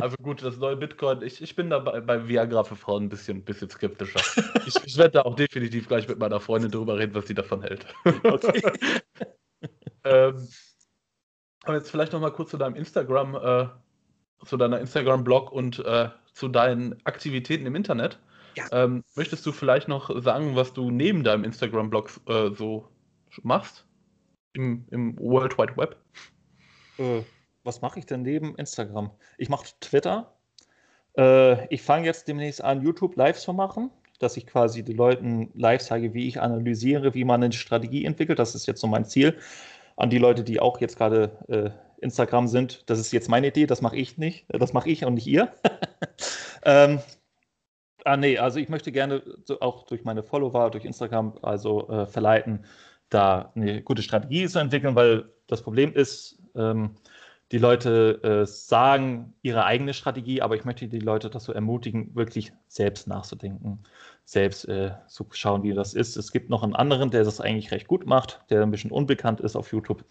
also 0.00 0.16
gut, 0.22 0.42
das 0.42 0.56
neue 0.56 0.76
Bitcoin, 0.76 1.22
ich, 1.22 1.40
ich 1.42 1.54
bin 1.56 1.70
da 1.70 1.78
bei, 1.78 2.00
bei 2.00 2.28
Viagra 2.28 2.64
für 2.64 2.76
Frauen 2.76 3.04
ein 3.04 3.08
bisschen, 3.08 3.42
bisschen 3.42 3.70
skeptischer. 3.70 4.20
ich, 4.66 4.74
ich 4.84 4.96
werde 4.96 5.12
da 5.12 5.22
auch 5.22 5.36
definitiv 5.36 5.88
gleich 5.88 6.08
mit 6.08 6.18
meiner 6.18 6.40
Freundin 6.40 6.70
drüber 6.70 6.98
reden, 6.98 7.14
was 7.14 7.26
sie 7.26 7.34
davon 7.34 7.62
hält. 7.62 7.86
Okay. 8.04 8.62
ähm, 10.04 10.48
aber 11.64 11.76
jetzt 11.76 11.90
vielleicht 11.90 12.12
noch 12.12 12.20
mal 12.20 12.32
kurz 12.32 12.50
zu 12.50 12.58
deinem 12.58 12.74
Instagram, 12.74 13.34
äh, 13.34 13.68
zu 14.46 14.56
deiner 14.56 14.80
Instagram-Blog 14.80 15.52
und 15.52 15.78
äh, 15.80 16.08
zu 16.32 16.48
deinen 16.48 17.04
Aktivitäten 17.04 17.66
im 17.66 17.74
Internet. 17.74 18.18
Ja. 18.56 18.64
Ähm, 18.72 19.04
möchtest 19.14 19.44
du 19.46 19.52
vielleicht 19.52 19.88
noch 19.88 20.10
sagen, 20.22 20.56
was 20.56 20.72
du 20.72 20.90
neben 20.90 21.22
deinem 21.22 21.44
Instagram-Blog 21.44 22.10
äh, 22.26 22.50
so 22.54 22.88
machst? 23.42 23.86
Im, 24.52 24.86
Im 24.90 25.16
World 25.18 25.58
Wide 25.58 25.76
Web? 25.76 25.96
Äh, 26.98 27.22
was 27.64 27.80
mache 27.80 27.98
ich 27.98 28.06
denn 28.06 28.22
neben 28.22 28.56
Instagram? 28.56 29.10
Ich 29.38 29.48
mache 29.48 29.66
Twitter. 29.80 30.34
Äh, 31.16 31.66
ich 31.72 31.82
fange 31.82 32.06
jetzt 32.06 32.28
demnächst 32.28 32.62
an, 32.62 32.82
YouTube 32.82 33.16
Lives 33.16 33.42
zu 33.42 33.52
machen, 33.52 33.90
dass 34.18 34.36
ich 34.36 34.46
quasi 34.46 34.82
den 34.82 34.96
Leuten 34.96 35.50
live 35.54 35.82
zeige, 35.82 36.14
wie 36.14 36.28
ich 36.28 36.40
analysiere, 36.40 37.14
wie 37.14 37.24
man 37.24 37.42
eine 37.42 37.52
Strategie 37.52 38.04
entwickelt. 38.04 38.38
Das 38.38 38.54
ist 38.54 38.66
jetzt 38.66 38.80
so 38.80 38.86
mein 38.86 39.04
Ziel. 39.04 39.38
An 39.96 40.10
die 40.10 40.18
Leute, 40.18 40.44
die 40.44 40.60
auch 40.60 40.80
jetzt 40.80 40.96
gerade 40.96 41.30
äh, 41.48 41.70
Instagram 42.02 42.48
sind, 42.48 42.88
das 42.88 42.98
ist 42.98 43.12
jetzt 43.12 43.28
meine 43.28 43.48
Idee, 43.48 43.66
das 43.66 43.82
mache 43.82 43.96
ich 43.96 44.16
nicht. 44.16 44.46
Das 44.48 44.72
mache 44.72 44.88
ich 44.88 45.04
und 45.04 45.14
nicht 45.14 45.26
ihr. 45.26 45.52
ähm, 46.64 47.00
Ah, 48.04 48.16
nee, 48.16 48.38
also 48.38 48.58
ich 48.58 48.68
möchte 48.68 48.92
gerne 48.92 49.22
so 49.44 49.60
auch 49.60 49.84
durch 49.84 50.04
meine 50.04 50.22
Follower, 50.22 50.70
durch 50.70 50.84
Instagram, 50.84 51.34
also 51.42 51.88
äh, 51.90 52.06
verleiten, 52.06 52.64
da 53.10 53.52
eine 53.54 53.82
gute 53.82 54.02
Strategie 54.02 54.48
zu 54.48 54.58
entwickeln, 54.58 54.94
weil 54.94 55.30
das 55.48 55.62
Problem 55.62 55.92
ist, 55.92 56.38
ähm, 56.54 56.96
die 57.52 57.58
Leute 57.58 58.22
äh, 58.22 58.46
sagen 58.46 59.34
ihre 59.42 59.64
eigene 59.64 59.92
Strategie, 59.92 60.40
aber 60.40 60.54
ich 60.54 60.64
möchte 60.64 60.86
die 60.86 61.00
Leute 61.00 61.30
dazu 61.30 61.52
ermutigen, 61.52 62.14
wirklich 62.14 62.52
selbst 62.68 63.08
nachzudenken, 63.08 63.80
selbst 64.24 64.68
äh, 64.68 64.92
zu 65.08 65.26
schauen, 65.32 65.64
wie 65.64 65.74
das 65.74 65.94
ist. 65.94 66.16
Es 66.16 66.30
gibt 66.30 66.48
noch 66.48 66.62
einen 66.62 66.76
anderen, 66.76 67.10
der 67.10 67.24
das 67.24 67.40
eigentlich 67.40 67.72
recht 67.72 67.88
gut 67.88 68.06
macht, 68.06 68.40
der 68.50 68.62
ein 68.62 68.70
bisschen 68.70 68.92
unbekannt 68.92 69.40
ist 69.40 69.56
auf 69.56 69.72
YouTube. 69.72 70.04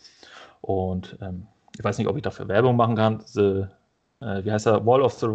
Und 0.62 1.18
ähm, 1.22 1.48
ich 1.78 1.84
weiß 1.84 1.98
nicht, 1.98 2.08
ob 2.08 2.18
ich 2.18 2.24
dafür 2.24 2.50
Werbung 2.50 2.76
machen 2.76 2.98
kann. 2.98 3.24
The, 3.26 3.68
äh, 4.20 4.44
wie 4.44 4.52
heißt 4.52 4.68
er? 4.68 4.86
Wall 4.86 5.02
of 5.02 5.14
the 5.14 5.28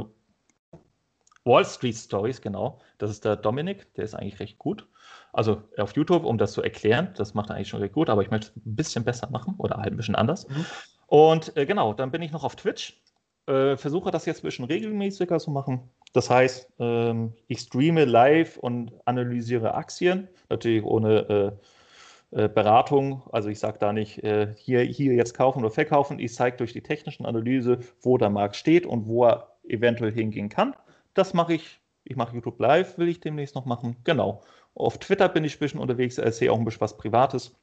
Wall 1.45 1.65
Street 1.65 1.97
Stories, 1.97 2.41
genau. 2.41 2.81
Das 2.99 3.11
ist 3.11 3.25
der 3.25 3.37
Dominik, 3.37 3.95
der 3.95 4.05
ist 4.05 4.15
eigentlich 4.15 4.41
recht 4.41 4.59
gut. 4.59 4.87
Also 5.33 5.63
auf 5.79 5.95
YouTube, 5.97 6.25
um 6.25 6.39
das 6.39 6.53
zu 6.53 6.63
erklären, 6.63 7.13
das 7.17 7.35
macht 7.35 7.51
er 7.51 7.57
eigentlich 7.57 7.69
schon 7.69 7.81
recht 7.81 7.95
gut, 7.95 8.09
aber 8.09 8.23
ich 8.23 8.31
möchte 8.31 8.49
es 8.49 8.57
ein 8.57 8.77
bisschen 8.77 9.05
besser 9.05 9.29
machen 9.31 9.55
oder 9.59 9.77
halt 9.77 9.93
ein 9.93 9.97
bisschen 9.97 10.15
anders. 10.15 10.49
Mhm. 10.49 10.67
Und 11.07 11.57
äh, 11.57 11.67
genau, 11.67 11.93
dann 11.93 12.11
bin 12.11 12.23
ich 12.23 12.33
noch 12.33 12.45
auf 12.45 12.57
Twitch. 12.57 13.01
Äh, 13.47 13.77
versuche 13.77 14.11
das 14.11 14.25
jetzt 14.25 14.41
ein 14.41 14.49
bisschen 14.49 14.65
regelmäßiger 14.65 15.39
zu 15.39 15.51
machen. 15.51 15.91
Das 16.15 16.31
heißt, 16.31 16.73
ähm, 16.79 17.35
ich 17.47 17.61
streame 17.61 18.05
live 18.05 18.57
und 18.57 18.93
analysiere 19.05 19.75
Aktien, 19.75 20.29
natürlich 20.49 20.85
ohne 20.85 21.59
äh, 22.33 22.45
äh 22.45 22.49
Beratung. 22.49 23.23
Also 23.33 23.51
ich 23.51 23.59
sage 23.59 23.79
da 23.79 23.93
nicht, 23.93 24.23
äh, 24.25 24.55
hier, 24.57 24.81
hier 24.81 25.15
jetzt 25.15 25.35
kaufen 25.35 25.59
oder 25.59 25.71
verkaufen. 25.71 26.19
Ich 26.19 26.35
zeige 26.35 26.57
durch 26.57 26.73
die 26.73 26.83
technische 26.83 27.25
Analyse, 27.25 27.81
wo 28.01 28.17
der 28.17 28.31
Markt 28.31 28.57
steht 28.57 28.87
und 28.87 29.07
wo 29.07 29.27
er 29.27 29.57
eventuell 29.65 30.13
hingehen 30.13 30.49
kann. 30.49 30.75
Das 31.15 31.35
mache 31.35 31.55
ich. 31.55 31.81
Ich 32.05 32.17
mache 32.17 32.35
YouTube 32.35 32.61
Live, 32.61 32.99
will 32.99 33.09
ich 33.09 33.21
demnächst 33.21 33.55
noch 33.55 33.65
machen. 33.65 33.97
Genau. 34.05 34.43
Auf 34.75 34.99
Twitter 34.99 35.29
bin 35.29 35.45
ich 35.45 35.57
ein 35.57 35.59
bisschen 35.59 35.81
unterwegs, 35.81 36.19
erzähle 36.19 36.53
auch 36.53 36.59
ein 36.59 36.65
bisschen 36.65 36.83
was 36.83 36.97
Privates 36.97 37.55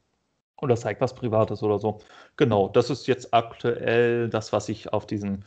oder 0.62 0.76
zeige 0.76 1.00
was 1.00 1.14
Privates 1.14 1.62
oder 1.62 1.78
so. 1.78 1.98
Genau, 2.36 2.68
das 2.68 2.88
ist 2.88 3.06
jetzt 3.06 3.34
aktuell 3.34 4.28
das, 4.28 4.52
was 4.52 4.68
ich 4.68 4.92
auf 4.92 5.06
diesem 5.06 5.40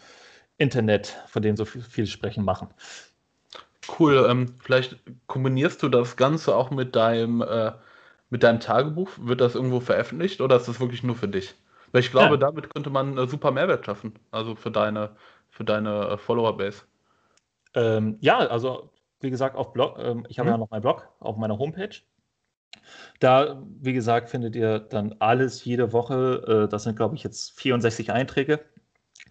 Internet, 0.57 1.15
von 1.27 1.41
dem 1.41 1.55
so 1.55 1.65
viel, 1.65 1.81
viel 1.81 2.05
sprechen, 2.05 2.43
machen. 2.43 2.67
Cool. 3.99 4.25
Ähm, 4.29 4.55
vielleicht 4.61 4.97
kombinierst 5.27 5.81
du 5.81 5.89
das 5.89 6.17
Ganze 6.17 6.55
auch 6.55 6.69
mit 6.69 6.95
deinem, 6.95 7.41
äh, 7.41 7.71
mit 8.29 8.43
deinem 8.43 8.59
Tagebuch. 8.59 9.09
Wird 9.17 9.41
das 9.41 9.55
irgendwo 9.55 9.79
veröffentlicht 9.79 10.41
oder 10.41 10.57
ist 10.57 10.67
das 10.67 10.79
wirklich 10.79 11.03
nur 11.03 11.15
für 11.15 11.27
dich? 11.27 11.55
Weil 11.91 12.01
ich 12.01 12.11
glaube, 12.11 12.35
ja. 12.35 12.37
damit 12.37 12.73
könnte 12.73 12.89
man 12.89 13.17
äh, 13.17 13.27
super 13.27 13.51
Mehrwert 13.51 13.85
schaffen. 13.85 14.13
Also 14.31 14.55
für 14.55 14.71
deine, 14.71 15.11
für 15.49 15.63
deine 15.63 16.09
äh, 16.09 16.17
Follower-Base. 16.17 16.83
Ähm, 17.73 18.17
ja, 18.21 18.39
also 18.39 18.89
wie 19.21 19.29
gesagt, 19.29 19.55
auf 19.55 19.71
Blog, 19.71 19.97
ähm, 19.99 20.25
ich 20.29 20.39
habe 20.39 20.49
mhm. 20.49 20.53
ja 20.53 20.57
noch 20.57 20.69
meinen 20.71 20.81
Blog 20.81 21.07
auf 21.19 21.37
meiner 21.37 21.57
Homepage. 21.57 21.95
Da, 23.19 23.61
wie 23.79 23.93
gesagt, 23.93 24.29
findet 24.29 24.55
ihr 24.55 24.79
dann 24.79 25.15
alles 25.19 25.63
jede 25.65 25.93
Woche. 25.93 26.65
Äh, 26.65 26.69
das 26.69 26.83
sind, 26.83 26.95
glaube 26.95 27.15
ich, 27.15 27.23
jetzt 27.23 27.59
64 27.59 28.11
Einträge. 28.11 28.59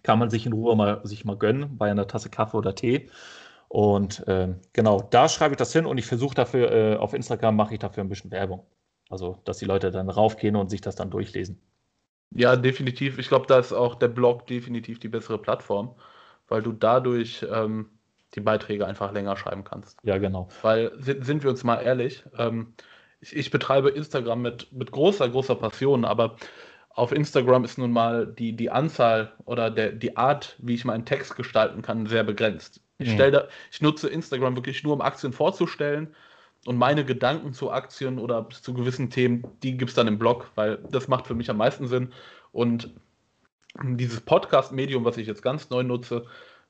Kann 0.03 0.19
man 0.19 0.29
sich 0.29 0.45
in 0.45 0.53
Ruhe 0.53 0.75
mal 0.75 1.01
sich 1.05 1.25
mal 1.25 1.37
gönnen 1.37 1.77
bei 1.77 1.89
einer 1.89 2.07
Tasse 2.07 2.29
Kaffee 2.29 2.57
oder 2.57 2.75
Tee. 2.75 3.09
Und 3.67 4.27
äh, 4.27 4.53
genau, 4.73 5.01
da 5.09 5.27
schreibe 5.27 5.53
ich 5.53 5.57
das 5.57 5.73
hin 5.73 5.85
und 5.85 5.97
ich 5.97 6.05
versuche 6.05 6.35
dafür, 6.35 6.71
äh, 6.71 6.95
auf 6.97 7.13
Instagram 7.13 7.55
mache 7.55 7.73
ich 7.73 7.79
dafür 7.79 8.03
ein 8.03 8.09
bisschen 8.09 8.31
Werbung. 8.31 8.65
Also, 9.09 9.41
dass 9.45 9.57
die 9.57 9.65
Leute 9.65 9.91
dann 9.91 10.09
raufgehen 10.09 10.55
und 10.55 10.69
sich 10.69 10.81
das 10.81 10.95
dann 10.95 11.11
durchlesen. 11.11 11.61
Ja, 12.31 12.55
definitiv. 12.55 13.17
Ich 13.17 13.27
glaube, 13.27 13.47
da 13.47 13.59
ist 13.59 13.73
auch 13.73 13.95
der 13.95 14.07
Blog 14.07 14.47
definitiv 14.47 14.99
die 14.99 15.07
bessere 15.07 15.37
Plattform, 15.37 15.95
weil 16.47 16.61
du 16.61 16.71
dadurch 16.71 17.45
ähm, 17.51 17.89
die 18.33 18.41
Beiträge 18.41 18.85
einfach 18.85 19.11
länger 19.11 19.37
schreiben 19.37 19.63
kannst. 19.63 19.97
Ja, 20.03 20.17
genau. 20.17 20.49
Weil, 20.61 20.91
sind 20.99 21.43
wir 21.43 21.49
uns 21.49 21.63
mal 21.63 21.81
ehrlich, 21.81 22.23
ähm, 22.37 22.73
ich, 23.25 23.35
ich, 23.35 23.51
betreibe 23.51 23.89
Instagram 23.89 24.41
mit, 24.41 24.71
mit 24.71 24.91
großer, 24.91 25.27
großer 25.29 25.55
Passion, 25.55 26.05
aber 26.05 26.35
auf 26.89 27.11
Instagram 27.11 27.65
ist 27.65 27.77
nun 27.77 27.91
mal 27.91 28.27
die, 28.27 28.53
die 28.53 28.69
Anzahl 28.69 29.33
oder 29.45 29.69
der, 29.69 29.91
die 29.91 30.15
Art, 30.15 30.55
wie 30.59 30.75
ich 30.75 30.85
meinen 30.85 31.05
Text 31.05 31.35
gestalten 31.35 31.81
kann, 31.81 32.05
sehr 32.05 32.23
begrenzt. 32.23 32.81
Ich, 32.99 33.09
mhm. 33.09 33.13
stelle, 33.13 33.49
ich 33.71 33.81
nutze 33.81 34.07
Instagram 34.07 34.55
wirklich 34.55 34.83
nur, 34.83 34.93
um 34.93 35.01
Aktien 35.01 35.33
vorzustellen 35.33 36.15
und 36.65 36.77
meine 36.77 37.03
Gedanken 37.03 37.53
zu 37.53 37.71
Aktien 37.71 38.19
oder 38.19 38.47
zu 38.49 38.73
gewissen 38.73 39.09
Themen, 39.09 39.43
die 39.61 39.75
gibt 39.75 39.89
es 39.89 39.95
dann 39.95 40.07
im 40.07 40.19
Blog, 40.19 40.49
weil 40.55 40.79
das 40.89 41.07
macht 41.07 41.27
für 41.27 41.35
mich 41.35 41.49
am 41.49 41.57
meisten 41.57 41.87
Sinn. 41.87 42.13
Und 42.51 42.93
dieses 43.83 44.21
Podcast-Medium, 44.21 45.03
was 45.03 45.17
ich 45.17 45.27
jetzt 45.27 45.41
ganz 45.41 45.69
neu 45.69 45.83
nutze, 45.83 46.25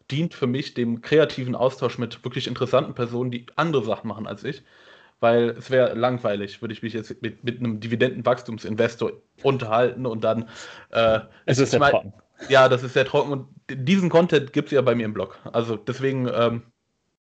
dient 0.09 0.33
für 0.33 0.47
mich 0.47 0.73
dem 0.73 1.01
kreativen 1.01 1.55
Austausch 1.55 1.97
mit 1.97 2.23
wirklich 2.23 2.47
interessanten 2.47 2.93
Personen, 2.95 3.31
die 3.31 3.45
andere 3.55 3.83
Sachen 3.83 4.07
machen 4.07 4.25
als 4.25 4.43
ich. 4.43 4.63
Weil 5.25 5.55
es 5.57 5.71
wäre 5.71 5.95
langweilig, 5.95 6.61
würde 6.61 6.71
ich 6.71 6.83
mich 6.83 6.93
jetzt 6.93 7.19
mit, 7.23 7.43
mit 7.43 7.57
einem 7.57 7.79
Dividendenwachstumsinvestor 7.79 9.13
unterhalten 9.41 10.05
und 10.05 10.23
dann. 10.23 10.47
Äh, 10.91 11.21
es 11.47 11.57
ist 11.57 11.71
sehr 11.71 11.79
mein, 11.79 11.89
trocken. 11.89 12.13
Ja, 12.47 12.69
das 12.69 12.83
ist 12.83 12.93
sehr 12.93 13.05
trocken 13.05 13.31
und 13.31 13.47
diesen 13.71 14.09
Content 14.09 14.53
gibt 14.53 14.67
es 14.67 14.73
ja 14.73 14.83
bei 14.83 14.93
mir 14.93 15.05
im 15.05 15.15
Blog. 15.15 15.39
Also 15.51 15.77
deswegen, 15.77 16.29
ähm, 16.31 16.61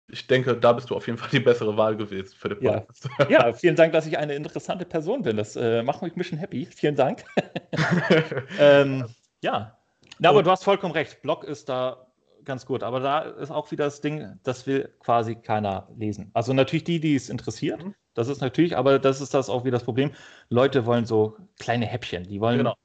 ich 0.07 0.25
denke, 0.25 0.57
da 0.57 0.73
bist 0.73 0.89
du 0.89 0.95
auf 0.95 1.05
jeden 1.05 1.19
Fall 1.19 1.29
die 1.31 1.39
bessere 1.39 1.77
Wahl 1.77 1.95
gewesen 1.95 2.33
für 2.35 2.49
den 2.49 2.61
Podcast. 2.61 3.09
Ja, 3.19 3.29
ja 3.29 3.53
vielen 3.53 3.75
Dank, 3.75 3.93
dass 3.93 4.07
ich 4.07 4.17
eine 4.17 4.33
interessante 4.33 4.85
Person 4.85 5.21
bin. 5.21 5.37
Das 5.37 5.55
äh, 5.55 5.83
macht 5.83 6.01
mich 6.01 6.15
ein 6.15 6.17
bisschen 6.17 6.39
happy. 6.39 6.65
Vielen 6.65 6.95
Dank. 6.95 7.23
ähm, 8.59 9.05
ja. 9.43 9.77
Na, 10.17 10.29
aber 10.29 10.41
du 10.41 10.49
hast 10.49 10.63
vollkommen 10.63 10.93
recht. 10.93 11.21
Blog 11.21 11.43
ist 11.43 11.69
da 11.69 12.02
ganz 12.45 12.65
gut. 12.65 12.83
Aber 12.83 12.99
da 12.99 13.19
ist 13.21 13.51
auch 13.51 13.71
wieder 13.71 13.85
das 13.85 14.01
Ding, 14.01 14.39
das 14.43 14.67
will 14.67 14.93
quasi 14.99 15.35
keiner 15.35 15.87
lesen. 15.97 16.31
Also 16.33 16.53
natürlich 16.53 16.83
die, 16.83 16.99
die 16.99 17.15
es 17.15 17.29
interessiert. 17.29 17.83
Mhm. 17.83 17.95
Das 18.13 18.27
ist 18.27 18.41
natürlich, 18.41 18.77
aber 18.77 18.99
das 18.99 19.21
ist 19.21 19.33
das 19.33 19.49
auch 19.49 19.63
wieder 19.63 19.77
das 19.77 19.83
Problem. 19.83 20.11
Leute 20.49 20.85
wollen 20.85 21.05
so 21.05 21.37
kleine 21.59 21.85
Häppchen. 21.85 22.23
Die 22.23 22.39
wollen 22.39 22.59
genau. 22.59 22.75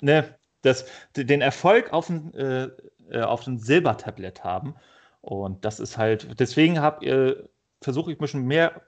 ne, 0.00 0.36
das, 0.62 0.86
den 1.16 1.40
Erfolg 1.40 1.92
auf 1.92 2.08
ein, 2.08 2.32
äh, 2.34 2.68
äh, 3.10 3.22
auf 3.22 3.46
ein 3.46 3.58
Silbertablett 3.58 4.44
haben. 4.44 4.74
Und 5.20 5.64
das 5.64 5.80
ist 5.80 5.98
halt, 5.98 6.38
deswegen 6.38 6.80
habe 6.80 7.48
versuche 7.80 8.10
ich 8.10 8.18
ein 8.18 8.20
bisschen 8.20 8.46
mehr 8.46 8.82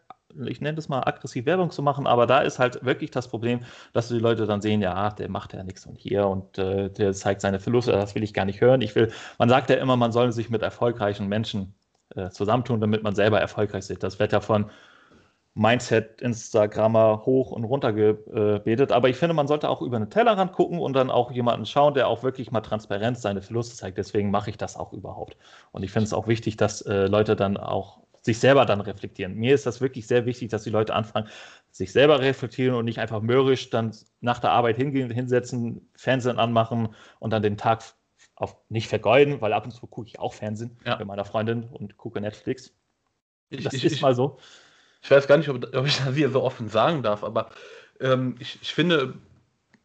ich 0.47 0.61
nenne 0.61 0.77
das 0.77 0.89
mal 0.89 1.01
aggressiv 1.07 1.47
Werbung 1.47 1.71
zu 1.71 1.83
machen, 1.83 2.07
aber 2.07 2.27
da 2.27 2.41
ist 2.41 2.59
halt 2.59 2.85
wirklich 2.85 3.11
das 3.11 3.29
Problem, 3.29 3.61
dass 3.93 4.09
die 4.09 4.19
Leute 4.19 4.47
dann 4.47 4.61
sehen, 4.61 4.83
ja, 4.83 5.11
der 5.11 5.31
macht 5.31 5.53
ja 5.53 5.63
nichts 5.63 5.87
und 5.87 5.99
hier 5.99 6.27
und 6.27 6.59
äh, 6.59 6.91
der 6.91 7.13
zeigt 7.13 7.41
seine 7.41 7.61
Verluste, 7.61 7.93
das 7.93 8.15
will 8.15 8.23
ich 8.23 8.35
gar 8.35 8.45
nicht 8.45 8.61
hören. 8.61 8.81
Ich 8.81 8.95
will, 8.95 9.13
man 9.39 9.49
sagt 9.49 9.71
ja 9.71 9.77
immer, 9.77 9.97
man 9.97 10.13
soll 10.13 10.33
sich 10.33 10.51
mit 10.51 10.63
erfolgreichen 10.63 11.29
Menschen 11.29 11.75
äh, 12.15 12.31
zusammentun, 12.31 12.81
damit 12.81 13.03
man 13.03 13.15
selber 13.15 13.41
erfolgreich 13.41 13.89
ist. 13.91 14.03
Das 14.03 14.19
wird 14.19 14.33
ja 14.33 14.41
von 14.41 14.71
Mindset, 15.59 16.21
Instagrammer 16.21 17.23
hoch 17.25 17.51
und 17.51 17.65
runter 17.65 17.95
gebetet. 17.95 18.93
Aber 18.93 19.09
ich 19.09 19.17
finde, 19.17 19.35
man 19.35 19.49
sollte 19.49 19.71
auch 19.71 19.81
über 19.81 19.97
einen 19.97 20.11
Tellerrand 20.11 20.53
gucken 20.53 20.79
und 20.79 20.93
dann 20.93 21.11
auch 21.11 21.31
jemanden 21.33 21.65
schauen, 21.65 21.95
der 21.95 22.09
auch 22.09 22.23
wirklich 22.23 22.51
mal 22.53 22.61
transparent 22.61 23.19
seine 23.19 23.41
Verluste 23.41 23.75
zeigt. 23.75 23.97
Deswegen 23.97 24.31
mache 24.31 24.51
ich 24.51 24.59
das 24.59 24.77
auch 24.77 24.93
überhaupt. 24.93 25.39
Und 25.73 25.83
ich 25.83 25.93
finde 25.93 26.05
es 26.05 26.13
auch 26.13 26.29
wichtig, 26.29 26.59
dass 26.59 26.83
äh, 26.83 27.07
Leute 27.07 27.37
dann 27.37 27.57
auch 27.57 28.01
sich 28.27 28.39
selber 28.39 28.67
dann 28.67 28.83
reflektieren. 28.83 29.35
Mir 29.35 29.55
ist 29.55 29.65
das 29.65 29.81
wirklich 29.81 30.07
sehr 30.07 30.27
wichtig, 30.27 30.51
dass 30.51 30.65
die 30.65 30.71
Leute 30.71 30.95
anfangen, 30.95 31.29
sich 31.71 31.93
selber 31.93 32.21
reflektieren 32.21 32.75
und 32.75 32.85
nicht 32.85 32.99
einfach 32.99 33.23
mürrisch 33.23 33.71
dann 33.71 33.97
nach 34.21 34.39
der 34.39 34.51
Arbeit 34.51 34.77
hingehen, 34.77 35.11
hinsetzen, 35.11 35.89
Fernsehen 35.97 36.39
anmachen 36.39 36.95
und 37.19 37.31
dann 37.31 37.43
den 37.43 37.57
Tag 37.57 37.83
auf 38.35 38.57
nicht 38.69 38.89
vergeuden, 38.89 39.41
weil 39.41 39.53
ab 39.53 39.65
und 39.65 39.71
zu 39.71 39.87
gucke 39.87 40.09
ich 40.09 40.19
auch 40.19 40.35
Fernsehen 40.35 40.77
ja. 40.85 40.99
mit 40.99 41.07
meiner 41.07 41.25
Freundin 41.25 41.65
und 41.65 41.97
gucke 41.97 42.21
Netflix. 42.21 42.75
Das 43.51 43.73
ich, 43.73 43.85
ist 43.85 43.95
ich, 43.95 44.03
mal 44.03 44.15
so. 44.15 44.39
Ich 45.03 45.11
weiß 45.11 45.27
gar 45.27 45.39
nicht, 45.39 45.49
ob, 45.49 45.75
ob 45.75 45.87
ich 45.87 45.97
das 45.99 46.15
hier 46.15 46.31
so 46.31 46.43
offen 46.43 46.69
sagen 46.69 47.03
darf, 47.03 47.25
aber 47.25 47.51
ähm, 48.01 48.35
ich, 48.41 48.59
ich 48.61 48.75
finde, 48.75 49.15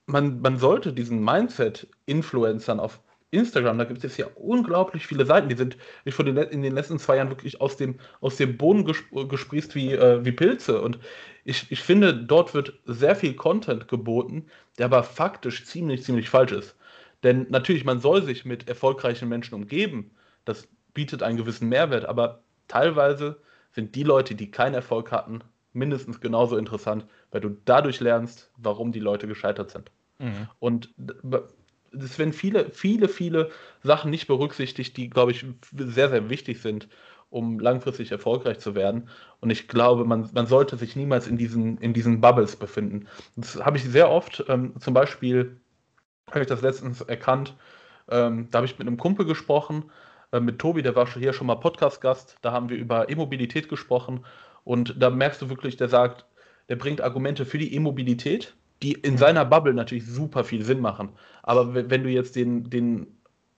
man, 0.08 0.42
man 0.42 0.58
sollte 0.58 0.94
diesen 0.94 1.24
Mindset-Influencern 1.24 2.80
auf 2.80 3.00
Instagram, 3.32 3.78
da 3.78 3.86
gibt 3.86 4.04
es 4.04 4.18
ja 4.18 4.28
unglaublich 4.36 5.08
viele 5.08 5.26
Seiten, 5.26 5.48
die 5.48 5.56
sind 5.56 5.78
in 6.04 6.62
den 6.62 6.74
letzten 6.74 7.00
zwei 7.00 7.16
Jahren 7.16 7.30
wirklich 7.30 7.62
aus 7.62 7.78
dem, 7.78 7.98
aus 8.20 8.36
dem 8.36 8.58
Boden 8.58 8.86
gesprießt 8.86 9.74
wie, 9.74 9.94
äh, 9.94 10.24
wie 10.24 10.34
Pilze. 10.34 10.82
Und 10.82 11.00
ich, 11.46 11.72
ich 11.72 11.82
finde, 11.82 12.14
dort 12.14 12.54
wird 12.54 12.80
sehr 12.86 13.16
viel 13.16 13.34
Content 13.34 13.88
geboten, 13.88 14.48
der 14.78 14.86
aber 14.86 15.04
faktisch 15.04 15.66
ziemlich, 15.66 16.04
ziemlich 16.04 16.30
falsch 16.30 16.52
ist. 16.52 16.76
Denn 17.24 17.48
natürlich, 17.50 17.86
man 17.86 18.00
soll 18.00 18.24
sich 18.24 18.46
mit 18.46 18.68
erfolgreichen 18.68 19.30
Menschen 19.30 19.56
umgeben. 19.56 20.12
Das 20.44 20.68
bietet 20.94 21.24
einen 21.24 21.38
gewissen 21.38 21.70
Mehrwert, 21.70 22.06
aber 22.06 22.44
teilweise 22.68 23.42
sind 23.72 23.96
die 23.96 24.04
Leute, 24.04 24.36
die 24.36 24.52
keinen 24.52 24.74
Erfolg 24.74 25.12
hatten, 25.12 25.40
mindestens 25.72 26.20
genauso 26.20 26.58
interessant, 26.58 27.06
weil 27.32 27.40
du 27.40 27.58
dadurch 27.64 28.02
lernst, 28.02 28.52
warum 28.58 28.92
die 28.92 29.00
Leute 29.00 29.28
gescheitert 29.28 29.72
sind. 29.72 29.90
Mhm. 30.20 30.50
Und 30.60 30.94
es 31.92 32.18
werden 32.20 32.34
viele, 32.34 32.70
viele, 32.72 33.10
viele 33.10 33.50
Sachen 33.84 34.12
nicht 34.12 34.28
berücksichtigt, 34.28 34.98
die, 34.98 35.10
glaube 35.10 35.32
ich, 35.32 35.46
sehr, 35.76 36.10
sehr 36.10 36.30
wichtig 36.30 36.62
sind, 36.62 36.88
um 37.30 37.60
langfristig 37.60 38.12
erfolgreich 38.12 38.60
zu 38.60 38.76
werden. 38.76 39.10
Und 39.40 39.50
ich 39.50 39.68
glaube, 39.68 40.06
man, 40.06 40.30
man 40.34 40.48
sollte 40.48 40.78
sich 40.78 40.96
niemals 40.96 41.28
in 41.28 41.38
diesen, 41.38 41.78
in 41.78 41.94
diesen 41.94 42.22
Bubbles 42.22 42.56
befinden. 42.56 43.08
Das 43.36 43.56
habe 43.64 43.78
ich 43.78 43.84
sehr 43.84 44.10
oft. 44.10 44.44
Ähm, 44.48 44.74
zum 44.80 44.94
Beispiel 44.94 45.60
habe 46.30 46.42
ich 46.42 46.48
das 46.48 46.62
letztens 46.62 47.02
erkannt. 47.02 47.56
Ähm, 48.10 48.48
da 48.52 48.58
habe 48.58 48.66
ich 48.66 48.78
mit 48.80 48.88
einem 48.88 48.98
Kumpel 48.98 49.26
gesprochen. 49.26 49.92
äh, 50.32 50.40
mit 50.40 50.60
Tobi, 50.60 50.82
der 50.82 50.96
war 50.96 51.08
schon 51.08 51.22
hier 51.22 51.34
schon 51.34 51.48
mal 51.48 51.56
Podcast-Gast. 51.56 52.38
Da 52.42 52.52
haben 52.52 52.70
wir 52.70 52.78
über 52.78 53.10
E-Mobilität 53.10 53.70
gesprochen. 53.70 54.26
Und 54.64 54.96
da 54.98 55.10
merkst 55.10 55.42
du 55.42 55.50
wirklich, 55.50 55.78
der 55.78 55.90
sagt, 55.90 56.26
der 56.70 56.76
bringt 56.76 57.02
Argumente 57.02 57.46
für 57.46 57.58
die 57.58 57.74
E-Mobilität, 57.76 58.56
die 58.84 58.94
in 58.94 59.18
seiner 59.18 59.46
Bubble 59.46 59.74
natürlich 59.74 60.06
super 60.06 60.44
viel 60.44 60.64
Sinn 60.64 60.80
machen. 60.80 61.10
Aber 61.44 61.74
wenn 61.74 62.04
du 62.04 62.10
jetzt 62.10 62.36
den, 62.36 62.70
den 62.70 63.08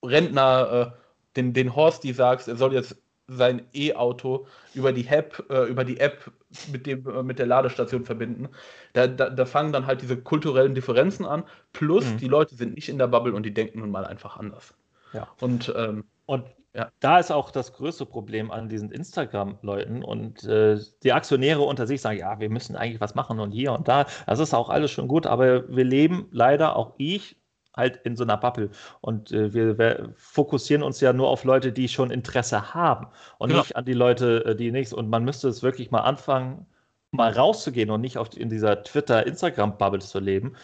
Rentner, 0.02 0.92
äh, 0.94 1.36
den, 1.36 1.52
den 1.52 1.74
Horst, 1.74 2.04
die 2.04 2.12
sagst, 2.12 2.48
er 2.48 2.56
soll 2.56 2.74
jetzt 2.74 2.96
sein 3.26 3.62
E-Auto 3.72 4.46
über 4.74 4.92
die 4.92 5.06
App, 5.06 5.44
äh, 5.48 5.64
über 5.64 5.84
die 5.84 5.98
App 5.98 6.30
mit, 6.70 6.86
dem, 6.86 7.06
äh, 7.08 7.22
mit 7.22 7.38
der 7.38 7.46
Ladestation 7.46 8.04
verbinden. 8.04 8.48
Da, 8.92 9.06
da, 9.06 9.30
da, 9.30 9.46
fangen 9.46 9.72
dann 9.72 9.86
halt 9.86 10.02
diese 10.02 10.18
kulturellen 10.18 10.74
Differenzen 10.74 11.24
an. 11.24 11.44
Plus, 11.72 12.04
mhm. 12.04 12.18
die 12.18 12.28
Leute 12.28 12.54
sind 12.54 12.74
nicht 12.74 12.88
in 12.88 12.98
der 12.98 13.06
Bubble 13.06 13.32
und 13.32 13.44
die 13.44 13.54
denken 13.54 13.80
nun 13.80 13.90
mal 13.90 14.04
einfach 14.04 14.36
anders. 14.36 14.74
Ja. 15.14 15.28
Und, 15.40 15.72
ähm, 15.74 16.04
und 16.26 16.44
ja. 16.74 16.90
da 17.00 17.18
ist 17.18 17.30
auch 17.30 17.50
das 17.50 17.72
größte 17.72 18.06
Problem 18.06 18.50
an 18.50 18.68
diesen 18.68 18.90
Instagram-Leuten 18.90 20.02
und 20.02 20.44
äh, 20.44 20.78
die 21.02 21.12
Aktionäre 21.12 21.62
unter 21.62 21.86
sich 21.86 22.00
sagen, 22.00 22.18
ja, 22.18 22.40
wir 22.40 22.50
müssen 22.50 22.76
eigentlich 22.76 23.00
was 23.00 23.14
machen 23.14 23.40
und 23.40 23.52
hier 23.52 23.72
und 23.72 23.88
da. 23.88 24.06
Das 24.26 24.38
ist 24.40 24.54
auch 24.54 24.68
alles 24.68 24.90
schon 24.90 25.08
gut, 25.08 25.26
aber 25.26 25.68
wir 25.68 25.84
leben 25.84 26.28
leider, 26.32 26.76
auch 26.76 26.94
ich, 26.98 27.36
halt 27.76 28.00
in 28.04 28.16
so 28.16 28.24
einer 28.24 28.36
Bubble. 28.36 28.70
Und 29.00 29.32
äh, 29.32 29.52
wir, 29.52 29.78
wir, 29.78 30.12
fokussieren 30.16 30.82
uns 30.82 31.00
ja 31.00 31.12
nur 31.12 31.28
auf 31.28 31.44
Leute, 31.44 31.72
die 31.72 31.88
schon 31.88 32.10
Interesse 32.10 32.74
haben 32.74 33.08
und 33.38 33.50
ja. 33.50 33.58
nicht 33.58 33.76
an 33.76 33.84
die 33.84 33.94
Leute, 33.94 34.44
äh, 34.44 34.56
die 34.56 34.70
nichts. 34.70 34.92
Und 34.92 35.08
man 35.08 35.24
müsste 35.24 35.48
es 35.48 35.62
wirklich 35.62 35.90
mal 35.90 36.00
anfangen, 36.00 36.66
mal 37.10 37.32
rauszugehen 37.32 37.90
und 37.90 38.00
nicht 38.00 38.18
auf, 38.18 38.36
in 38.36 38.48
dieser 38.48 38.82
Twitter-Instagram-Bubble 38.82 40.00
zu 40.00 40.18
leben, 40.18 40.56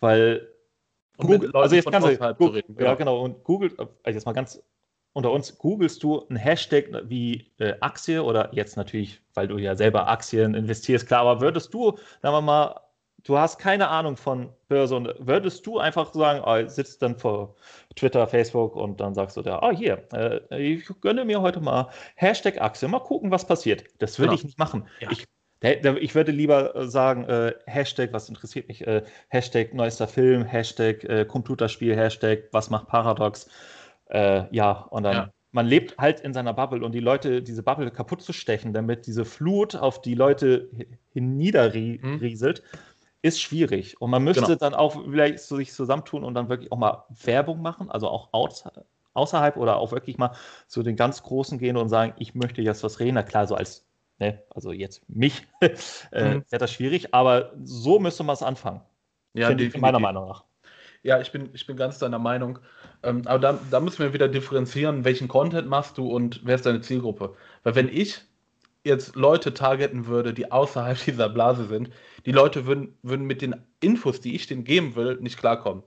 weil 0.00 0.48
Google, 1.16 1.50
also 1.54 1.76
jetzt 1.76 1.90
ganz 1.90 2.04
Google, 2.38 2.64
ja. 2.76 2.84
ja 2.84 2.94
genau, 2.94 3.20
und 3.20 3.44
Google, 3.44 3.72
also 3.78 4.16
jetzt 4.16 4.26
mal 4.26 4.32
ganz 4.32 4.60
unter 5.14 5.30
uns, 5.30 5.56
googelst 5.58 6.02
du 6.02 6.26
ein 6.28 6.36
Hashtag 6.36 6.86
wie 7.04 7.50
äh, 7.58 7.74
Aktie 7.80 8.22
oder 8.22 8.50
jetzt 8.52 8.76
natürlich, 8.76 9.22
weil 9.32 9.48
du 9.48 9.58
ja 9.58 9.74
selber 9.76 10.08
Aktien 10.08 10.54
investierst, 10.54 11.06
klar, 11.06 11.22
aber 11.22 11.40
würdest 11.40 11.72
du, 11.72 11.96
sagen 12.20 12.34
wir 12.34 12.40
mal, 12.42 12.80
du 13.22 13.38
hast 13.38 13.58
keine 13.58 13.88
Ahnung 13.88 14.16
von 14.16 14.52
Börse 14.68 14.96
und 14.96 15.14
würdest 15.18 15.64
du 15.66 15.78
einfach 15.78 16.12
sagen, 16.12 16.42
oh, 16.44 16.68
sitzt 16.68 17.00
dann 17.00 17.16
vor 17.16 17.54
Twitter, 17.94 18.26
Facebook 18.26 18.74
und 18.74 19.00
dann 19.00 19.14
sagst 19.14 19.36
du 19.36 19.42
da, 19.42 19.60
ah, 19.60 19.70
oh, 19.70 19.76
hier, 19.76 20.02
äh, 20.12 20.40
ich 20.60 20.84
gönne 21.00 21.24
mir 21.24 21.40
heute 21.40 21.60
mal 21.60 21.90
Hashtag 22.16 22.60
Aktie, 22.60 22.88
mal 22.88 22.98
gucken, 22.98 23.30
was 23.30 23.46
passiert. 23.46 23.84
Das 23.98 24.18
würde 24.18 24.30
genau. 24.30 24.38
ich 24.38 24.44
nicht 24.44 24.58
machen. 24.58 24.88
Ja. 24.98 25.10
Ich, 25.12 25.26
ich 25.62 26.14
würde 26.14 26.32
lieber 26.32 26.74
äh, 26.74 26.88
sagen, 26.88 27.24
äh, 27.24 27.54
Hashtag, 27.66 28.12
was 28.12 28.28
interessiert 28.28 28.66
mich, 28.66 28.84
äh, 28.84 29.02
Hashtag 29.28 29.74
neuester 29.74 30.08
Film, 30.08 30.42
Hashtag 30.44 31.04
äh, 31.04 31.24
Computerspiel, 31.24 31.96
Hashtag, 31.96 32.48
was 32.50 32.68
macht 32.68 32.88
Paradox. 32.88 33.48
Äh, 34.06 34.44
ja, 34.54 34.72
und 34.72 35.02
dann 35.02 35.14
ja 35.14 35.30
man 35.50 35.66
lebt 35.66 35.96
halt 35.98 36.18
in 36.18 36.34
seiner 36.34 36.52
Bubble 36.52 36.84
und 36.84 36.90
die 36.90 37.00
Leute, 37.00 37.40
diese 37.40 37.62
Bubble 37.62 37.92
kaputt 37.92 38.20
zu 38.22 38.32
stechen, 38.32 38.72
damit 38.72 39.06
diese 39.06 39.24
Flut 39.24 39.76
auf 39.76 40.00
die 40.00 40.16
Leute 40.16 40.68
hinniederrieselt, 41.12 42.58
hm 42.58 42.64
ist 43.24 43.40
schwierig. 43.40 43.98
Und 44.02 44.10
man 44.10 44.22
müsste 44.22 44.42
genau. 44.42 44.56
dann 44.56 44.74
auch 44.74 45.02
vielleicht 45.02 45.38
so 45.40 45.56
sich 45.56 45.72
zusammentun 45.72 46.24
und 46.24 46.34
dann 46.34 46.50
wirklich 46.50 46.70
auch 46.70 46.76
mal 46.76 47.04
Werbung 47.08 47.62
machen, 47.62 47.90
also 47.90 48.10
auch 48.10 48.28
außerhalb 49.14 49.56
oder 49.56 49.78
auch 49.78 49.92
wirklich 49.92 50.18
mal 50.18 50.32
zu 50.66 50.82
den 50.82 50.94
ganz 50.94 51.22
Großen 51.22 51.58
gehen 51.58 51.78
und 51.78 51.88
sagen, 51.88 52.12
ich 52.18 52.34
möchte 52.34 52.60
jetzt 52.60 52.84
was 52.84 53.00
reden. 53.00 53.14
Na 53.14 53.22
klar, 53.22 53.46
so 53.46 53.54
als, 53.54 53.86
ne, 54.18 54.42
also 54.50 54.72
jetzt 54.72 55.08
mich, 55.08 55.46
äh, 55.60 56.34
mhm. 56.34 56.44
wäre 56.50 56.58
das 56.58 56.70
schwierig, 56.70 57.14
aber 57.14 57.54
so 57.62 57.98
müsste 57.98 58.24
man 58.24 58.34
es 58.34 58.42
anfangen. 58.42 58.82
Ja, 59.32 59.48
ich, 59.50 59.74
meiner 59.78 60.00
Meinung 60.00 60.28
nach. 60.28 60.44
Ja, 61.02 61.18
ich 61.18 61.32
bin, 61.32 61.48
ich 61.54 61.66
bin 61.66 61.78
ganz 61.78 61.98
deiner 61.98 62.18
Meinung. 62.18 62.58
Ähm, 63.04 63.22
aber 63.26 63.38
da, 63.38 63.58
da 63.70 63.80
müssen 63.80 64.00
wir 64.00 64.12
wieder 64.12 64.28
differenzieren, 64.28 65.04
welchen 65.04 65.28
Content 65.28 65.68
machst 65.68 65.98
du 65.98 66.08
und 66.08 66.40
wer 66.44 66.54
ist 66.56 66.66
deine 66.66 66.80
Zielgruppe. 66.80 67.34
Weil 67.62 67.74
wenn 67.74 67.88
ich 67.88 68.22
jetzt 68.84 69.16
Leute 69.16 69.54
targeten 69.54 70.06
würde, 70.06 70.34
die 70.34 70.50
außerhalb 70.50 70.98
dieser 71.04 71.28
Blase 71.28 71.66
sind, 71.66 71.90
die 72.26 72.32
Leute 72.32 72.66
würden, 72.66 72.96
würden 73.02 73.26
mit 73.26 73.42
den 73.42 73.56
Infos, 73.80 74.20
die 74.20 74.34
ich 74.34 74.46
denen 74.46 74.64
geben 74.64 74.96
will, 74.96 75.16
nicht 75.20 75.38
klarkommen. 75.38 75.82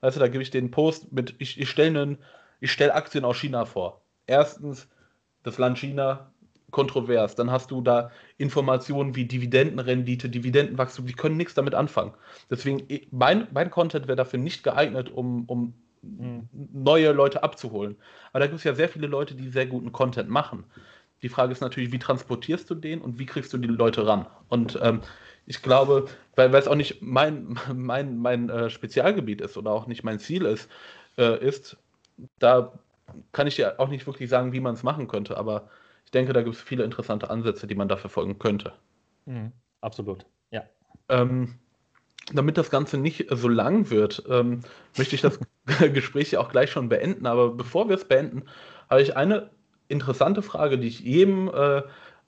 Weißt 0.00 0.16
du, 0.16 0.20
da 0.20 0.28
gebe 0.28 0.42
ich 0.42 0.50
den 0.50 0.70
Post 0.70 1.12
mit, 1.12 1.34
ich, 1.38 1.60
ich 1.60 1.70
stelle 1.70 2.18
stell 2.62 2.90
Aktien 2.90 3.24
aus 3.24 3.38
China 3.38 3.64
vor. 3.64 4.02
Erstens, 4.26 4.88
das 5.42 5.58
Land 5.58 5.78
China, 5.78 6.32
kontrovers. 6.72 7.36
Dann 7.36 7.52
hast 7.52 7.70
du 7.70 7.80
da 7.80 8.10
Informationen 8.38 9.14
wie 9.14 9.26
Dividendenrendite, 9.26 10.28
Dividendenwachstum, 10.28 11.06
die 11.06 11.12
können 11.12 11.36
nichts 11.36 11.54
damit 11.54 11.74
anfangen. 11.74 12.14
Deswegen, 12.50 12.82
mein, 13.12 13.46
mein 13.52 13.70
Content 13.70 14.08
wäre 14.08 14.16
dafür 14.16 14.40
nicht 14.40 14.64
geeignet, 14.64 15.08
um, 15.10 15.44
um. 15.44 15.74
Neue 16.02 17.12
Leute 17.12 17.42
abzuholen. 17.42 17.96
Aber 18.32 18.40
da 18.40 18.46
gibt 18.46 18.58
es 18.58 18.64
ja 18.64 18.74
sehr 18.74 18.88
viele 18.88 19.06
Leute, 19.06 19.34
die 19.34 19.48
sehr 19.48 19.66
guten 19.66 19.92
Content 19.92 20.28
machen. 20.28 20.64
Die 21.22 21.28
Frage 21.28 21.52
ist 21.52 21.60
natürlich, 21.60 21.92
wie 21.92 21.98
transportierst 21.98 22.68
du 22.68 22.74
den 22.74 23.00
und 23.00 23.18
wie 23.18 23.26
kriegst 23.26 23.52
du 23.52 23.58
die 23.58 23.68
Leute 23.68 24.06
ran? 24.06 24.26
Und 24.48 24.78
ähm, 24.82 25.02
ich 25.46 25.62
glaube, 25.62 26.06
weil, 26.34 26.54
es 26.54 26.68
auch 26.68 26.74
nicht 26.74 27.00
mein, 27.00 27.58
mein, 27.74 28.18
mein 28.18 28.48
äh, 28.50 28.70
Spezialgebiet 28.70 29.40
ist 29.40 29.56
oder 29.56 29.70
auch 29.70 29.86
nicht 29.86 30.02
mein 30.02 30.18
Ziel 30.18 30.44
ist, 30.44 30.68
äh, 31.16 31.44
ist, 31.44 31.76
da 32.38 32.72
kann 33.32 33.46
ich 33.46 33.56
ja 33.56 33.78
auch 33.78 33.88
nicht 33.88 34.06
wirklich 34.06 34.28
sagen, 34.28 34.52
wie 34.52 34.60
man 34.60 34.74
es 34.74 34.82
machen 34.82 35.08
könnte, 35.08 35.36
aber 35.36 35.68
ich 36.04 36.10
denke, 36.10 36.32
da 36.32 36.42
gibt 36.42 36.56
es 36.56 36.62
viele 36.62 36.84
interessante 36.84 37.30
Ansätze, 37.30 37.66
die 37.66 37.74
man 37.74 37.88
da 37.88 37.96
verfolgen 37.96 38.38
könnte. 38.38 38.72
Mhm, 39.26 39.52
absolut, 39.80 40.26
ja. 40.50 40.64
Ähm, 41.08 41.58
damit 42.32 42.56
das 42.56 42.70
Ganze 42.70 42.98
nicht 42.98 43.26
so 43.30 43.48
lang 43.48 43.90
wird, 43.90 44.22
ähm, 44.28 44.60
möchte 44.96 45.14
ich 45.14 45.22
das 45.22 45.38
Gespräch 45.92 46.32
ja 46.32 46.40
auch 46.40 46.50
gleich 46.50 46.70
schon 46.70 46.88
beenden. 46.88 47.26
Aber 47.26 47.50
bevor 47.50 47.88
wir 47.88 47.96
es 47.96 48.04
beenden, 48.04 48.44
habe 48.88 49.02
ich 49.02 49.16
eine 49.16 49.50
interessante 49.88 50.42
Frage, 50.42 50.78
die 50.78 50.88
ich 50.88 51.00
jedem 51.00 51.48
äh, 51.48 51.82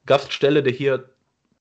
Gast 0.07 0.33
stelle, 0.33 0.63
der 0.63 0.73
hier, 0.73 1.11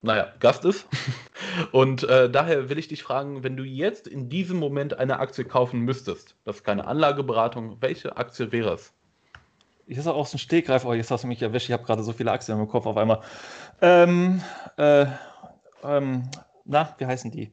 naja, 0.02 0.34
Gast 0.40 0.66
ist. 0.66 0.88
Und 1.72 2.04
äh, 2.04 2.30
daher 2.30 2.70
will 2.70 2.80
ich 2.80 2.88
dich 2.88 3.04
fragen, 3.04 3.44
wenn 3.44 3.56
du 3.56 3.64
jetzt 3.64 4.08
in 4.08 4.30
diesem 4.30 4.58
Moment 4.58 4.98
eine 4.98 5.20
Aktie 5.20 5.46
kaufen 5.46 5.82
müsstest, 5.82 6.36
das 6.46 6.58
ist 6.58 6.64
keine 6.64 6.88
Anlageberatung, 6.88 7.78
welche 7.82 8.18
Aktie 8.18 8.52
wäre 8.52 8.74
es? 8.74 8.94
Ich 9.86 9.98
ist 9.98 10.08
aus 10.08 10.32
dem 10.32 10.40
Stegreif, 10.40 10.86
oh, 10.86 10.94
jetzt 10.94 11.12
hast 11.12 11.26
du 11.26 11.28
mich 11.28 11.42
erwischt, 11.42 11.68
ich 11.68 11.74
habe 11.74 11.84
gerade 11.84 12.04
so 12.04 12.14
viele 12.14 12.32
Aktien 12.32 12.58
im 12.58 12.70
Kopf 12.70 12.86
auf 12.86 12.96
einmal. 12.96 13.20
Ähm, 13.82 14.42
äh, 14.78 15.06
ähm, 15.84 16.24
na, 16.64 16.96
wie 16.98 17.06
heißen 17.06 17.32
die? 17.32 17.52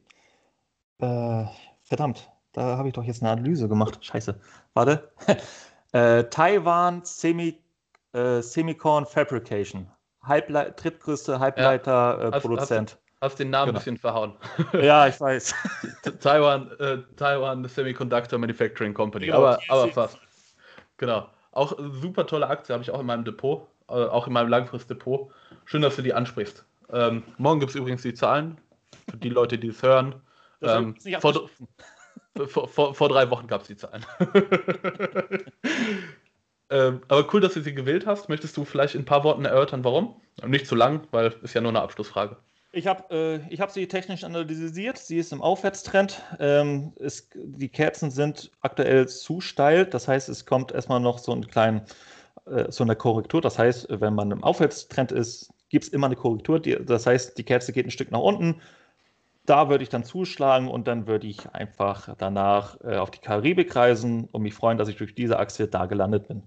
Äh, 1.01 1.45
verdammt, 1.83 2.29
da 2.53 2.77
habe 2.77 2.87
ich 2.87 2.93
doch 2.93 3.03
jetzt 3.03 3.21
eine 3.21 3.31
Analyse 3.31 3.67
gemacht. 3.67 4.03
Scheiße. 4.03 4.39
Warte. 4.73 5.11
äh, 5.93 6.23
Taiwan 6.25 7.01
Semi 7.03 7.57
äh, 8.13 8.41
Semicon 8.41 9.05
Fabrication. 9.05 9.89
Halble 10.23 10.73
drittgrößte 10.75 11.39
Halbleiterproduzent. 11.39 12.91
Ja. 12.91 12.95
Äh, 12.95 12.99
hast, 12.99 13.21
hast, 13.21 13.39
den 13.39 13.49
Namen 13.49 13.67
genau. 13.67 13.77
ein 13.77 13.79
bisschen 13.79 13.97
verhauen. 13.97 14.33
ja, 14.73 15.07
ich 15.07 15.19
weiß. 15.19 15.55
Taiwan, 16.19 16.71
äh, 16.79 16.99
Taiwan 17.15 17.67
Semiconductor 17.67 18.37
Manufacturing 18.37 18.93
Company. 18.93 19.27
Genau, 19.27 19.39
aber, 19.39 19.59
aber 19.69 19.87
fast. 19.87 20.19
Genau. 20.97 21.27
Auch 21.53 21.73
super 21.79 22.27
tolle 22.27 22.47
Aktie 22.47 22.73
habe 22.73 22.83
ich 22.83 22.91
auch 22.91 22.99
in 22.99 23.05
meinem 23.05 23.25
Depot, 23.25 23.67
äh, 23.89 23.93
auch 23.93 24.27
in 24.27 24.33
meinem 24.33 24.49
Langfristdepot. 24.49 25.31
Schön, 25.65 25.81
dass 25.81 25.95
du 25.95 26.01
die 26.01 26.13
ansprichst. 26.13 26.63
Ähm, 26.93 27.23
morgen 27.37 27.59
gibt 27.59 27.71
es 27.71 27.75
übrigens 27.75 28.03
die 28.03 28.13
Zahlen 28.13 28.57
für 29.09 29.17
die 29.17 29.29
Leute, 29.29 29.57
die 29.57 29.69
es 29.69 29.81
hören. 29.81 30.15
Ähm, 30.61 30.95
vor, 31.19 31.49
vor, 32.47 32.67
vor, 32.67 32.93
vor, 32.95 33.09
drei 33.09 33.29
Wochen 33.29 33.47
gab 33.47 33.61
es 33.61 33.67
die 33.67 33.75
Zahlen. 33.75 34.05
Ähm, 36.71 37.01
aber 37.09 37.27
cool, 37.33 37.41
dass 37.41 37.53
du 37.53 37.61
sie 37.61 37.75
gewählt 37.75 38.05
hast. 38.05 38.29
Möchtest 38.29 38.55
du 38.55 38.63
vielleicht 38.63 38.95
in 38.95 39.01
ein 39.01 39.05
paar 39.05 39.25
Worten 39.25 39.43
erörtern, 39.43 39.83
warum? 39.83 40.15
Nicht 40.47 40.65
zu 40.65 40.75
lang, 40.75 41.05
weil 41.11 41.33
ist 41.43 41.53
ja 41.53 41.59
nur 41.59 41.71
eine 41.71 41.81
Abschlussfrage. 41.81 42.37
Ich 42.71 42.87
habe 42.87 43.13
äh, 43.51 43.57
hab 43.57 43.71
sie 43.71 43.85
technisch 43.87 44.23
analysiert. 44.23 44.97
Sie 44.97 45.17
ist 45.17 45.33
im 45.33 45.41
Aufwärtstrend. 45.41 46.21
Ähm, 46.39 46.93
es, 46.97 47.29
die 47.35 47.67
Kerzen 47.67 48.09
sind 48.09 48.51
aktuell 48.61 49.09
zu 49.09 49.41
steil. 49.41 49.85
Das 49.85 50.07
heißt, 50.07 50.29
es 50.29 50.45
kommt 50.45 50.71
erstmal 50.71 51.01
noch 51.01 51.19
so, 51.19 51.33
einen 51.33 51.45
kleinen, 51.45 51.81
äh, 52.45 52.71
so 52.71 52.85
eine 52.85 52.95
Korrektur. 52.95 53.41
Das 53.41 53.59
heißt, 53.59 53.87
wenn 53.89 54.15
man 54.15 54.31
im 54.31 54.41
Aufwärtstrend 54.41 55.11
ist, 55.11 55.51
gibt 55.67 55.83
es 55.83 55.89
immer 55.89 56.07
eine 56.07 56.15
Korrektur. 56.15 56.61
Die, 56.61 56.77
das 56.85 57.05
heißt, 57.05 57.37
die 57.37 57.43
Kerze 57.43 57.73
geht 57.73 57.85
ein 57.85 57.91
Stück 57.91 58.11
nach 58.11 58.19
unten 58.19 58.61
da 59.51 59.67
würde 59.67 59.83
ich 59.83 59.89
dann 59.89 60.05
zuschlagen 60.05 60.69
und 60.69 60.87
dann 60.87 61.07
würde 61.07 61.27
ich 61.27 61.49
einfach 61.53 62.15
danach 62.17 62.79
äh, 62.85 62.95
auf 62.95 63.11
die 63.11 63.19
Karibik 63.19 63.75
reisen 63.75 64.29
und 64.31 64.43
mich 64.43 64.53
freuen, 64.53 64.77
dass 64.77 64.87
ich 64.87 64.95
durch 64.95 65.13
diese 65.13 65.39
Achse 65.39 65.67
da 65.67 65.87
gelandet 65.87 66.29
bin. 66.29 66.41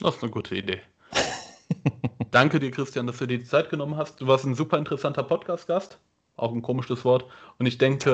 Das 0.00 0.16
ist 0.16 0.22
eine 0.24 0.32
gute 0.32 0.56
Idee. 0.56 0.80
Danke 2.32 2.58
dir, 2.58 2.72
Christian, 2.72 3.06
dass 3.06 3.18
du 3.18 3.26
dir 3.26 3.38
die 3.38 3.44
Zeit 3.44 3.70
genommen 3.70 3.96
hast. 3.96 4.20
Du 4.20 4.26
warst 4.26 4.44
ein 4.44 4.56
super 4.56 4.78
interessanter 4.78 5.22
Podcast-Gast. 5.22 6.00
Auch 6.34 6.50
ein 6.50 6.60
komisches 6.60 7.04
Wort. 7.04 7.24
Und 7.60 7.66
ich 7.66 7.78
denke, 7.78 8.10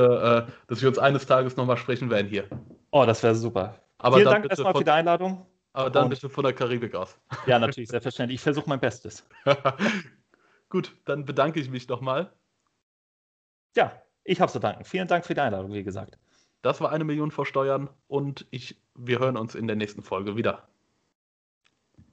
äh, 0.46 0.52
dass 0.66 0.82
wir 0.82 0.90
uns 0.90 0.98
eines 0.98 1.24
Tages 1.24 1.56
nochmal 1.56 1.78
sprechen 1.78 2.10
werden 2.10 2.28
hier. 2.28 2.44
Oh, 2.90 3.06
das 3.06 3.22
wäre 3.22 3.34
super. 3.34 3.76
Aber 3.96 4.18
Vielen 4.18 4.28
Dank 4.28 4.50
erstmal 4.50 4.74
für 4.74 4.84
die 4.84 4.90
Einladung. 4.90 5.46
Aber 5.72 5.88
dann 5.88 6.04
und 6.04 6.10
bitte 6.10 6.28
von 6.28 6.44
der 6.44 6.52
Karibik 6.52 6.94
aus. 6.94 7.18
Ja, 7.46 7.58
natürlich, 7.58 7.88
selbstverständlich. 7.88 8.34
Ich 8.34 8.42
versuche 8.42 8.68
mein 8.68 8.80
Bestes. 8.80 9.26
Gut, 10.68 10.94
dann 11.06 11.24
bedanke 11.24 11.58
ich 11.58 11.70
mich 11.70 11.88
nochmal. 11.88 12.30
Ja, 13.74 14.02
ich 14.24 14.40
habe 14.40 14.52
zu 14.52 14.58
danken. 14.58 14.84
Vielen 14.84 15.08
Dank 15.08 15.26
für 15.26 15.34
die 15.34 15.40
Einladung, 15.40 15.72
wie 15.72 15.82
gesagt. 15.82 16.18
Das 16.62 16.80
war 16.80 16.90
eine 16.90 17.04
Million 17.04 17.30
vor 17.30 17.46
Steuern 17.46 17.88
und 18.06 18.46
ich, 18.50 18.80
wir 18.94 19.18
hören 19.18 19.36
uns 19.36 19.54
in 19.54 19.66
der 19.66 19.76
nächsten 19.76 20.02
Folge 20.02 20.36
wieder. 20.36 20.68